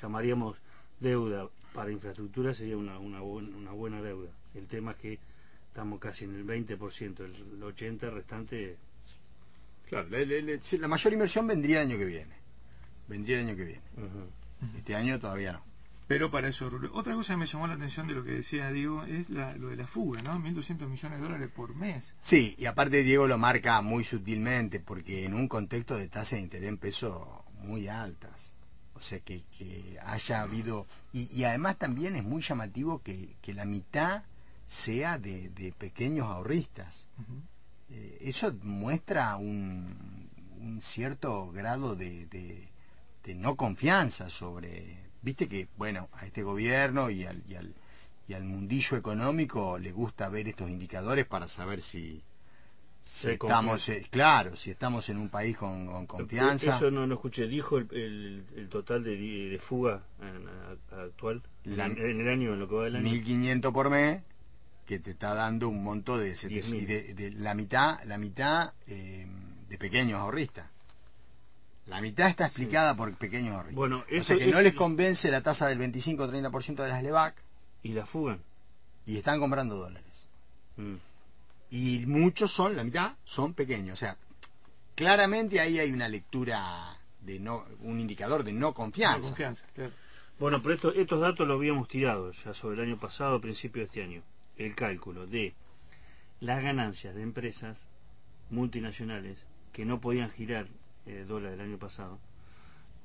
llamaríamos 0.00 0.56
deuda 1.00 1.48
para 1.74 1.90
infraestructura, 1.92 2.54
sería 2.54 2.76
una, 2.76 2.98
una, 2.98 3.20
buen- 3.20 3.54
una 3.54 3.72
buena 3.72 4.00
deuda. 4.02 4.30
El 4.58 4.66
tema 4.66 4.92
es 4.92 4.96
que 4.98 5.18
estamos 5.68 5.98
casi 6.00 6.24
en 6.24 6.34
el 6.34 6.44
20%, 6.46 7.20
el 7.24 7.60
80% 7.62 8.10
restante. 8.12 8.76
Claro, 9.88 10.08
le- 10.08 10.26
le- 10.26 10.42
le- 10.42 10.62
sí, 10.62 10.76
la 10.78 10.88
mayor 10.88 11.12
inversión 11.12 11.46
vendría 11.46 11.80
el 11.82 11.88
año 11.88 11.98
que 11.98 12.04
viene. 12.04 12.34
Vendría 13.08 13.40
el 13.40 13.46
año 13.48 13.56
que 13.56 13.64
viene. 13.64 13.82
Este 14.76 14.94
año 14.96 15.18
todavía 15.18 15.52
no. 15.52 15.64
Pero 16.08 16.30
para 16.30 16.48
eso, 16.48 16.70
otra 16.94 17.14
cosa 17.14 17.34
que 17.34 17.36
me 17.38 17.46
llamó 17.46 17.66
la 17.66 17.74
atención 17.74 18.06
de 18.08 18.14
lo 18.14 18.24
que 18.24 18.30
decía 18.32 18.70
Diego 18.70 19.04
es 19.04 19.28
la, 19.28 19.54
lo 19.56 19.68
de 19.68 19.76
la 19.76 19.86
fuga, 19.86 20.22
¿no? 20.22 20.34
1.200 20.36 20.88
millones 20.88 21.18
de 21.18 21.24
dólares 21.24 21.50
por 21.54 21.74
mes. 21.74 22.14
Sí, 22.18 22.54
y 22.58 22.64
aparte 22.64 23.02
Diego 23.02 23.26
lo 23.26 23.36
marca 23.36 23.80
muy 23.82 24.04
sutilmente, 24.04 24.80
porque 24.80 25.26
en 25.26 25.34
un 25.34 25.48
contexto 25.48 25.96
de 25.98 26.08
tasas 26.08 26.38
de 26.38 26.40
interés 26.40 26.68
en 26.70 26.78
peso 26.78 27.44
muy 27.60 27.88
altas. 27.88 28.54
O 28.94 29.00
sea, 29.00 29.20
que, 29.20 29.42
que 29.58 29.98
haya 30.02 30.40
habido... 30.42 30.86
Y, 31.12 31.28
y 31.30 31.44
además 31.44 31.76
también 31.78 32.16
es 32.16 32.24
muy 32.24 32.40
llamativo 32.42 33.02
que, 33.02 33.36
que 33.42 33.52
la 33.54 33.66
mitad 33.66 34.22
sea 34.68 35.18
de, 35.18 35.48
de 35.48 35.72
pequeños 35.72 36.26
ahorristas. 36.26 37.08
Eh, 37.90 38.18
eso 38.20 38.54
muestra 38.62 39.34
un, 39.36 40.28
un 40.60 40.80
cierto 40.82 41.50
grado 41.50 41.96
de, 41.96 42.26
de- 42.26 42.68
de 43.24 43.34
no 43.34 43.56
confianza 43.56 44.30
sobre... 44.30 44.96
Viste 45.22 45.48
que, 45.48 45.66
bueno, 45.76 46.08
a 46.12 46.24
este 46.26 46.42
gobierno 46.44 47.10
y 47.10 47.24
al, 47.24 47.42
y 47.48 47.54
al, 47.56 47.74
y 48.28 48.34
al 48.34 48.44
mundillo 48.44 48.96
económico 48.96 49.78
le 49.78 49.90
gusta 49.90 50.28
ver 50.28 50.48
estos 50.48 50.70
indicadores 50.70 51.24
para 51.26 51.48
saber 51.48 51.82
si, 51.82 52.22
estamos, 53.32 53.88
eh, 53.88 54.06
claro, 54.10 54.54
si 54.54 54.70
estamos 54.70 55.08
en 55.08 55.16
un 55.18 55.28
país 55.30 55.56
con, 55.56 55.86
con 55.86 56.06
confianza. 56.06 56.76
Eso 56.76 56.90
no 56.90 57.06
lo 57.06 57.14
escuché. 57.14 57.48
¿Dijo 57.48 57.78
el, 57.78 57.88
el- 57.92 58.44
el 58.54 58.68
total 58.68 59.02
de, 59.02 59.16
de 59.16 59.58
fuga 59.58 60.02
en- 60.20 60.46
a- 60.48 61.02
actual? 61.04 61.42
La- 61.64 61.86
en, 61.86 61.98
en 61.98 62.20
el 62.20 62.28
año, 62.28 62.52
en 62.52 62.60
lo 62.60 62.68
que 62.68 62.74
va 62.76 62.84
del 62.84 62.96
año. 62.96 63.04
1500 63.10 63.72
por 63.72 63.90
mes 63.90 64.22
que 64.88 64.98
te 64.98 65.10
está 65.10 65.34
dando 65.34 65.68
un 65.68 65.84
monto 65.84 66.16
de, 66.16 66.34
700 66.34 66.72
y 66.82 66.86
10.000. 66.86 66.86
de, 66.86 67.14
de 67.14 67.30
la 67.32 67.52
mitad 67.54 68.02
la 68.04 68.16
mitad 68.16 68.72
eh, 68.86 69.26
de 69.68 69.76
pequeños 69.78 70.18
ahorristas 70.18 70.66
la 71.86 72.00
mitad 72.00 72.28
está 72.28 72.46
explicada 72.46 72.96
por 72.96 73.14
pequeños 73.16 73.54
ahorristas 73.54 73.76
Bueno, 73.76 73.98
o 74.18 74.22
sea 74.22 74.36
que 74.38 74.46
es- 74.46 74.50
no 74.52 74.62
les 74.62 74.74
convence 74.74 75.30
la 75.30 75.42
tasa 75.42 75.66
del 75.68 75.76
25 75.78 76.22
o 76.22 76.28
30% 76.32 76.82
de 76.82 76.88
las 76.88 77.02
LEVAC 77.02 77.34
¿Y 77.82 77.92
la 77.92 78.06
fugan? 78.06 78.40
y 79.04 79.18
están 79.18 79.38
comprando 79.40 79.76
dólares 79.76 80.26
Mm. 80.78 80.94
y 81.70 82.04
muchos 82.06 82.50
son 82.50 82.74
la 82.76 82.82
mitad 82.84 83.16
son 83.24 83.52
pequeños 83.52 83.92
o 83.94 83.96
sea 83.96 84.16
claramente 84.94 85.60
ahí 85.60 85.78
hay 85.78 85.92
una 85.92 86.08
lectura 86.08 86.96
de 87.20 87.38
no 87.40 87.64
un 87.80 88.00
indicador 88.00 88.42
de 88.44 88.52
no 88.52 88.68
No 88.68 88.74
confianza 88.74 89.28
confianza, 89.28 89.66
claro. 89.74 89.92
Bueno, 90.38 90.62
pero 90.62 90.74
esto- 90.76 90.94
estos 90.94 91.20
datos 91.20 91.46
los 91.48 91.56
habíamos 91.56 91.88
tirado 91.88 92.30
ya 92.30 92.54
sobre 92.54 92.76
el 92.80 92.88
año 92.88 92.96
pasado, 92.96 93.34
a 93.36 93.40
principio 93.40 93.80
de 93.82 93.86
este 93.86 94.04
año. 94.04 94.22
El 94.58 94.74
cálculo 94.74 95.26
de 95.26 95.54
las 96.40 96.62
ganancias 96.62 97.14
de 97.14 97.22
empresas 97.22 97.86
multinacionales 98.50 99.44
que 99.72 99.84
no 99.84 100.00
podían 100.00 100.30
girar 100.30 100.66
eh, 101.06 101.24
dólar 101.26 101.52
el 101.52 101.60
año 101.60 101.78
pasado, 101.78 102.18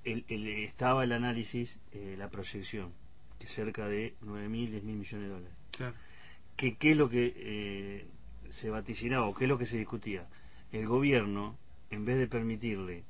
el, 0.03 0.25
el- 0.27 0.47
estaba 0.47 1.03
el 1.03 1.11
análisis, 1.11 1.79
eh, 1.93 2.15
la 2.17 2.29
proyección, 2.29 2.91
que 3.39 3.47
cerca 3.47 3.87
de 3.87 4.15
9.000, 4.21 4.69
10.000 4.71 4.83
millones 4.83 5.11
de 5.27 5.27
dólares. 5.33 5.53
Claro. 5.71 5.95
que 6.55 6.75
qué 6.75 6.91
es 6.91 6.97
lo 6.97 7.09
que 7.09 7.33
eh, 7.35 8.07
se 8.49 8.69
vaticinaba 8.69 9.25
o 9.27 9.33
qué 9.33 9.45
es 9.45 9.49
lo 9.49 9.57
que 9.57 9.65
se 9.65 9.77
discutía. 9.77 10.27
El 10.71 10.87
gobierno, 10.87 11.57
en 11.89 12.05
vez 12.05 12.17
de 12.17 12.27
permitirle 12.27 13.03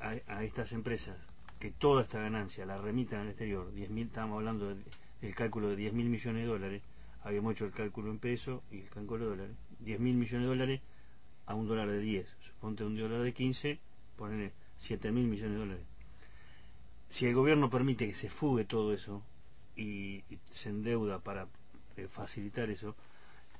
a, 0.00 0.14
a 0.32 0.44
estas 0.44 0.72
empresas 0.72 1.16
que 1.58 1.70
toda 1.70 2.02
esta 2.02 2.20
ganancia 2.20 2.66
la 2.66 2.78
remitan 2.78 3.20
al 3.20 3.28
exterior, 3.28 3.72
10.000, 3.74 4.06
estábamos 4.06 4.38
hablando 4.38 4.68
del, 4.68 4.84
del 5.22 5.34
cálculo 5.34 5.68
de 5.70 5.76
10.000 5.76 5.92
millones 5.92 6.42
de 6.42 6.46
dólares, 6.48 6.82
habíamos 7.24 7.52
hecho 7.54 7.64
el 7.66 7.72
cálculo 7.72 8.10
en 8.10 8.18
peso 8.18 8.62
y 8.70 8.80
el 8.80 8.88
cálculo 8.90 9.24
de 9.24 9.30
dólares, 9.30 9.56
10.000 9.84 9.98
millones 9.98 10.30
de 10.30 10.46
dólares 10.46 10.80
a 11.46 11.54
un 11.54 11.66
dólar 11.66 11.88
de 11.90 11.98
10, 11.98 12.26
suponte 12.40 12.84
un 12.84 12.96
dólar 12.96 13.22
de 13.22 13.32
15, 13.34 13.78
ponele 14.16 14.52
7.000 14.80 15.10
millones 15.12 15.52
de 15.52 15.58
dólares. 15.58 15.84
Si 17.08 17.26
el 17.26 17.34
gobierno 17.34 17.70
permite 17.70 18.06
que 18.06 18.14
se 18.14 18.28
fugue 18.30 18.64
todo 18.64 18.92
eso 18.92 19.22
y, 19.76 20.22
y 20.30 20.38
se 20.50 20.70
endeuda 20.70 21.18
para 21.20 21.48
eh, 21.96 22.08
facilitar 22.10 22.70
eso, 22.70 22.96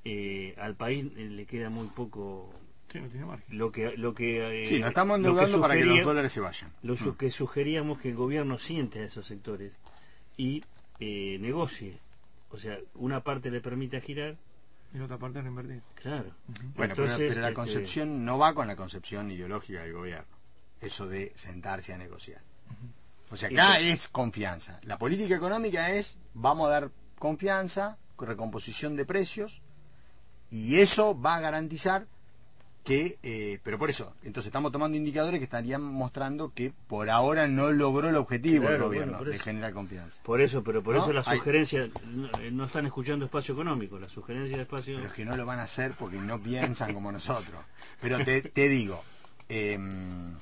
eh, 0.05 0.55
al 0.59 0.75
país 0.77 1.07
eh, 1.17 1.29
le 1.31 1.47
queda 1.47 1.71
muy 1.71 1.87
poco 1.89 2.53
Sí, 2.91 3.01
no 3.01 3.09
tiene 3.09 3.27
margen. 3.27 3.59
lo 3.59 3.73
que 3.73 3.97
lo 3.97 4.15
que 4.15 4.63
eh, 4.63 4.67
Sí, 4.67 4.79
nos 4.79 4.89
estamos 4.89 5.19
lo 5.19 5.25
que 5.25 5.29
endeudando 5.31 5.61
para 5.61 5.75
que 5.75 5.85
los 5.85 6.03
dólares 6.05 6.33
se 6.33 6.41
vayan. 6.41 6.71
lo 6.83 6.97
su- 6.97 7.13
Mm. 7.13 7.17
que 7.17 7.31
sugeríamos 7.31 7.99
que 7.99 8.11
el 8.11 8.15
gobierno 8.15 8.59
siente 8.59 9.01
a 9.01 9.05
esos 9.05 9.27
sectores 9.27 9.73
y 10.37 10.63
eh, 11.01 11.39
negocie 11.41 11.99
o 12.55 12.59
sea 12.59 12.79
una 12.95 13.23
parte 13.23 13.51
le 13.51 13.61
permite 13.61 14.01
girar 14.01 14.37
Y 14.93 14.99
la 14.99 15.05
otra 15.05 15.19
parte 15.19 15.43
reinvertir. 15.43 15.83
claro 15.95 16.31
Bueno, 16.77 16.95
Entonces, 16.95 17.17
pero, 17.19 17.29
pero 17.31 17.41
la 17.41 17.49
este, 17.49 17.55
concepción 17.55 18.25
no 18.25 18.39
va 18.39 18.55
con 18.55 18.69
la 18.69 18.77
concepción 18.77 19.31
ideológica 19.31 19.83
del 19.83 19.93
gobierno. 19.93 20.35
Eso 20.81 21.07
de 21.09 21.33
sentarse 21.35 21.93
a 21.93 21.99
negociar. 21.99 22.43
O 23.31 23.37
sea, 23.37 23.49
acá 23.49 23.81
es 23.81 24.07
confianza. 24.09 24.79
La 24.83 24.99
política 24.99 25.35
económica 25.35 25.91
es, 25.91 26.19
vamos 26.35 26.69
a 26.69 26.71
dar 26.71 26.91
confianza, 27.19 27.99
recomposición 28.19 28.97
de 28.97 29.05
precios, 29.05 29.63
y 30.51 30.77
eso 30.77 31.21
va 31.21 31.37
a 31.37 31.41
garantizar 31.41 32.07
que, 32.85 33.19
eh, 33.23 33.59
pero 33.63 33.79
por 33.79 33.89
eso, 33.91 34.15
entonces 34.25 34.49
estamos 34.49 34.71
tomando 34.71 34.97
indicadores 34.97 35.41
que 35.41 35.45
estarían 35.45 35.83
mostrando 35.83 36.53
que 36.53 36.73
por 36.87 37.09
ahora 37.09 37.49
no 37.49 37.73
logró 37.73 38.11
el 38.11 38.17
objetivo 38.17 38.65
Claro, 38.67 38.77
el 38.77 38.83
gobierno 38.83 39.19
bueno, 39.19 39.31
de 39.33 39.39
generar 39.39 39.73
confianza. 39.73 40.21
por 40.23 40.41
eso 40.43 40.63
pero 40.63 40.83
por 40.83 40.95
No, 40.95 41.01
eso 41.03 41.13
la 41.15 41.23
sugerencia 41.23 41.89
no, 42.07 42.29
eh, 42.41 42.51
no 42.51 42.65
están 42.67 42.85
escuchando 42.87 43.25
espacio 43.25 43.55
económico 43.55 43.99
la 43.99 44.09
sugerencia 44.11 44.57
de 44.57 44.63
espacio 44.65 44.97
Pero 44.97 45.09
es 45.09 45.15
que 45.15 45.25
no 45.25 45.35
lo 45.37 45.47
van 45.47 45.61
a 45.61 45.63
hacer 45.63 45.93
porque 45.99 46.19
no 46.19 46.39
piensan 46.39 46.93
como 46.93 47.11
nosotros. 47.11 47.65
Pero 48.03 48.23
te, 48.23 48.43
te 48.43 48.69
digo, 48.69 49.03
em, 49.49 50.35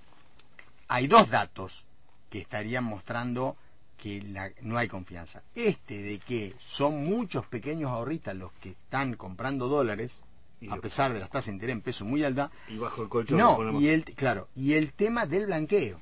hay 0.88 1.06
dos 1.06 1.30
datos 1.30 1.84
que 2.28 2.40
estarían 2.40 2.84
mostrando 2.84 3.56
que 3.98 4.20
la- 4.20 4.50
no 4.62 4.78
hay 4.78 4.88
confianza. 4.88 5.42
Este 5.54 6.02
de 6.02 6.18
que 6.18 6.54
son 6.58 7.04
muchos 7.04 7.46
pequeños 7.46 7.90
ahorristas 7.92 8.34
los 8.34 8.50
que 8.54 8.70
están 8.70 9.14
comprando 9.14 9.68
dólares, 9.68 10.22
a 10.70 10.76
pesar 10.76 11.12
de 11.12 11.20
las 11.20 11.30
tasas 11.30 11.46
de 11.46 11.52
interés 11.52 11.74
en 11.74 11.80
peso 11.82 12.04
muy 12.04 12.22
alta. 12.24 12.50
y 12.68 12.76
bajo 12.78 13.02
el 13.02 13.08
colchón 13.08 13.38
No, 13.38 13.80
y 13.80 13.88
el, 13.88 14.04
claro, 14.04 14.48
y 14.54 14.74
el 14.74 14.92
tema 14.92 15.26
del 15.26 15.46
blanqueo. 15.46 16.00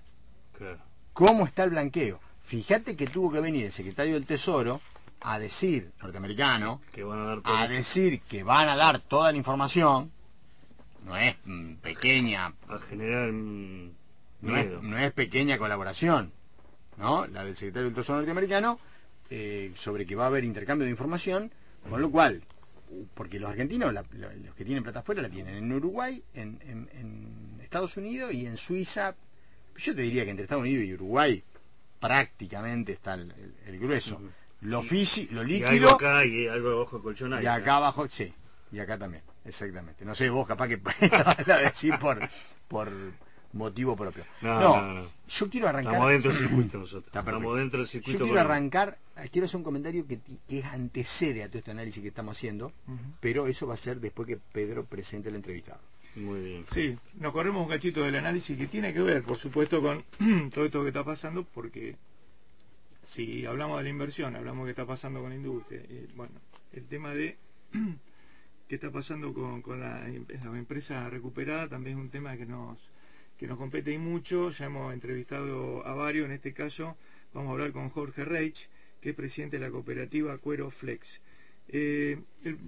claro. 0.57 0.79
¿Cómo 1.13 1.45
está 1.45 1.65
el 1.65 1.71
blanqueo? 1.71 2.21
Fíjate 2.41 2.97
que 2.97 3.07
tuvo 3.07 3.31
que 3.31 3.41
venir 3.41 3.67
el 3.67 3.73
secretario 3.73 4.15
del 4.15 4.27
Tesoro 4.27 4.81
a 5.23 5.39
decir, 5.39 5.93
norteamericano, 6.01 6.81
que 6.93 7.05
van 7.05 7.21
a 7.21 7.25
dar 7.25 7.41
a 7.45 7.69
decir 7.69 8.21
que 8.23 8.43
van 8.43 8.69
a 8.69 8.77
dar 8.77 8.99
toda 9.01 9.31
la 9.33 9.37
información, 9.39 10.11
no 11.05 11.17
es 11.17 11.37
mm, 11.45 11.75
pequeña, 11.75 12.55
a 12.69 12.79
generar 12.79 13.31
mm, 13.33 13.91
no 14.43 14.57
es, 14.57 14.83
no 14.83 14.99
es 14.99 15.13
pequeña 15.13 15.59
colaboración, 15.59 16.33
¿no? 16.97 17.27
La 17.27 17.45
del 17.45 17.57
secretario 17.57 17.87
del 17.87 17.95
Tesoro 17.95 18.19
norteamericano, 18.19 18.79
eh, 19.31 19.73
sobre 19.75 20.07
que 20.07 20.17
va 20.17 20.25
a 20.25 20.29
haber 20.29 20.45
intercambio 20.45 20.85
de 20.87 20.91
información, 20.91 21.53
con 21.89 22.01
lo 22.01 22.11
cual, 22.11 22.43
porque 23.15 23.39
los 23.41 23.51
argentinos, 23.51 23.93
la- 23.93 24.05
los 24.13 24.55
que 24.55 24.65
tienen 24.65 24.83
plata 24.83 25.01
afuera, 25.01 25.23
la 25.23 25.29
tienen 25.29 25.55
en 25.57 25.73
Uruguay, 25.73 26.23
en, 26.35 26.59
en- 26.63 26.89
en 26.93 27.61
Estados 27.61 27.97
Unidos 27.97 28.33
y 28.35 28.47
en 28.47 28.57
Suiza. 28.57 29.15
Yo 29.77 29.95
te 29.95 30.03
diría 30.03 30.25
que 30.25 30.31
entre 30.31 30.45
Estados 30.45 30.63
Unidos 30.63 30.85
y 30.85 30.95
Uruguay 30.95 31.43
prácticamente 32.01 32.93
está 32.93 33.15
el, 33.15 33.31
el- 33.33 33.55
el 33.67 33.79
grueso. 33.79 34.21
Lo 34.63 34.83
físico, 34.83 35.35
lo 35.35 35.47
y 35.47 35.63
algo 35.63 35.71
líquido 35.71 35.91
acá 35.95 36.25
y 36.27 36.47
algo 36.47 36.81
bajo 36.81 36.97
el 36.99 37.03
colchón 37.03 37.33
hay, 37.33 37.45
y 37.45 37.47
acá 37.47 37.77
abajo, 37.77 38.07
sí, 38.09 38.35
y 38.73 38.79
acá 38.79 38.99
también, 38.99 39.23
exactamente. 39.45 40.05
No 40.05 40.15
sé, 40.15 40.29
vos 40.29 40.47
capaz 40.47 40.69
que 40.69 40.79
la 41.47 41.59
decís 41.59 41.93
por, 41.99 42.21
por 42.69 42.93
motivo 43.53 43.97
propio. 43.97 44.25
No, 44.43 44.61
No, 44.61 44.83
no, 44.87 44.95
no. 45.03 45.09
yo 45.29 45.51
quiero 45.51 45.69
arrancar. 45.69 45.93
estamos 45.95 46.11
dentro 46.13 46.31
del 46.33 46.41
circuito 46.41 46.79
nosotros 46.79 47.07
estamos 47.07 47.57
dentro 47.59 47.79
del 47.79 47.87
Yo 47.87 47.91
circuito 47.93 48.19
quiero 48.25 48.27
económico. 48.41 48.53
arrancar, 48.53 48.99
eh, 49.17 49.29
quiero 49.33 49.45
hacer 49.47 49.57
un 49.59 49.65
comentario 49.65 50.07
que, 50.07 50.17
ti- 50.19 50.39
que 50.49 50.59
es 50.61 50.65
antecede 50.67 51.43
a 51.43 51.49
todo 51.49 51.59
este 51.59 51.71
análisis 51.73 52.01
que 52.03 52.09
estamos 52.09 52.37
haciendo, 52.37 52.73
pero 53.21 53.47
eso 53.49 53.67
va 53.67 53.75
a 53.75 53.77
ser 53.77 54.01
después 54.01 54.29
que 54.29 54.37
Pedro 54.53 54.85
presente 54.85 55.29
el 55.31 55.35
entrevistado. 55.37 55.81
muy 56.17 56.41
bien 56.41 56.65
Sí, 56.73 56.97
nos 57.15 57.33
corremos 57.33 57.63
un 57.65 57.69
cachito 57.69 58.03
del 58.05 58.17
análisis 58.17 58.57
que 58.59 58.67
tiene 58.67 58.93
que 58.93 59.01
ver, 59.01 59.23
por 59.23 59.37
supuesto, 59.37 59.81
con 59.81 60.05
todo 60.55 60.65
esto 60.65 60.83
que 60.83 60.89
está 60.89 61.05
pasando, 61.05 61.45
porque 61.45 61.97
si 63.03 63.47
hablamos 63.47 63.79
de 63.79 63.85
la 63.85 63.89
inversión, 63.91 64.37
hablamos 64.37 64.67
de 64.67 64.75
qué 64.75 64.81
está 64.83 64.87
pasando 64.87 65.21
con 65.21 65.31
la 65.31 65.37
industria, 65.37 65.81
y, 65.89 66.07
bueno, 66.15 66.33
el 66.73 66.85
tema 66.87 67.15
de 67.15 67.37
qué 68.69 68.75
está 68.77 68.91
pasando 68.91 69.33
con, 69.35 69.63
con 69.63 69.81
la, 69.81 70.07
em- 70.09 70.27
la 70.29 70.59
empresa 70.59 71.09
recuperada 71.11 71.69
también 71.69 71.97
es 71.99 72.03
un 72.05 72.11
tema 72.11 72.37
que 72.37 72.47
nos 72.47 72.79
que 73.41 73.47
nos 73.47 73.57
compete 73.57 73.91
y 73.91 73.97
mucho, 73.99 74.51
ya 74.51 74.67
hemos 74.67 74.93
entrevistado 74.93 75.87
a 75.87 75.95
varios, 75.95 76.27
en 76.27 76.33
este 76.33 76.53
caso 76.53 76.99
vamos 77.33 77.49
a 77.49 77.53
hablar 77.55 77.73
con 77.73 77.89
Jorge 77.89 78.23
Reich, 78.27 78.69
que 79.01 79.11
es 79.11 79.17
presidente 79.17 79.59
de 79.59 79.65
la 79.65 79.71
cooperativa 79.73 80.37
Cuero 80.37 80.71
Flex. 80.71 81.23
Eh, 81.69 82.21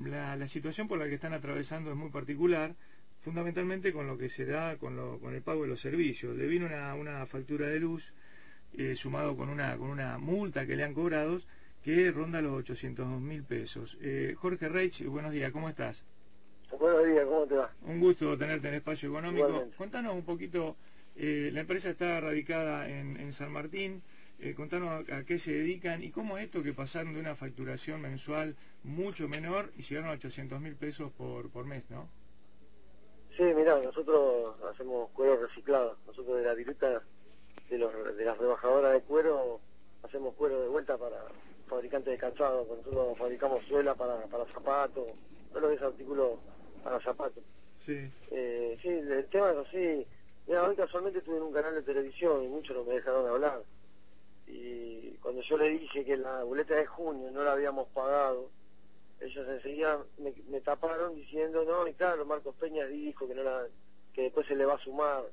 la 0.06 0.48
situación 0.48 0.88
por 0.88 0.98
la 0.98 1.06
que 1.08 1.14
están 1.16 1.34
atravesando 1.34 1.90
es 1.90 1.96
muy 1.96 2.08
particular, 2.08 2.74
fundamentalmente 3.20 3.92
con 3.92 4.06
lo 4.06 4.16
que 4.16 4.30
se 4.30 4.46
da 4.46 4.76
con, 4.78 4.96
lo- 4.96 5.18
con 5.20 5.34
el 5.34 5.42
pago 5.42 5.62
de 5.62 5.68
los 5.68 5.80
servicios. 5.82 6.34
Le 6.36 6.46
vino 6.46 6.64
una, 6.64 6.94
una 6.94 7.26
factura 7.26 7.66
de 7.66 7.78
luz 7.78 8.14
eh, 8.78 8.96
sumado 8.96 9.36
con 9.36 9.50
una, 9.50 9.76
con 9.76 9.90
una 9.90 10.16
multa 10.16 10.66
que 10.66 10.74
le 10.76 10.84
han 10.84 10.94
cobrado 10.94 11.38
que 11.84 12.10
ronda 12.12 12.40
los 12.40 12.54
800 12.60 13.20
mil 13.20 13.42
pesos. 13.42 13.98
Eh, 14.00 14.34
Jorge 14.38 14.70
Reich, 14.70 15.04
buenos 15.04 15.32
días, 15.32 15.52
¿cómo 15.52 15.68
estás? 15.68 16.04
Buenos 16.78 17.06
días, 17.06 17.24
¿cómo 17.26 17.46
te 17.46 17.54
va? 17.54 17.70
Un 17.86 18.00
gusto 18.00 18.36
tenerte 18.36 18.68
en 18.68 18.74
Espacio 18.74 19.08
Económico. 19.10 19.46
Igualmente. 19.46 19.76
Contanos 19.76 20.14
un 20.14 20.24
poquito, 20.24 20.76
eh, 21.16 21.50
la 21.52 21.60
empresa 21.60 21.90
está 21.90 22.20
radicada 22.20 22.88
en, 22.88 23.16
en 23.18 23.32
San 23.32 23.52
Martín, 23.52 24.02
eh, 24.40 24.54
contanos 24.54 25.08
a, 25.08 25.16
a 25.18 25.24
qué 25.24 25.38
se 25.38 25.52
dedican 25.52 26.02
y 26.02 26.10
cómo 26.10 26.38
es 26.38 26.44
esto 26.44 26.62
que 26.62 26.72
pasaron 26.72 27.14
de 27.14 27.20
una 27.20 27.34
facturación 27.34 28.00
mensual 28.00 28.56
mucho 28.82 29.28
menor 29.28 29.70
y 29.76 29.82
llegaron 29.82 30.10
a 30.10 30.14
800 30.14 30.60
mil 30.60 30.74
pesos 30.74 31.12
por, 31.12 31.50
por 31.50 31.66
mes, 31.66 31.88
¿no? 31.90 32.08
Sí, 33.36 33.44
mirá, 33.54 33.78
nosotros 33.80 34.54
hacemos 34.70 35.10
cuero 35.10 35.46
reciclado. 35.46 35.96
Nosotros 36.06 36.36
de 36.38 36.44
la 36.44 36.54
viruta 36.54 37.02
de, 37.70 37.78
los, 37.78 38.16
de 38.16 38.24
las 38.24 38.36
rebajadoras 38.36 38.92
de 38.92 39.00
cuero 39.02 39.60
hacemos 40.02 40.34
cuero 40.34 40.60
de 40.60 40.68
vuelta 40.68 40.98
para 40.98 41.22
fabricantes 41.66 42.12
de 42.12 42.18
calzado. 42.18 42.66
Nosotros 42.68 43.18
fabricamos 43.18 43.62
suela 43.62 43.94
para, 43.94 44.26
para 44.26 44.44
zapatos, 44.46 45.10
todo 45.50 45.60
lo 45.60 45.68
que 45.68 45.74
es 45.76 45.82
artículo 45.82 46.38
para 46.82 47.00
zapatos. 47.00 47.42
Sí. 47.78 48.10
Eh, 48.30 48.78
sí, 48.80 48.88
el 48.88 49.26
tema 49.26 49.50
es 49.50 49.58
así. 49.66 50.06
Mira, 50.46 50.68
hoy 50.68 50.76
casualmente 50.76 51.18
estuve 51.18 51.36
en 51.36 51.42
un 51.42 51.52
canal 51.52 51.74
de 51.74 51.82
televisión 51.82 52.44
y 52.44 52.48
muchos 52.48 52.76
no 52.76 52.84
me 52.84 52.94
dejaron 52.94 53.26
hablar. 53.26 53.62
Y 54.46 55.12
cuando 55.22 55.40
yo 55.42 55.56
le 55.56 55.68
dije 55.70 56.04
que 56.04 56.16
la 56.16 56.42
boleta 56.44 56.74
de 56.74 56.86
junio 56.86 57.30
no 57.30 57.42
la 57.42 57.52
habíamos 57.52 57.88
pagado, 57.88 58.50
ellos 59.20 59.48
enseguida 59.48 60.04
me, 60.18 60.34
me 60.48 60.60
taparon 60.60 61.14
diciendo, 61.14 61.64
no, 61.64 61.86
y 61.86 61.94
claro, 61.94 62.26
Marcos 62.26 62.54
Peña 62.56 62.86
dijo 62.86 63.26
que 63.28 63.34
no 63.34 63.42
la, 63.42 63.66
que 64.12 64.22
después 64.22 64.46
se 64.46 64.56
le 64.56 64.64
va 64.64 64.74
a 64.74 64.78
sumar. 64.78 65.24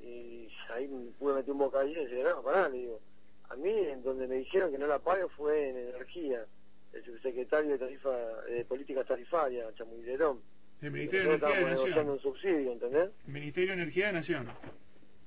Y 0.00 0.48
ahí 0.70 0.86
me 0.88 1.10
pude 1.12 1.34
meter 1.34 1.52
un 1.52 1.58
bocadillo 1.58 2.02
y 2.02 2.04
decir, 2.04 2.24
no, 2.24 2.42
pará, 2.42 2.68
le 2.68 2.78
digo. 2.78 3.00
A 3.48 3.56
mí, 3.56 3.70
en 3.70 4.02
donde 4.02 4.26
me 4.26 4.36
dijeron 4.36 4.70
que 4.70 4.78
no 4.78 4.86
la 4.86 4.98
pague 4.98 5.26
fue 5.28 5.70
en 5.70 5.76
energía, 5.76 6.44
el 6.92 7.04
subsecretario 7.04 7.72
de 7.72 7.78
tarifa 7.78 8.10
de 8.42 8.64
políticas 8.64 9.06
tarifarias, 9.06 9.74
Chamuilerón. 9.74 10.40
El 10.86 10.92
Ministerio 10.92 11.28
de 11.30 11.34
Energía 11.36 11.58
de 11.60 11.70
Nación. 11.70 12.08
un 12.10 12.20
subsidio, 12.20 12.72
¿entendés? 12.72 13.10
El 13.26 13.32
Ministerio 13.32 13.68
de 13.70 13.82
Energía 13.82 14.06
de 14.08 14.12
Nación. 14.14 14.48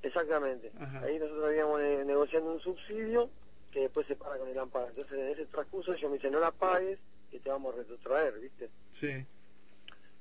Exactamente. 0.04 0.72
Ajá. 0.80 1.02
Ahí 1.02 1.18
nosotros 1.20 1.46
habíamos 1.46 1.80
ne- 1.82 2.06
negociando 2.06 2.54
un 2.54 2.60
subsidio 2.60 3.30
que 3.72 3.82
después 3.82 4.06
se 4.08 4.16
para 4.16 4.38
con 4.38 4.48
el 4.48 4.58
amparo. 4.60 4.88
Entonces, 4.90 5.18
en 5.20 5.28
ese 5.30 5.46
transcurso 5.48 5.94
ellos 5.94 6.10
me 6.10 6.18
dicen, 6.18 6.32
no 6.32 6.40
la 6.40 6.52
pagues, 6.52 7.00
que 7.32 7.40
te 7.40 7.50
vamos 7.50 7.74
a 7.74 7.78
retrotraer, 7.78 8.40
¿viste? 8.40 8.70
Sí. 8.94 9.26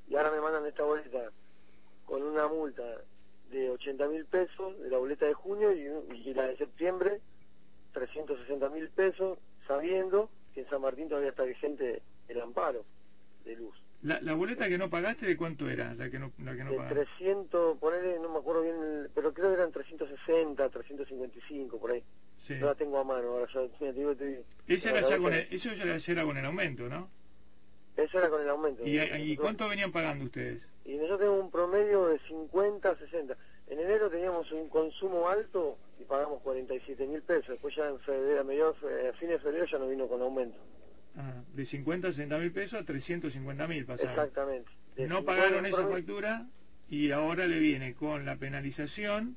Y 0.09 0.17
ahora 0.17 0.31
me 0.31 0.41
mandan 0.41 0.67
esta 0.67 0.83
boleta 0.83 1.31
con 2.05 2.23
una 2.23 2.49
multa 2.49 2.83
de 3.51 3.71
80 3.71 4.09
mil 4.09 4.25
pesos 4.27 4.79
de 4.81 4.91
la 4.91 4.99
boleta 4.99 5.27
de 5.27 5.35
junio 5.35 5.73
y, 5.73 5.83
y 6.29 6.35
la 6.35 6.47
de 6.49 6.57
septiembre 6.57 7.21
360 7.93 8.69
mil 8.71 8.89
pesos, 8.91 9.39
sabiendo 9.67 10.31
que 10.55 10.61
en 10.63 10.69
San 10.71 10.81
Martín 10.81 11.09
todavía 11.09 11.31
está 11.31 11.45
vigente 11.45 12.03
el 12.29 12.41
amparo 12.41 12.85
de 13.45 13.55
luz. 13.57 13.75
La, 14.07 14.21
la 14.21 14.35
boleta 14.35 14.69
que 14.69 14.79
no 14.79 14.89
pagaste, 14.89 15.27
¿de 15.27 15.37
cuánto 15.37 15.69
era? 15.69 15.93
La 15.95 16.09
que 16.09 16.19
no, 16.21 16.31
la 16.45 16.55
que 16.55 16.63
no 16.63 16.71
de 16.71 16.77
pagaste. 16.77 17.05
300, 17.19 17.77
ponele, 17.79 18.21
no 18.21 18.29
me 18.33 18.39
acuerdo 18.39 18.63
bien, 18.63 19.09
pero 19.15 19.35
creo 19.35 19.49
que 19.49 19.55
eran 19.55 19.73
360, 19.73 20.69
355, 20.69 21.79
por 21.81 21.91
ahí. 21.91 22.05
Sí. 22.39 22.55
No 22.61 22.67
la 22.67 22.75
tengo 22.77 22.99
a 23.01 23.05
mano, 23.05 23.29
ahora 23.31 23.47
ya, 23.53 23.61
mira, 23.81 23.93
te 23.93 23.99
digo, 23.99 24.13
estoy- 24.13 24.45
Esa 24.69 24.91
era 24.91 25.01
ya 25.01 25.19
con 25.19 25.33
el, 25.35 25.49
eso 25.51 25.73
ya 25.75 26.13
era- 26.13 26.25
con 26.25 26.37
el 26.37 26.45
aumento, 26.45 26.89
¿no? 26.89 27.11
Eso 27.97 28.19
era 28.19 28.29
con 28.29 28.41
el 28.43 28.49
aumento. 28.49 28.83
¿Y, 28.87 29.37
cuánto 29.37 29.69
venían 29.69 29.91
pagando 29.91 30.27
ustedes? 30.27 30.69
Y 30.85 30.95
nosotros 30.95 31.19
tenemos 31.19 31.41
un 31.41 31.51
promedio 31.51 32.07
de 32.07 32.19
50 32.29 32.91
a 32.91 32.97
60. 32.97 33.37
En 33.67 33.81
enero 33.81 34.09
teníamos 34.09 34.53
un 34.53 34.69
consumo 34.69 35.29
alto 35.29 35.79
y 35.99 36.05
pagamos 36.05 36.41
47 36.43 37.07
mil 37.09 37.23
pesos. 37.23 37.49
Después 37.49 37.75
ya 37.75 37.89
en 37.89 37.99
febrero, 38.01 38.43
a, 38.43 38.45
mediados, 38.45 38.77
fe- 38.79 39.09
a 39.09 39.13
fines 39.15 39.39
de 39.39 39.39
febrero 39.41 39.65
ya 39.65 39.79
no 39.79 39.89
vino 39.89 40.07
con 40.07 40.23
aumento. 40.23 40.59
De 41.55 41.65
50 41.65 42.09
a 42.09 42.13
60 42.13 42.39
mil 42.39 42.53
pesos 42.53 42.81
a 42.81 42.85
350 42.85 43.67
mil 43.67 43.87
pasaron. 43.87 44.13
Exactamente. 44.13 44.71
De 44.97 45.07
No 45.09 45.19
50 45.19 45.25
pagaron 45.27 45.67
esa 45.67 45.77
promedio- 45.79 45.97
factura 45.97 46.47
y 46.89 47.11
ahora 47.11 47.47
le 47.47 47.59
viene 47.59 47.95
con 47.95 48.25
la 48.27 48.37
penalización 48.37 49.37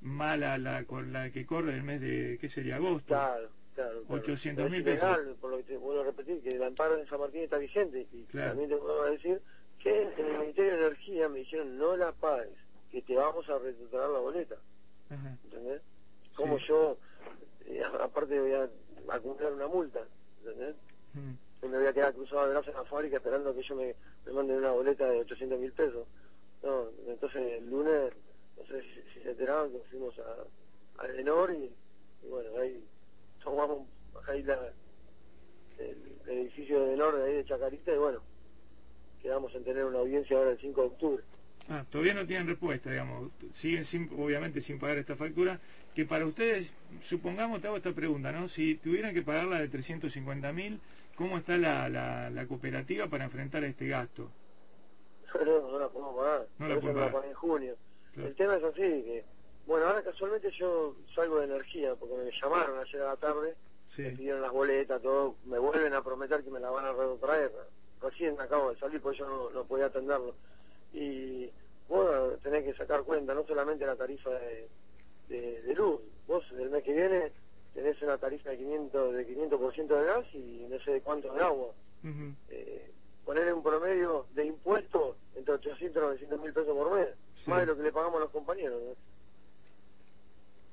mala 0.00 0.58
la, 0.58 0.84
con 0.84 1.12
la 1.12 1.30
que 1.30 1.46
corre 1.46 1.72
del 1.72 1.84
mes 1.84 2.00
de, 2.00 2.38
¿qué 2.40 2.48
sería? 2.48 2.76
Agosto. 2.76 3.06
Claro, 3.06 3.50
claro. 3.74 4.02
claro. 4.02 4.20
800 4.20 4.68
mil 4.70 4.82
pesos. 4.82 5.08
ilegal, 5.08 5.36
por 5.40 5.50
lo 5.52 5.56
que 5.58 5.62
te 5.62 5.76
vuelvo 5.76 6.00
a 6.02 6.04
repetir, 6.06 6.40
que 6.42 6.48
el 6.48 6.62
amparo 6.64 6.98
en 6.98 7.06
San 7.08 7.20
Martín 7.20 7.42
está 7.42 7.56
vigente. 7.58 8.06
Y 8.12 8.24
Claro. 8.24 8.48
también 8.50 8.70
te 8.70 8.74
vuelvo 8.76 9.02
a 9.02 9.10
decir 9.10 9.40
que 9.78 10.02
en 10.02 10.26
el 10.26 10.38
Ministerio 10.40 10.72
de 10.72 10.86
Energía 10.88 11.28
me 11.28 11.38
dijeron 11.38 11.78
no 11.78 11.96
la 11.96 12.10
pagues, 12.12 12.58
que 12.90 13.00
te 13.02 13.14
vamos 13.14 13.48
a 13.48 13.58
retrasar 13.58 14.10
la 14.10 14.18
boleta. 14.18 14.56
Ajá. 15.08 15.36
¿Entendés? 15.44 15.82
Como 16.34 16.58
Sí. 16.58 16.64
yo, 16.68 16.98
eh, 17.66 17.82
aparte 18.00 18.40
voy 18.40 18.52
a 18.54 18.68
acumular 19.14 19.52
una 19.52 19.68
multa. 19.68 20.00
¿Entendés? 20.44 20.74
Mm. 21.14 21.32
Yo 21.62 21.68
me 21.68 21.78
voy 21.78 21.86
a 21.86 21.92
quedar 21.92 22.12
cruzado 22.12 22.46
de 22.46 22.50
brazos 22.50 22.68
en 22.68 22.74
la 22.74 22.84
fábrica 22.84 23.16
esperando 23.16 23.54
que 23.54 23.60
ellos 23.60 23.78
me, 23.78 23.94
me 24.26 24.32
manden 24.32 24.58
una 24.58 24.72
boleta 24.72 25.06
de 25.06 25.20
800 25.20 25.60
mil 25.60 25.72
pesos. 25.72 26.06
No, 26.62 26.88
entonces 27.06 27.58
el 27.58 27.70
lunes, 27.70 28.12
no 28.56 28.66
sé 28.66 28.82
si, 28.82 29.20
se 29.22 29.30
enteraron 29.30 29.72
que 29.72 29.78
fuimos 29.90 30.14
a, 30.18 31.02
a 31.02 31.06
Edenor 31.06 31.52
y, 31.52 31.70
y 32.24 32.28
bueno, 32.28 32.50
ahí 32.60 32.84
tomamos 33.42 33.86
ahí 34.28 34.42
la, 34.42 34.72
el, 35.78 35.98
edificio 36.26 36.80
de 36.80 36.88
Edenor 36.88 37.16
de 37.16 37.24
ahí 37.24 37.34
de 37.36 37.44
Chacarita 37.44 37.92
y 37.92 37.98
bueno, 37.98 38.20
quedamos 39.20 39.54
en 39.54 39.64
tener 39.64 39.84
una 39.84 39.98
audiencia 39.98 40.36
ahora 40.36 40.50
el 40.50 40.58
5 40.58 40.80
de 40.80 40.86
octubre. 40.86 41.22
Ah, 41.68 41.84
todavía 41.88 42.14
no 42.14 42.26
tienen 42.26 42.48
respuesta, 42.48 42.90
digamos. 42.90 43.30
Siguen 43.52 43.84
sin, 43.84 44.10
obviamente 44.18 44.60
sin 44.60 44.78
pagar 44.78 44.98
esta 44.98 45.14
factura. 45.14 45.60
Que 45.94 46.04
para 46.04 46.26
ustedes, 46.26 46.74
supongamos, 47.00 47.60
te 47.60 47.68
hago 47.68 47.76
esta 47.76 47.92
pregunta, 47.92 48.32
¿no? 48.32 48.48
Si 48.48 48.76
tuvieran 48.76 49.14
que 49.14 49.22
pagar 49.22 49.46
la 49.46 49.60
de 49.60 49.68
350 49.68 50.52
mil, 50.52 50.80
¿cómo 51.16 51.38
está 51.38 51.56
la, 51.56 51.88
la, 51.88 52.30
la 52.30 52.46
cooperativa 52.46 53.06
para 53.08 53.24
enfrentar 53.24 53.64
este 53.64 53.88
gasto? 53.88 54.30
No, 55.44 55.70
no 55.70 55.78
la 55.78 55.88
podemos 55.88 56.16
pagar. 56.16 56.46
No 56.58 56.68
la 56.68 56.74
la 56.76 57.10
pagar. 57.10 57.24
en 57.26 57.34
junio. 57.34 57.76
Claro. 58.14 58.28
El 58.28 58.34
tema 58.36 58.56
es 58.56 58.64
así, 58.64 58.80
que, 58.80 59.24
bueno, 59.66 59.86
ahora 59.86 60.02
casualmente 60.02 60.50
yo 60.52 60.94
salgo 61.14 61.38
de 61.38 61.46
energía, 61.46 61.94
porque 61.94 62.14
me 62.16 62.30
llamaron 62.30 62.78
ayer 62.78 63.00
a 63.02 63.06
la 63.06 63.16
tarde, 63.16 63.54
Sí. 63.88 64.02
me 64.02 64.10
pidieron 64.10 64.40
las 64.42 64.52
boletas, 64.52 65.02
todo, 65.02 65.36
me 65.44 65.58
vuelven 65.58 65.92
a 65.94 66.02
prometer 66.02 66.42
que 66.42 66.50
me 66.50 66.60
la 66.60 66.70
van 66.70 66.84
a 66.86 66.92
retrotraer. 66.92 67.52
Recién 68.00 68.40
acabo 68.40 68.70
de 68.72 68.78
salir, 68.78 69.00
porque 69.00 69.18
yo 69.18 69.28
no, 69.28 69.50
no 69.50 69.64
podía 69.64 69.86
atenderlo. 69.86 70.34
Y 70.92 71.50
bueno, 71.88 72.28
tenés 72.42 72.64
que 72.64 72.74
sacar 72.74 73.02
cuenta, 73.02 73.34
no 73.34 73.44
solamente 73.46 73.86
la 73.86 73.96
tarifa 73.96 74.30
de, 74.30 74.68
de, 75.28 75.62
de 75.62 75.74
luz, 75.74 76.00
vos 76.26 76.44
el 76.58 76.70
mes 76.70 76.82
que 76.84 76.92
viene 76.92 77.32
tenés 77.74 78.00
una 78.02 78.18
tarifa 78.18 78.50
de 78.50 78.58
500 78.58 79.14
de 79.14 79.26
500% 79.26 79.86
de 79.86 80.04
gas 80.04 80.26
y 80.34 80.66
no 80.70 80.78
sé 80.80 80.92
de 80.92 81.00
cuánto 81.00 81.32
de 81.32 81.40
agua. 81.42 81.68
Ujú. 82.04 82.34
Eh, 82.50 82.90
ponerle 83.24 83.52
un 83.52 83.62
promedio 83.62 84.26
de 84.34 84.46
impuestos 84.46 85.16
entre 85.36 85.54
800 85.54 85.96
y 86.02 86.04
900 86.04 86.40
mil 86.40 86.52
pesos 86.52 86.76
por 86.76 86.94
mes, 86.94 87.08
Sí. 87.34 87.50
más 87.50 87.60
de 87.60 87.66
lo 87.66 87.76
que 87.76 87.82
le 87.84 87.92
pagamos 87.92 88.16
a 88.16 88.20
los 88.20 88.30
compañeros. 88.30 88.80
¿no? 88.82 88.90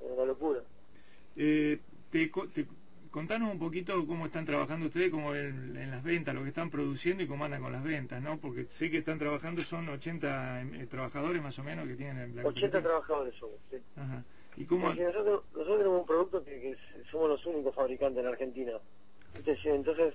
Es 0.05 0.11
una 0.13 0.25
locura. 0.25 0.61
Eh, 1.35 1.79
te, 2.11 2.27
te- 2.53 2.65
contanos 3.11 3.51
un 3.51 3.59
poquito 3.59 4.05
cómo 4.07 4.25
están 4.25 4.45
trabajando 4.45 4.87
ustedes, 4.87 5.09
cómo 5.11 5.31
ven 5.31 5.75
en 5.77 5.91
las 5.91 6.03
ventas, 6.03 6.33
lo 6.35 6.41
que 6.43 6.49
están 6.49 6.69
produciendo 6.69 7.23
y 7.23 7.27
cómo 7.27 7.45
andan 7.45 7.61
con 7.61 7.71
las 7.71 7.83
ventas, 7.83 8.21
¿no? 8.21 8.37
Porque 8.39 8.65
sé 8.65 8.89
que 8.91 8.97
están 8.99 9.17
trabajando, 9.19 9.61
son 9.61 9.87
80 9.89 10.61
eh, 10.61 10.87
trabajadores 10.89 11.41
más 11.41 11.57
o 11.59 11.63
menos 11.63 11.87
que 11.87 11.95
tienen 11.95 12.35
la 12.35 12.43
80 12.43 12.49
cooperativa. 12.49 12.81
trabajadores 12.81 13.35
somos. 13.39 13.57
¿sí? 13.69 13.77
Ajá. 13.95 14.23
¿Y 14.57 14.65
cómo? 14.65 14.93
Nosotros, 14.93 15.43
nosotros 15.53 15.77
tenemos 15.77 15.99
un 16.01 16.05
producto 16.05 16.43
que, 16.43 16.51
que 16.59 16.77
somos 17.11 17.29
los 17.29 17.45
únicos 17.45 17.73
fabricantes 17.75 18.21
en 18.21 18.29
Argentina. 18.29 18.73
Sí, 19.45 19.69
Entonces, 19.69 20.13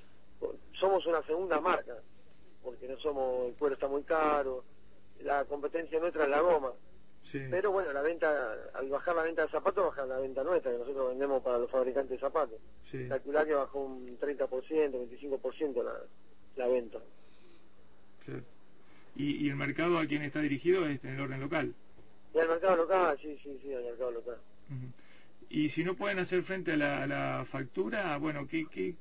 somos 0.72 1.06
una 1.06 1.22
segunda 1.22 1.60
marca, 1.60 1.96
porque 2.62 2.88
no 2.88 2.98
somos, 2.98 3.48
el 3.48 3.54
cuero 3.54 3.74
está 3.74 3.88
muy 3.88 4.02
caro, 4.02 4.64
la 5.22 5.44
competencia 5.44 5.98
nuestra 5.98 6.24
es 6.24 6.30
la 6.30 6.40
goma. 6.40 6.72
Sí. 7.22 7.40
Pero 7.50 7.72
bueno, 7.72 7.90
la 7.92 8.02
venta, 8.02 8.52
al 8.74 8.88
bajar 8.90 9.16
la 9.16 9.22
venta 9.22 9.42
de 9.42 9.48
zapatos, 9.48 9.86
baja 9.86 10.04
la 10.04 10.18
venta 10.18 10.44
nuestra, 10.44 10.70
que 10.72 10.78
nosotros 10.78 11.08
vendemos 11.08 11.42
para 11.42 11.56
los 11.58 11.70
fabricantes 11.70 12.10
de 12.10 12.18
zapatos. 12.18 12.58
Sí. 12.90 13.08
Calcular 13.08 13.46
que 13.46 13.54
bajó 13.54 13.80
un 13.80 14.18
30%, 14.18 14.46
25% 14.46 15.82
la, 15.82 15.94
la 16.56 16.68
venta. 16.68 16.98
Claro. 18.26 18.42
¿Y, 19.16 19.46
y 19.46 19.48
el 19.48 19.56
mercado 19.56 19.98
a 19.98 20.06
quien 20.06 20.22
está 20.22 20.40
dirigido 20.40 20.86
es 20.86 21.02
en 21.04 21.14
el 21.14 21.20
orden 21.20 21.40
local? 21.40 21.74
Y 22.34 22.38
al 22.38 22.48
mercado 22.48 22.76
local, 22.76 23.18
sí, 23.22 23.38
sí, 23.42 23.58
sí, 23.62 23.72
al 23.72 23.84
mercado 23.84 24.10
local. 24.10 24.36
Ujú. 24.70 24.86
Y 25.50 25.68
si 25.68 25.84
no 25.84 25.94
pueden 25.94 26.18
hacer 26.18 26.42
frente 26.42 26.72
a 26.72 26.76
la, 26.76 27.02
a 27.02 27.06
la 27.06 27.44
factura, 27.44 28.16
bueno, 28.18 28.46
¿qué, 28.46 28.66
qué 28.70 28.94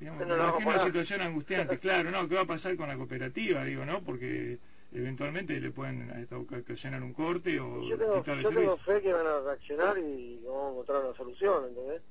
digamos, 0.00 0.26
no, 0.26 0.34
imagino 0.34 0.70
una 0.70 0.78
situación 0.80 1.20
angustiante? 1.20 1.78
Claro, 1.78 2.10
¿no? 2.10 2.28
¿Qué 2.28 2.34
va 2.34 2.40
a 2.42 2.46
pasar 2.46 2.76
con 2.76 2.88
la 2.88 2.96
cooperativa? 2.96 3.64
Digo, 3.64 3.84
¿no? 3.84 4.02
Porque 4.02 4.58
eventualmente 4.92 5.60
le 5.60 5.70
pueden 5.70 6.10
hasta 6.10 6.38
ocasionar 6.38 7.02
un 7.02 7.12
corte 7.12 7.60
o 7.60 7.82
yo 7.82 7.96
tengo, 7.98 8.16
yo 8.16 8.22
tengo 8.22 8.48
servicio. 8.48 8.76
fe 8.78 9.02
que 9.02 9.12
van 9.12 9.26
a 9.26 9.40
reaccionar 9.40 9.98
y 9.98 10.40
vamos 10.44 10.66
a 10.66 10.70
encontrar 10.70 11.04
una 11.04 11.16
solución, 11.16 11.64
¿entendés? 11.68 12.02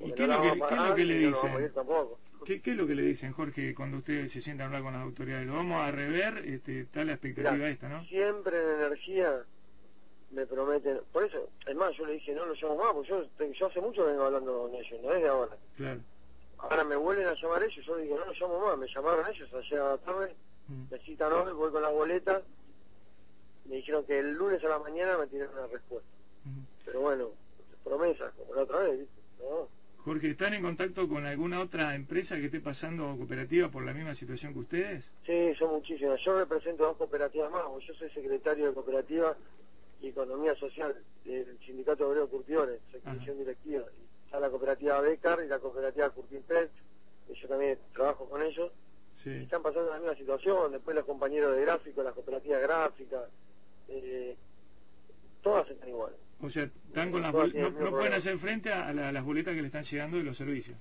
¿Y 0.00 0.12
qué 0.12 0.22
es 0.22 0.28
no 0.28 0.34
lo 0.36 0.36
la 0.36 0.42
que, 0.42 0.48
a 0.64 0.68
qué 0.68 0.74
es 0.74 0.80
lo 0.88 0.94
que 0.94 1.04
le 1.04 1.14
no 1.20 1.26
a 1.26 1.30
dicen? 1.30 1.62
ir 1.62 1.72
tampoco. 1.72 2.18
¿Qué, 2.44 2.60
¿Qué 2.62 2.70
es 2.70 2.76
lo 2.76 2.86
que 2.86 2.94
le 2.94 3.02
dicen, 3.02 3.32
Jorge, 3.32 3.74
cuando 3.74 3.98
ustedes 3.98 4.32
se 4.32 4.40
sientan 4.40 4.64
a 4.64 4.66
hablar 4.68 4.82
con 4.82 4.92
las 4.94 5.02
autoridades? 5.02 5.46
Lo 5.46 5.54
vamos 5.54 5.80
a 5.82 5.90
rever, 5.90 6.38
este, 6.46 6.80
está 6.80 7.04
la 7.04 7.12
expectativa 7.12 7.52
Mirá, 7.52 7.68
esta, 7.68 7.88
¿no? 7.88 8.04
Siempre 8.06 8.56
en 8.58 8.80
energía 8.80 9.44
me 10.30 10.46
prometen, 10.46 11.00
por 11.12 11.24
eso, 11.24 11.48
es 11.66 11.74
más, 11.74 11.94
yo 11.96 12.04
le 12.06 12.14
dije, 12.14 12.34
no 12.34 12.44
lo 12.46 12.54
llamo 12.54 12.76
más, 12.76 12.92
porque 12.92 13.08
yo, 13.08 13.24
yo 13.52 13.66
hace 13.66 13.80
mucho 13.80 14.04
vengo 14.04 14.24
hablando 14.24 14.62
con 14.62 14.74
ellos, 14.74 15.00
no 15.02 15.12
es 15.12 15.22
de 15.22 15.28
ahora. 15.28 15.56
Claro. 15.76 16.00
Ahora 16.58 16.84
me 16.84 16.96
vuelven 16.96 17.26
a 17.28 17.34
llamar 17.34 17.62
ellos, 17.62 17.84
yo 17.86 17.96
digo, 17.96 18.18
no 18.18 18.24
lo 18.26 18.32
llamo 18.32 18.60
más, 18.60 18.78
me 18.78 18.86
llamaron 18.88 19.24
ellos 19.32 19.54
ayer 19.54 19.78
a 19.80 19.88
la 19.90 19.98
tarde, 19.98 20.34
Mm. 20.68 20.84
me 20.90 20.98
citan 20.98 21.32
hoy, 21.32 21.52
voy 21.54 21.70
con 21.72 21.80
las 21.82 21.92
boletas, 21.92 22.42
me 23.64 23.76
dijeron 23.76 24.04
que 24.04 24.18
el 24.18 24.32
lunes 24.34 24.62
a 24.64 24.68
la 24.68 24.78
mañana 24.78 25.16
me 25.16 25.26
tienen 25.26 25.48
una 25.50 25.66
respuesta. 25.66 26.08
Pero 26.84 27.00
bueno, 27.00 27.28
promesas, 27.84 28.32
como 28.34 28.54
la 28.54 28.62
otra 28.62 28.80
vez, 28.80 28.98
¿viste? 28.98 29.14
No. 29.40 29.68
Jorge, 30.04 30.30
¿están 30.30 30.54
en 30.54 30.62
contacto 30.62 31.08
con 31.08 31.24
alguna 31.26 31.60
otra 31.60 31.94
empresa 31.94 32.36
que 32.36 32.46
esté 32.46 32.60
pasando 32.60 33.14
cooperativa 33.16 33.68
por 33.70 33.84
la 33.84 33.92
misma 33.92 34.14
situación 34.14 34.52
que 34.52 34.58
ustedes? 34.60 35.10
Sí, 35.26 35.54
son 35.58 35.70
muchísimas. 35.70 36.20
Yo 36.22 36.38
represento 36.38 36.84
dos 36.84 36.96
cooperativas 36.96 37.50
más, 37.50 37.62
yo 37.86 37.94
soy 37.94 38.10
secretario 38.10 38.66
de 38.68 38.74
cooperativa 38.74 39.36
y 40.00 40.08
economía 40.08 40.54
social 40.56 40.94
del 41.24 41.58
Sindicato 41.60 42.08
Obrero 42.08 42.28
Curtidores, 42.28 42.80
Ajá. 42.90 43.10
comisión 43.12 43.38
directiva. 43.38 43.84
Y 43.98 44.24
está 44.26 44.38
la 44.40 44.50
cooperativa 44.50 45.00
Becar 45.00 45.42
y 45.44 45.48
la 45.48 45.58
cooperativa 45.58 46.10
Curtin 46.10 46.42
Pet, 46.42 46.70
que 47.26 47.34
yo 47.34 47.48
también 47.48 47.78
trabajo 47.92 48.28
con 48.28 48.42
ellos. 48.42 48.70
y. 49.16 49.42
Están 49.42 49.62
pasando 49.62 49.90
la 49.90 49.98
misma 49.98 50.14
situación, 50.14 50.72
después 50.72 50.94
los 50.94 51.04
compañeros 51.04 51.56
de 51.56 51.62
gráfico, 51.62 52.02
las 52.02 52.14
cooperativas 52.14 52.60
gráficas, 52.62 53.22
eh, 53.88 54.36
todas 55.42 55.68
están 55.68 55.88
iguales. 55.88 56.18
O 56.40 56.48
sea, 56.48 56.64
están 56.64 57.10
con 57.10 57.20
las 57.22 57.32
no, 57.32 57.70
no 57.70 57.90
pueden 57.90 58.12
hacer 58.12 58.38
frente 58.38 58.72
a, 58.72 58.92
la- 58.92 59.08
a 59.08 59.12
las 59.12 59.24
boletas 59.24 59.54
que 59.56 59.60
le 59.60 59.66
están 59.66 59.82
llegando 59.82 60.18
de 60.18 60.22
los 60.22 60.36
servicios. 60.36 60.76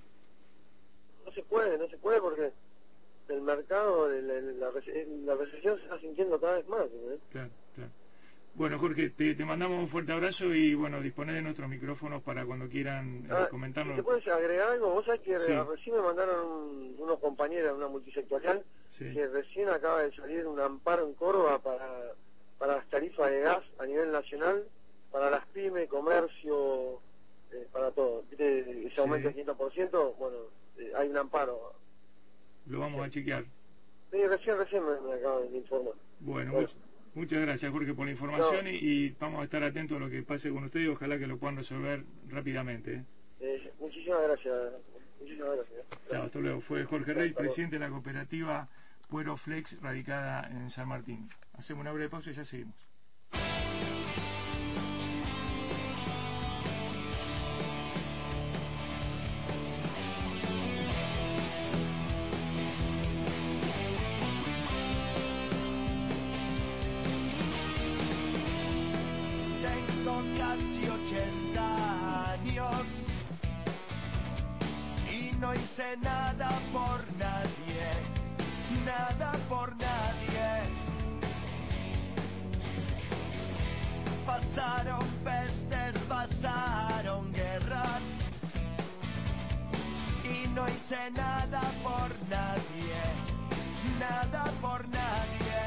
No 1.25 1.31
se 1.31 1.41
puede, 1.43 1.77
no 1.79 1.87
se 1.89 1.97
puede 1.97 2.21
porque 2.21 2.51
el 3.29 3.41
mercado, 3.41 4.07
la, 4.09 4.69
rece- 4.71 5.07
la 5.25 5.35
recesión 5.35 5.77
se 5.77 5.83
está 5.85 5.99
sintiendo 5.99 6.39
cada 6.39 6.57
vez 6.57 6.67
más. 6.67 6.85
Claro, 6.87 7.19
claro. 7.31 7.49
Bueno, 8.57 8.79
Jorge, 8.79 9.11
te, 9.11 9.35
te 9.35 9.45
mandamos 9.45 9.77
un 9.77 9.87
fuerte 9.87 10.11
abrazo 10.13 10.51
y 10.53 10.73
bueno, 10.73 10.99
disponer 10.99 11.35
de 11.35 11.43
nuestros 11.43 11.69
micrófonos 11.69 12.23
para 12.23 12.43
cuando 12.43 12.67
quieran 12.67 13.23
eh, 13.25 13.29
Ah, 13.31 13.47
comentarnos. 13.51 13.95
¿Te 13.95 14.01
puedes 14.01 14.27
agregar 14.27 14.69
algo? 14.69 14.93
Vos 14.95 15.05
sabés 15.05 15.21
que 15.21 15.37
Sí. 15.37 15.53
recién 15.53 15.95
me 15.95 16.01
mandaron 16.01 16.47
un- 16.47 16.95
unos 16.97 17.19
compañeros, 17.19 17.77
una 17.77 17.87
multisectorial, 17.87 18.65
Sí. 18.89 19.13
que 19.13 19.27
recién 19.27 19.69
acaba 19.69 20.01
de 20.01 20.11
salir 20.15 20.47
un 20.47 20.59
amparo 20.59 21.05
en 21.07 21.13
Córdoba 21.13 21.59
para, 21.61 22.13
para 22.57 22.77
las 22.77 22.89
tarifas 22.89 23.29
de 23.29 23.41
gas 23.41 23.63
a 23.77 23.85
nivel 23.85 24.11
nacional, 24.11 24.67
para 25.11 25.29
las 25.29 25.45
pymes, 25.49 25.87
comercio, 25.87 26.99
eh, 27.51 27.67
para 27.71 27.91
todo. 27.91 28.23
¿Viste? 28.27 28.87
Ese 28.87 28.99
aumento 29.01 29.29
Sí. 29.29 29.35
del 29.35 29.45
500%, 29.45 30.15
bueno, 30.17 30.37
eh, 30.79 30.91
hay 30.95 31.09
un 31.09 31.17
amparo. 31.17 31.73
Lo 32.65 32.79
vamos 32.79 33.05
a 33.05 33.09
chequear. 33.11 33.45
Sí, 34.11 34.25
recién, 34.25 34.57
recién 34.57 34.83
me, 34.83 34.99
me 35.01 35.13
acaban 35.13 35.51
de 35.51 35.57
informar. 35.59 35.93
Bueno, 36.21 36.53
Bueno. 36.53 36.67
much- 36.67 36.75
muchas 37.17 37.41
gracias, 37.41 37.71
Jorge, 37.71 37.93
por 37.93 38.05
la 38.05 38.11
información 38.11 38.65
No. 38.65 38.69
y, 38.71 38.75
y 38.75 39.09
vamos 39.19 39.41
a 39.41 39.43
estar 39.43 39.63
atentos 39.63 39.97
a 39.97 39.99
lo 39.99 40.09
que 40.09 40.23
pase 40.23 40.49
con 40.51 40.63
ustedes 40.63 40.87
ojalá 40.89 41.17
que 41.17 41.27
lo 41.27 41.37
puedan 41.37 41.57
resolver 41.57 42.03
rápidamente. 42.29 42.93
¿eh? 42.93 43.03
Eh, 43.39 43.73
muchísimas 43.79 44.21
gracias. 44.23 44.55
Muchísimas 45.19 45.55
gracias. 45.55 45.85
Chao, 46.09 46.23
hasta 46.23 46.39
luego. 46.39 46.61
Fue 46.61 46.83
Jorge 46.85 47.13
Rey, 47.13 47.33
presidente 47.33 47.75
de 47.77 47.79
la 47.85 47.89
cooperativa 47.89 48.69
Puero 49.09 49.35
Flex, 49.37 49.81
radicada 49.81 50.47
en 50.49 50.69
San 50.69 50.87
Martín. 50.87 51.29
Hacemos 51.53 51.81
una 51.81 51.91
breve 51.91 52.09
pausa 52.09 52.29
y 52.31 52.33
ya 52.33 52.43
seguimos. 52.45 52.86
Hice 75.77 75.97
nada 75.97 76.49
por 76.73 76.99
nadie, 77.19 77.91
nada 78.83 79.31
por 79.47 79.75
nadie. 79.75 80.73
Pasaron 84.25 85.05
pestes, 85.23 85.97
pasaron 86.09 87.31
guerras 87.31 88.03
y 90.23 90.47
no 90.49 90.67
hice 90.67 91.11
nada 91.11 91.61
por 91.83 92.09
nadie, 92.27 93.01
nada 93.99 94.45
por 94.59 94.87
nadie. 94.89 95.61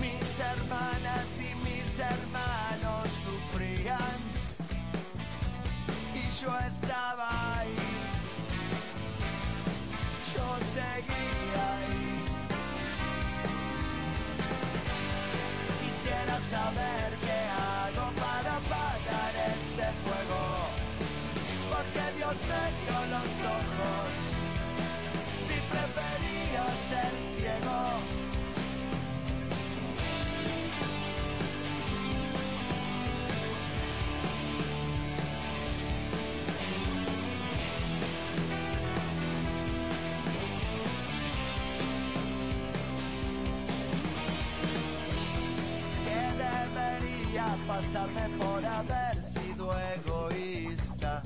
Mis 0.00 0.40
hermanas 0.40 1.28
y 1.40 1.54
mis 1.56 1.98
hermanos 1.98 3.08
y 3.26 3.49
yo 6.40 6.58
estaba 6.66 7.58
ahí. 7.58 7.76
Yo 10.32 10.46
seguía 10.74 11.64
ahí. 11.76 12.24
Quisiera 15.82 16.40
saber 16.54 17.08
qué 17.20 17.38
hago 17.68 18.06
para 18.12 18.56
apagar 18.56 19.32
este 19.54 19.86
fuego. 20.02 20.42
Porque 21.70 22.04
Dios 22.16 22.36
me 22.50 22.64
dio 22.80 22.98
los 23.14 23.32
ojos. 23.58 24.10
Si 25.46 25.56
prefería 25.72 26.64
ser 26.88 27.19
pasarme 47.92 48.28
por 48.38 48.64
haber 48.64 49.24
sido 49.24 49.72
egoísta. 49.96 51.22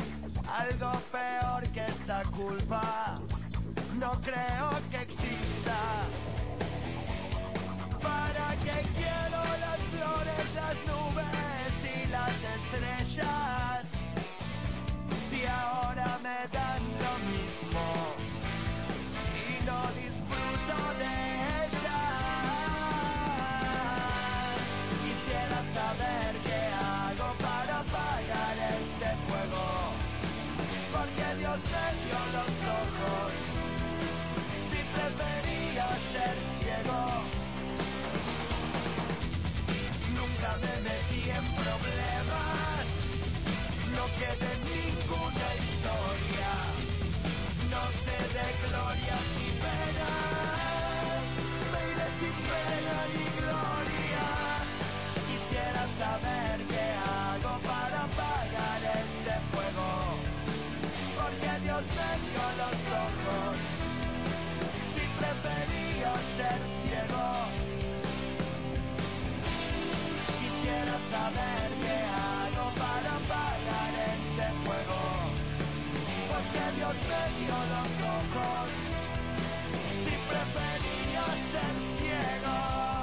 Algo 0.51 0.93
peor 1.12 1.62
que 1.73 1.85
esta 1.85 2.23
culpa, 2.25 3.21
no 3.99 4.12
creo 4.23 4.71
que 4.91 5.03
exista. 5.03 5.79
¿Para 8.01 8.57
qué 8.65 8.79
quiero 8.97 9.41
las 9.65 9.81
flores, 9.93 10.47
las 10.55 10.77
nubes 10.89 11.75
y 11.97 12.09
las 12.09 12.31
estrellas? 12.31 13.04
Saber 71.15 71.69
qué 71.83 71.97
hago 72.27 72.67
para 72.83 73.11
apagar 73.23 73.93
este 74.15 74.47
fuego. 74.62 75.03
Porque 76.31 76.62
Dios 76.79 76.97
me 77.11 77.23
dio 77.39 77.57
los 77.75 77.93
ojos. 78.19 78.71
Si 80.03 80.15
prefería 80.31 81.25
ser 81.51 81.75
ciego. 81.97 82.94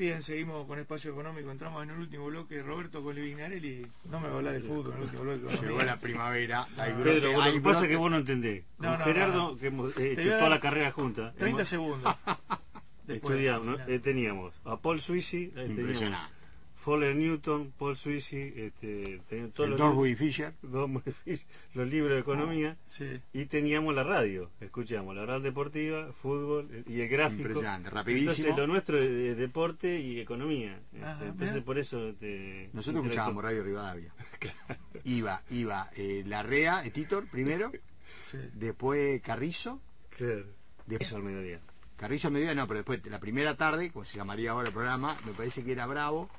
Bien, 0.00 0.22
seguimos 0.22 0.66
con 0.66 0.78
Espacio 0.78 1.10
Económico. 1.12 1.50
Entramos 1.50 1.82
en 1.82 1.90
el 1.90 1.98
último 1.98 2.24
bloque. 2.24 2.62
Roberto 2.62 3.02
Colivinarelli. 3.02 3.86
No 4.10 4.18
me 4.18 4.28
va 4.28 4.32
a 4.32 4.36
hablar 4.38 4.54
de 4.54 4.60
fútbol 4.60 4.92
en 4.92 4.96
el 4.96 5.02
último 5.04 5.22
bloque. 5.24 5.56
Llegó 5.60 5.82
la 5.82 5.96
primavera. 5.98 6.66
Hay 6.78 6.92
brote, 6.94 7.10
Pedro, 7.20 7.32
lo 7.34 7.42
hay 7.42 7.52
que 7.52 7.60
pasa 7.60 7.82
es 7.82 7.88
que 7.90 7.96
vos 7.96 8.10
no 8.10 8.16
entendés. 8.16 8.64
Con 8.78 8.86
No, 8.86 8.96
no, 8.96 9.04
Gerardo, 9.04 9.34
no, 9.34 9.50
no. 9.50 9.56
que 9.58 9.66
hemos 9.66 9.94
hecho 9.98 10.34
a 10.34 10.38
toda 10.38 10.48
la 10.48 10.58
carrera 10.60 10.90
junta. 10.90 11.34
30 11.36 11.48
hemos- 11.58 11.68
segundos. 11.68 12.16
Después, 13.06 13.34
estudiamos. 13.34 13.78
Eh, 13.88 13.98
teníamos 13.98 14.54
a 14.64 14.78
Paul 14.78 15.02
Suisi, 15.02 15.42
eh, 15.44 15.50
teníamos 15.54 15.78
Impresionante. 15.80 16.34
Fowler 16.80 17.14
Newton, 17.14 17.72
Paul 17.78 17.94
Suisi, 17.94 18.52
este, 18.56 19.20
todos 19.54 19.68
El 19.68 19.76
los 19.76 20.18
Fisher. 20.18 20.54
Los 20.62 21.88
libros 21.90 22.14
de 22.14 22.18
economía 22.20 22.76
Sí. 22.86 23.20
y 23.34 23.44
teníamos 23.44 23.94
la 23.94 24.02
radio, 24.02 24.50
escuchamos 24.60 25.14
la 25.14 25.22
oral 25.22 25.42
deportiva, 25.42 26.10
fútbol 26.14 26.68
eh, 26.72 26.84
y 26.86 27.00
el 27.02 27.08
gráfico. 27.08 27.42
Impresionante, 27.42 27.90
rapidísimo. 27.90 28.48
Entonces 28.48 28.56
lo 28.56 28.66
nuestro 28.66 28.98
es, 28.98 29.36
deporte 29.36 30.00
y 30.00 30.20
economía. 30.20 30.80
Este, 30.92 31.04
Ajá, 31.04 31.24
entonces 31.26 31.52
mirá. 31.56 31.64
por 31.66 31.78
eso 31.78 32.08
este, 32.08 32.70
Nosotros 32.72 33.04
escuchábamos 33.04 33.44
Radio 33.44 33.62
Rivadavia. 33.62 34.12
Iba, 35.04 35.42
iba 35.50 35.90
eh, 35.96 36.22
Larrea, 36.26 36.84
eh, 36.84 36.90
Titor 36.90 37.26
primero, 37.26 37.70
Sí. 38.22 38.38
después 38.54 39.20
Carrizo, 39.22 39.80
Claro. 40.16 40.46
después 40.86 41.12
al 41.12 41.22
mediodía. 41.22 41.60
Carrizo 41.96 42.28
al 42.28 42.32
mediodía, 42.32 42.54
no, 42.54 42.66
pero 42.66 42.78
después 42.78 43.04
la 43.06 43.20
primera 43.20 43.54
tarde, 43.56 43.90
como 43.92 44.04
se 44.06 44.16
llamaría 44.16 44.52
ahora 44.52 44.68
el 44.68 44.72
programa, 44.74 45.14
me 45.26 45.32
parece 45.32 45.62
que 45.62 45.72
era 45.72 45.84
Bravo, 45.86 46.30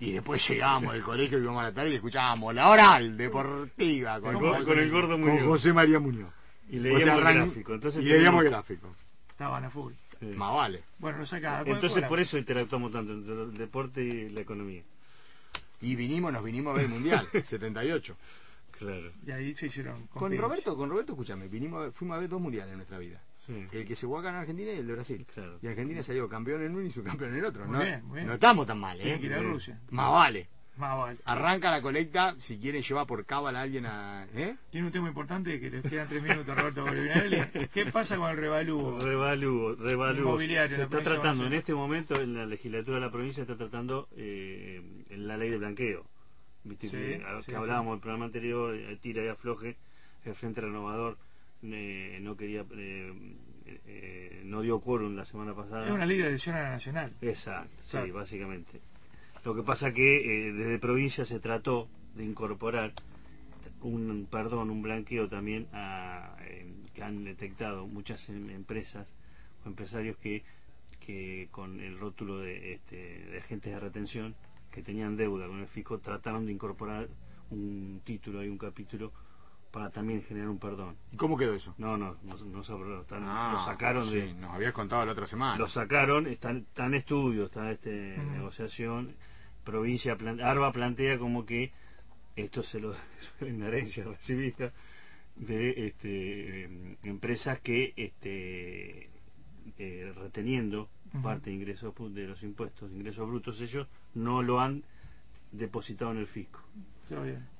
y 0.00 0.12
después 0.12 0.46
llegábamos 0.48 0.92
del 0.92 1.02
colegio 1.02 1.38
y 1.38 1.42
íbamos 1.42 1.60
a 1.60 1.64
la 1.64 1.72
tarde 1.72 1.90
y 1.90 1.94
escuchábamos 1.94 2.54
la 2.54 2.68
oral 2.68 3.16
deportiva 3.16 4.20
con, 4.20 4.38
Con- 4.38 4.64
con 4.64 4.78
el 4.78 4.90
gordo 4.90 5.08
con 5.10 5.20
Muñoz. 5.22 5.44
José 5.44 5.72
María 5.72 5.98
Muñoz. 6.00 6.30
Y 6.68 6.78
O 6.78 6.82
leíamos 6.82 7.02
sea, 7.04 7.14
el 7.14 7.20
gráfico. 7.38 7.74
Entonces 7.74 8.02
y 8.02 8.06
leíamos 8.06 8.44
el 8.44 8.50
gráfico. 8.50 8.94
Estaban 9.30 9.64
a 9.64 9.70
full. 9.70 9.92
Sí. 10.18 10.26
Más 10.26 10.52
vale. 10.54 10.82
Bueno, 10.98 11.18
nos 11.18 11.28
saca. 11.28 11.62
Entonces 11.66 12.04
por 12.04 12.18
eso 12.20 12.38
interactuamos 12.38 12.90
tanto 12.92 13.12
entre 13.12 13.34
el 13.34 13.56
deporte 13.56 14.02
y 14.02 14.30
la 14.30 14.40
economía. 14.40 14.82
Y 15.80 15.94
vinimos, 15.94 16.32
nos 16.32 16.42
vinimos 16.42 16.72
a 16.72 16.76
ver 16.76 16.86
el 16.86 16.90
Mundial, 16.90 17.28
78. 17.44 18.16
Claro. 18.78 19.12
Y 19.26 19.30
ahí 19.30 19.54
se 19.54 19.66
hicieron. 19.66 20.06
Con. 20.08 20.36
Roberto, 20.36 20.76
con 20.76 20.88
Roberto, 20.90 21.12
escúchame, 21.12 21.48
vinimos, 21.48 21.78
a 21.78 21.82
ver- 21.84 21.92
fuimos 21.92 22.16
a 22.16 22.20
ver 22.20 22.28
dos 22.28 22.40
mundiales 22.40 22.72
en 22.72 22.78
nuestra 22.78 22.98
vida. 22.98 23.20
Sí. 23.46 23.66
El 23.72 23.84
que 23.84 23.94
se 23.94 24.06
jugó 24.06 24.18
acá 24.18 24.30
en 24.30 24.34
Argentina 24.36 24.72
y 24.72 24.78
el 24.78 24.86
de 24.86 24.92
Brasil. 24.92 25.26
Claro. 25.32 25.58
Y 25.62 25.66
Argentina 25.68 26.02
salió 26.02 26.28
campeón 26.28 26.62
en 26.62 26.74
uno 26.74 26.84
y 26.84 26.90
subcampeón 26.90 27.30
en 27.32 27.38
el 27.38 27.44
otro. 27.44 27.64
Muy 27.66 27.76
no, 27.78 27.82
bien, 27.84 28.04
muy 28.04 28.14
bien. 28.16 28.26
no 28.26 28.34
estamos 28.34 28.66
tan 28.66 28.78
mal, 28.78 29.00
¿eh? 29.00 29.18
que 29.20 29.26
ir 29.26 29.34
a 29.34 29.38
Rusia. 29.38 29.80
Más 29.90 30.10
vale. 30.10 30.48
Más 30.76 30.98
vale. 30.98 31.18
Arranca 31.24 31.70
la 31.70 31.80
colecta, 31.80 32.34
si 32.38 32.58
quieren 32.58 32.82
llevar 32.82 33.06
por 33.06 33.24
cábala 33.24 33.60
a 33.60 33.62
alguien 33.62 33.86
a... 33.86 34.26
¿eh? 34.34 34.56
Tiene 34.68 34.88
un 34.88 34.92
tema 34.92 35.08
importante 35.08 35.58
que 35.58 35.70
le 35.70 35.80
quedan 35.80 36.06
tres 36.06 36.22
minutos 36.22 36.48
a 36.50 36.54
Roberto 36.60 36.84
Colivinarelli. 36.84 37.38
¿Qué 37.72 37.86
pasa 37.86 38.16
con 38.18 38.28
el 38.30 38.36
revalúo? 38.36 38.98
Revalúo, 38.98 39.74
revalúo. 39.76 40.38
Se 40.38 40.82
está 40.82 41.02
tratando, 41.02 41.46
en 41.46 41.54
este 41.54 41.72
momento, 41.72 42.20
en 42.20 42.34
la 42.34 42.44
legislatura 42.44 42.96
de 42.96 43.06
la 43.06 43.10
provincia, 43.10 43.40
está 43.42 43.56
tratando 43.56 44.08
eh, 44.16 44.82
la 45.10 45.36
ley 45.38 45.48
de 45.48 45.56
blanqueo. 45.58 46.04
Viste 46.64 46.88
Sí, 46.88 46.96
que, 46.96 47.24
a- 47.26 47.40
sí, 47.42 47.52
que 47.52 47.56
hablábamos 47.56 47.92
del 47.94 48.00
programa 48.00 48.24
anterior, 48.26 48.74
eh, 48.74 48.98
tira 49.00 49.24
y 49.24 49.28
afloje, 49.28 49.76
el 50.24 50.34
Frente 50.34 50.60
Renovador 50.60 51.16
eh, 51.62 52.18
no 52.22 52.36
quería, 52.36 52.64
eh, 52.76 53.12
eh, 53.86 54.42
no 54.44 54.62
dio 54.62 54.80
quórum 54.80 55.16
la 55.16 55.24
semana 55.24 55.54
pasada. 55.54 55.86
Es 55.86 55.92
una 55.92 56.06
ley 56.06 56.18
de 56.18 56.24
adhesión 56.24 56.56
a 56.56 56.62
la 56.62 56.70
nacional. 56.70 57.12
Exacto, 57.20 57.82
sí, 57.82 58.10
básicamente. 58.10 58.80
Lo 59.44 59.54
que 59.54 59.62
pasa 59.62 59.92
que 59.92 60.48
eh, 60.48 60.52
desde 60.52 60.78
provincia 60.78 61.24
se 61.24 61.38
trató 61.40 61.88
de 62.14 62.24
incorporar 62.24 62.92
un 63.82 64.26
perdón, 64.30 64.70
un 64.70 64.82
blanqueo 64.82 65.28
también 65.28 65.68
a, 65.72 66.36
eh, 66.40 66.66
que 66.94 67.02
han 67.02 67.24
detectado 67.24 67.86
muchas 67.86 68.28
em- 68.28 68.50
empresas 68.50 69.14
o 69.64 69.68
empresarios 69.68 70.16
que, 70.16 70.42
que 70.98 71.48
con 71.50 71.80
el 71.80 71.98
rótulo 71.98 72.38
de, 72.38 72.74
este, 72.74 72.96
de 73.26 73.38
agentes 73.38 73.72
de 73.72 73.78
retención 73.80 74.34
que 74.72 74.82
tenían 74.82 75.16
deuda 75.16 75.46
con 75.46 75.60
el 75.60 75.68
fisco 75.68 75.98
trataron 75.98 76.46
de 76.46 76.52
incorporar 76.52 77.08
un 77.50 78.00
título 78.04 78.42
y 78.42 78.48
un 78.48 78.58
capítulo 78.58 79.12
para 79.76 79.90
también 79.90 80.22
generar 80.22 80.48
un 80.48 80.58
perdón. 80.58 80.96
¿Y 81.12 81.16
cómo 81.18 81.36
quedó 81.36 81.52
eso? 81.52 81.74
No, 81.76 81.98
no, 81.98 82.16
no, 82.22 82.34
no 82.46 82.62
se 82.62 82.72
aprobó, 82.72 83.02
están- 83.02 83.24
Ah, 83.26 83.50
lo 83.52 83.58
sacaron 83.58 84.02
sí, 84.04 84.16
de 84.20 84.32
nos 84.32 84.54
habías 84.54 84.72
contado 84.72 85.04
la 85.04 85.12
otra 85.12 85.26
semana. 85.26 85.58
lo 85.58 85.68
sacaron, 85.68 86.26
están 86.26 86.60
está 86.68 86.86
en 86.86 86.94
estudio, 86.94 87.44
está 87.44 87.70
este 87.70 88.16
negociación. 88.16 89.14
Provincia, 89.64 90.16
Arba 90.42 90.72
plantea 90.72 91.18
como 91.18 91.44
que 91.44 91.72
esto 92.36 92.62
se 92.62 92.80
lo 92.80 92.92
es 93.40 93.52
una 93.52 93.66
herencia 93.68 94.04
recibida 94.04 94.72
de 95.34 95.86
este, 95.88 96.64
eh, 96.64 96.96
empresas 97.02 97.58
que 97.60 97.92
este, 97.96 99.10
eh, 99.76 100.12
reteniendo 100.16 100.88
parte 101.22 101.50
de 101.50 101.56
ingresos 101.56 101.92
de 102.14 102.26
los 102.28 102.42
impuestos, 102.42 102.90
ingresos 102.92 103.28
brutos, 103.28 103.60
ellos 103.60 103.88
no 104.14 104.42
lo 104.42 104.58
han 104.58 104.84
depositado 105.52 106.12
en 106.12 106.16
el 106.16 106.26
fisco. 106.26 106.60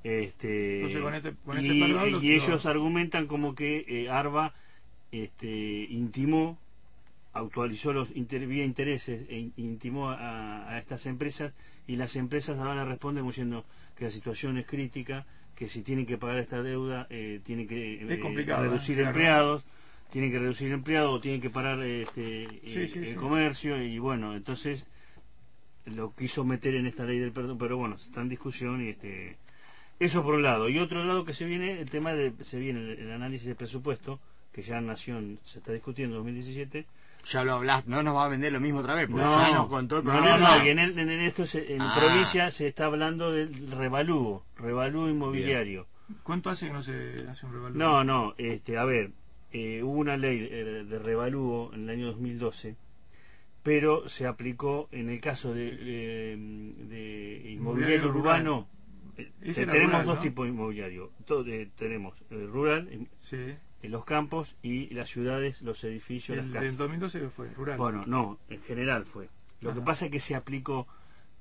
Este, 0.04 0.76
Entonces, 0.76 1.02
con 1.02 1.14
este- 1.14 1.34
con 1.44 1.58
y, 1.58 1.60
este 1.60 1.80
perdón 1.80 2.24
y 2.24 2.32
ellos 2.32 2.66
argumentan 2.66 3.26
como 3.26 3.54
que 3.54 3.84
eh, 3.88 4.10
Arba 4.10 4.54
este, 5.12 5.86
intimó, 5.90 6.58
actualizó 7.32 7.92
los 7.92 8.14
inter- 8.14 8.46
vía 8.46 8.64
intereses 8.64 9.26
e 9.28 9.38
in- 9.38 9.52
intimó 9.56 10.10
a, 10.10 10.68
a 10.70 10.78
estas 10.78 11.06
empresas 11.06 11.52
y 11.86 11.96
las 11.96 12.16
empresas 12.16 12.58
ahora 12.58 12.74
le 12.76 12.84
responden 12.84 13.26
diciendo 13.26 13.64
que 13.96 14.04
la 14.04 14.10
situación 14.10 14.58
es 14.58 14.66
crítica, 14.66 15.26
que 15.54 15.68
si 15.68 15.82
tienen 15.82 16.06
que 16.06 16.18
pagar 16.18 16.38
esta 16.38 16.62
deuda 16.62 17.06
eh, 17.10 17.40
tienen 17.44 17.66
que 17.66 17.94
eh, 18.02 18.06
reducir 18.56 18.98
¿eh? 18.98 19.02
Claro. 19.02 19.08
empleados, 19.08 19.64
tienen 20.10 20.30
que 20.30 20.38
reducir 20.38 20.72
empleados 20.72 21.14
o 21.14 21.20
tienen 21.20 21.40
que 21.40 21.50
parar 21.50 21.80
este, 21.82 22.60
Sí, 22.64 22.88
sí, 22.88 22.98
el 22.98 23.08
sí. 23.10 23.14
comercio 23.14 23.82
y 23.82 23.98
bueno, 23.98 24.34
entonces 24.36 24.86
lo 25.94 26.14
quiso 26.14 26.44
meter 26.44 26.74
en 26.74 26.86
esta 26.86 27.04
ley 27.04 27.18
del 27.18 27.32
perdón, 27.32 27.58
pero 27.58 27.76
bueno, 27.76 27.94
está 27.96 28.20
en 28.20 28.28
discusión 28.28 28.82
y 28.84 28.88
este 28.90 29.36
eso 29.98 30.22
por 30.22 30.34
un 30.34 30.42
lado. 30.42 30.68
Y 30.68 30.78
otro 30.78 31.04
lado 31.04 31.24
que 31.24 31.32
se 31.32 31.44
viene, 31.46 31.80
el 31.80 31.88
tema 31.88 32.12
de, 32.12 32.32
se 32.42 32.58
viene 32.58 32.80
el, 32.80 32.98
el 32.98 33.12
análisis 33.12 33.46
de 33.46 33.54
presupuesto, 33.54 34.20
que 34.52 34.62
ya 34.62 34.78
en 34.78 34.86
Nación 34.86 35.38
se 35.42 35.58
está 35.60 35.72
discutiendo 35.72 36.16
en 36.16 36.20
2017. 36.24 36.86
Ya 37.32 37.44
lo 37.44 37.54
hablas, 37.54 37.86
no 37.86 38.02
nos 38.02 38.14
va 38.14 38.26
a 38.26 38.28
vender 38.28 38.52
lo 38.52 38.60
mismo 38.60 38.80
otra 38.80 38.94
vez, 38.94 39.06
porque 39.08 39.24
No, 39.24 39.40
ya 39.40 39.52
nos 39.54 39.66
contó 39.68 39.98
el 39.98 40.04
no, 40.04 40.12
programa. 40.12 40.38
no, 40.38 40.56
no, 40.58 40.62
que 40.62 40.70
en, 40.70 40.78
el- 40.78 40.98
en 40.98 41.08
el- 41.10 41.20
esto 41.20 41.46
se- 41.46 41.74
en 41.74 41.80
Ah. 41.82 41.96
provincia 41.98 42.50
se 42.50 42.66
está 42.68 42.86
hablando 42.86 43.32
del 43.32 43.70
revalúo, 43.72 44.44
revalúo 44.56 45.08
inmobiliario. 45.08 45.86
¿Cuánto 46.22 46.50
hace 46.50 46.66
que 46.68 46.72
no 46.72 46.82
se 46.84 47.26
hace 47.28 47.46
un 47.46 47.52
revalúo? 47.54 47.76
No, 47.78 48.04
no, 48.04 48.34
este, 48.38 48.78
a 48.78 48.84
ver, 48.84 49.10
eh, 49.52 49.82
hubo 49.82 49.98
una 49.98 50.16
ley 50.16 50.38
de, 50.40 50.84
de 50.84 50.98
revalúo 51.00 51.72
en 51.74 51.84
el 51.84 51.90
año 51.90 52.06
2012, 52.06 52.76
pero 53.66 54.06
se 54.06 54.28
aplicó 54.28 54.88
en 54.92 55.10
el 55.10 55.20
caso 55.20 55.52
de, 55.52 55.72
de- 55.76 56.36
de 56.84 57.50
inmobiliario 57.50 58.10
urbano. 58.10 58.68
eh, 59.18 59.32
eh, 59.42 59.52
tenemos 59.54 59.86
rural, 59.86 60.06
dos 60.06 60.14
¿no? 60.16 60.20
tipos 60.22 60.44
de 60.46 60.52
inmobiliario. 60.52 61.10
To- 61.24 61.44
eh, 61.44 61.68
tenemos 61.74 62.14
el 62.30 62.46
rural, 62.48 62.88
en, 62.92 63.08
Sí. 63.18 63.56
en 63.82 63.90
los 63.90 64.04
campos 64.04 64.54
y 64.62 64.94
las 64.94 65.08
ciudades, 65.08 65.62
los 65.62 65.82
edificios, 65.82 66.38
El 66.38 66.52
las 66.52 66.62
casas. 66.62 66.76
2012 66.76 67.28
fue 67.28 67.48
rural. 67.54 67.76
Bueno, 67.76 68.04
no, 68.06 68.38
en 68.48 68.60
general 68.62 69.04
fue. 69.04 69.28
Lo 69.60 69.74
que 69.74 69.80
pasa 69.80 70.04
es 70.04 70.10
que 70.12 70.20
se 70.20 70.36
aplicó 70.36 70.86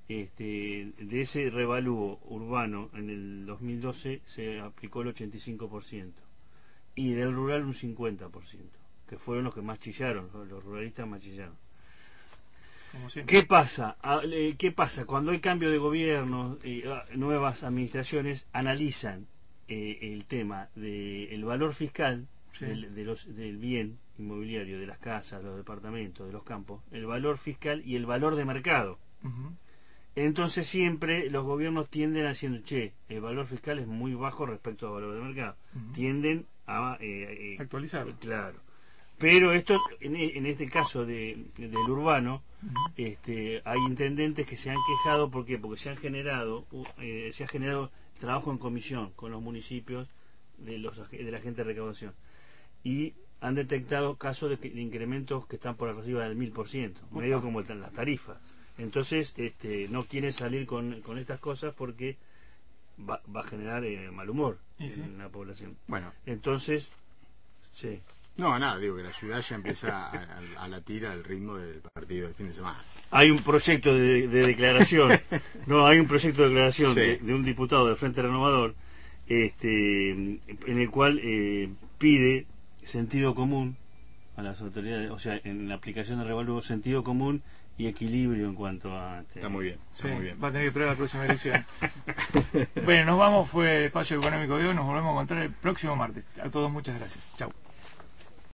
este, 0.07 0.93
de 0.97 1.21
ese 1.21 1.51
revalúo 1.51 2.19
urbano 2.23 2.89
en 2.95 3.09
el 3.11 3.45
2012 3.45 4.21
se 4.25 4.59
aplicó 4.61 5.03
el 5.03 5.09
85% 5.13 6.11
y 6.95 7.13
del 7.13 7.33
rural 7.33 7.65
un 7.65 7.73
50%, 7.75 8.79
que 9.07 9.17
fueron 9.19 9.43
los 9.43 9.53
que 9.53 9.61
más 9.61 9.79
chillaron, 9.79 10.29
los- 10.33 10.47
los 10.47 10.63
ruralistas 10.63 11.07
más 11.07 11.21
chillaron. 11.21 11.63
¿Qué 13.27 13.43
pasa? 13.43 13.97
Ah, 14.01 14.21
¿Qué 14.57 14.71
pasa? 14.71 15.05
Cuando 15.05 15.31
hay 15.31 15.39
cambio 15.39 15.69
de 15.69 15.77
gobierno 15.77 16.57
ah, 16.87 17.03
nuevas 17.15 17.63
administraciones 17.63 18.47
analizan 18.53 19.27
eh, 19.67 19.99
el 20.13 20.25
tema 20.25 20.69
del 20.75 21.43
valor 21.45 21.73
fiscal 21.73 22.27
Sí. 22.53 22.65
del, 22.65 22.95
de 22.95 23.03
los- 23.03 23.35
del 23.35 23.57
bien 23.57 23.99
inmobiliario, 24.17 24.79
de 24.79 24.85
las 24.87 24.97
casas, 24.97 25.43
los 25.43 25.57
departamentos, 25.57 26.25
de 26.25 26.31
los 26.31 26.43
campos, 26.43 26.81
el 26.91 27.05
valor 27.05 27.37
fiscal 27.37 27.81
y 27.85 27.95
el 27.97 28.05
valor 28.05 28.35
de 28.35 28.45
mercado. 28.45 28.97
Entonces 30.15 30.65
siempre 30.65 31.29
los 31.29 31.43
gobiernos 31.43 31.89
tienden 31.89 32.25
a 32.25 32.29
decir, 32.29 32.63
che, 32.63 32.93
el 33.09 33.19
valor 33.19 33.45
fiscal 33.45 33.79
es 33.79 33.87
muy 33.87 34.13
bajo 34.13 34.45
respecto 34.45 34.87
al 34.87 34.93
valor 34.93 35.15
de 35.15 35.21
mercado. 35.21 35.57
Tienden 35.93 36.45
a... 36.67 36.97
eh, 37.01 37.55
eh, 37.55 37.57
Actualizarlo. 37.59 38.15
Claro. 38.19 38.61
Pero 39.17 39.53
esto, 39.53 39.79
en, 40.01 40.15
e- 40.15 40.37
en 40.37 40.45
este 40.45 40.67
caso 40.69 41.05
de, 41.05 41.45
del 41.57 41.75
urbano, 41.75 42.43
este, 42.97 43.61
hay 43.65 43.79
intendentes 43.87 44.45
que 44.45 44.57
se 44.57 44.71
han 44.71 44.77
quejado, 44.87 45.29
¿por 45.29 45.45
qué? 45.45 45.57
Porque 45.57 45.79
se 45.79 45.89
han 45.89 45.97
generado, 45.97 46.65
eh, 46.99 47.29
se 47.33 47.43
ha 47.43 47.47
generado 47.47 47.91
trabajo 48.19 48.51
en 48.51 48.57
comisión 48.57 49.11
con 49.15 49.31
los 49.31 49.41
municipios 49.41 50.07
de, 50.57 50.77
los, 50.77 51.09
de 51.09 51.31
la 51.31 51.39
gente 51.39 51.63
de 51.63 51.69
recaudación. 51.69 52.13
Y 52.83 53.13
han 53.41 53.55
detectado 53.55 54.15
casos 54.15 54.49
de, 54.59 54.67
incrementos 54.79 55.45
que 55.47 55.55
están 55.55 55.75
por 55.75 55.89
arriba 55.89 56.27
del 56.27 56.37
1000%, 56.37 56.93
medio 57.11 57.41
como 57.41 57.61
las 57.61 57.91
tarifas. 57.93 58.37
Entonces, 58.77 59.33
este, 59.37 59.87
no 59.89 60.03
quieren 60.03 60.33
salir 60.33 60.65
con, 60.65 61.01
con 61.01 61.17
estas 61.17 61.39
cosas 61.39 61.73
porque 61.73 62.17
va, 62.99 63.21
va 63.33 63.41
a 63.41 63.45
generar 63.45 63.85
eh, 63.85 64.11
mal 64.11 64.29
humor 64.29 64.59
sí. 64.77 64.91
en 64.95 65.17
la 65.17 65.29
población. 65.29 65.77
Bueno, 65.87 66.11
Entonces, 66.25 66.89
sí. 67.71 67.99
No, 68.37 68.57
nada, 68.59 68.77
digo 68.79 68.95
que 68.97 69.03
la 69.03 69.13
ciudad 69.13 69.41
ya 69.41 69.55
empieza 69.55 70.07
a, 70.07 70.11
a- 70.11 70.63
a 70.63 70.67
latir 70.67 71.05
al 71.05 71.23
ritmo 71.23 71.55
del 71.55 71.81
partido 71.93 72.25
del 72.27 72.35
fin 72.35 72.47
de 72.47 72.53
semana. 72.53 72.77
Hay 73.11 73.31
un 73.31 73.39
proyecto 73.39 73.93
de, 73.93 74.27
de 74.27 74.45
declaración, 74.47 75.11
no, 75.67 75.85
hay 75.87 75.99
un 75.99 76.07
proyecto 76.07 76.41
de 76.43 76.49
declaración 76.49 76.93
Sí. 76.93 76.99
de, 76.99 77.17
de 77.19 77.33
un 77.33 77.43
diputado 77.43 77.87
del 77.87 77.95
Frente 77.95 78.21
Renovador, 78.21 78.75
este, 79.27 80.11
en 80.11 80.39
el 80.79 80.89
cual 80.91 81.19
eh, 81.23 81.69
pide 81.97 82.45
sentido 82.83 83.33
común 83.35 83.77
a 84.37 84.41
las 84.43 84.59
autoridades, 84.61 85.09
o 85.11 85.19
sea, 85.19 85.39
en 85.43 85.69
la 85.69 85.75
aplicación 85.75 86.19
de 86.19 86.25
revalúo, 86.25 86.61
sentido 86.61 87.03
común 87.03 87.41
y 87.77 87.87
equilibrio 87.87 88.47
en 88.47 88.55
cuanto 88.55 88.93
a... 88.97 89.21
este, 89.21 89.39
Está 89.39 89.49
muy 89.49 89.63
bien, 89.65 89.77
está 89.93 90.07
Sí, 90.09 90.13
muy 90.13 90.23
bien. 90.23 90.37
va 90.43 90.49
a 90.49 90.51
tener 90.51 90.63
que 90.63 90.67
esperar 90.67 90.89
la 90.89 90.95
próxima 90.95 91.25
elección. 91.25 91.65
bueno, 92.85 93.05
nos 93.11 93.19
vamos, 93.19 93.49
fue 93.49 93.85
Espacio 93.85 94.17
Económico 94.17 94.57
de 94.57 94.67
hoy, 94.67 94.75
nos 94.75 94.85
volvemos 94.85 95.09
a 95.09 95.13
encontrar 95.13 95.43
el 95.43 95.51
próximo 95.51 95.95
martes. 95.95 96.25
A 96.43 96.49
todos 96.49 96.69
muchas 96.71 96.97
gracias. 96.99 97.33
Chau. 97.37 97.49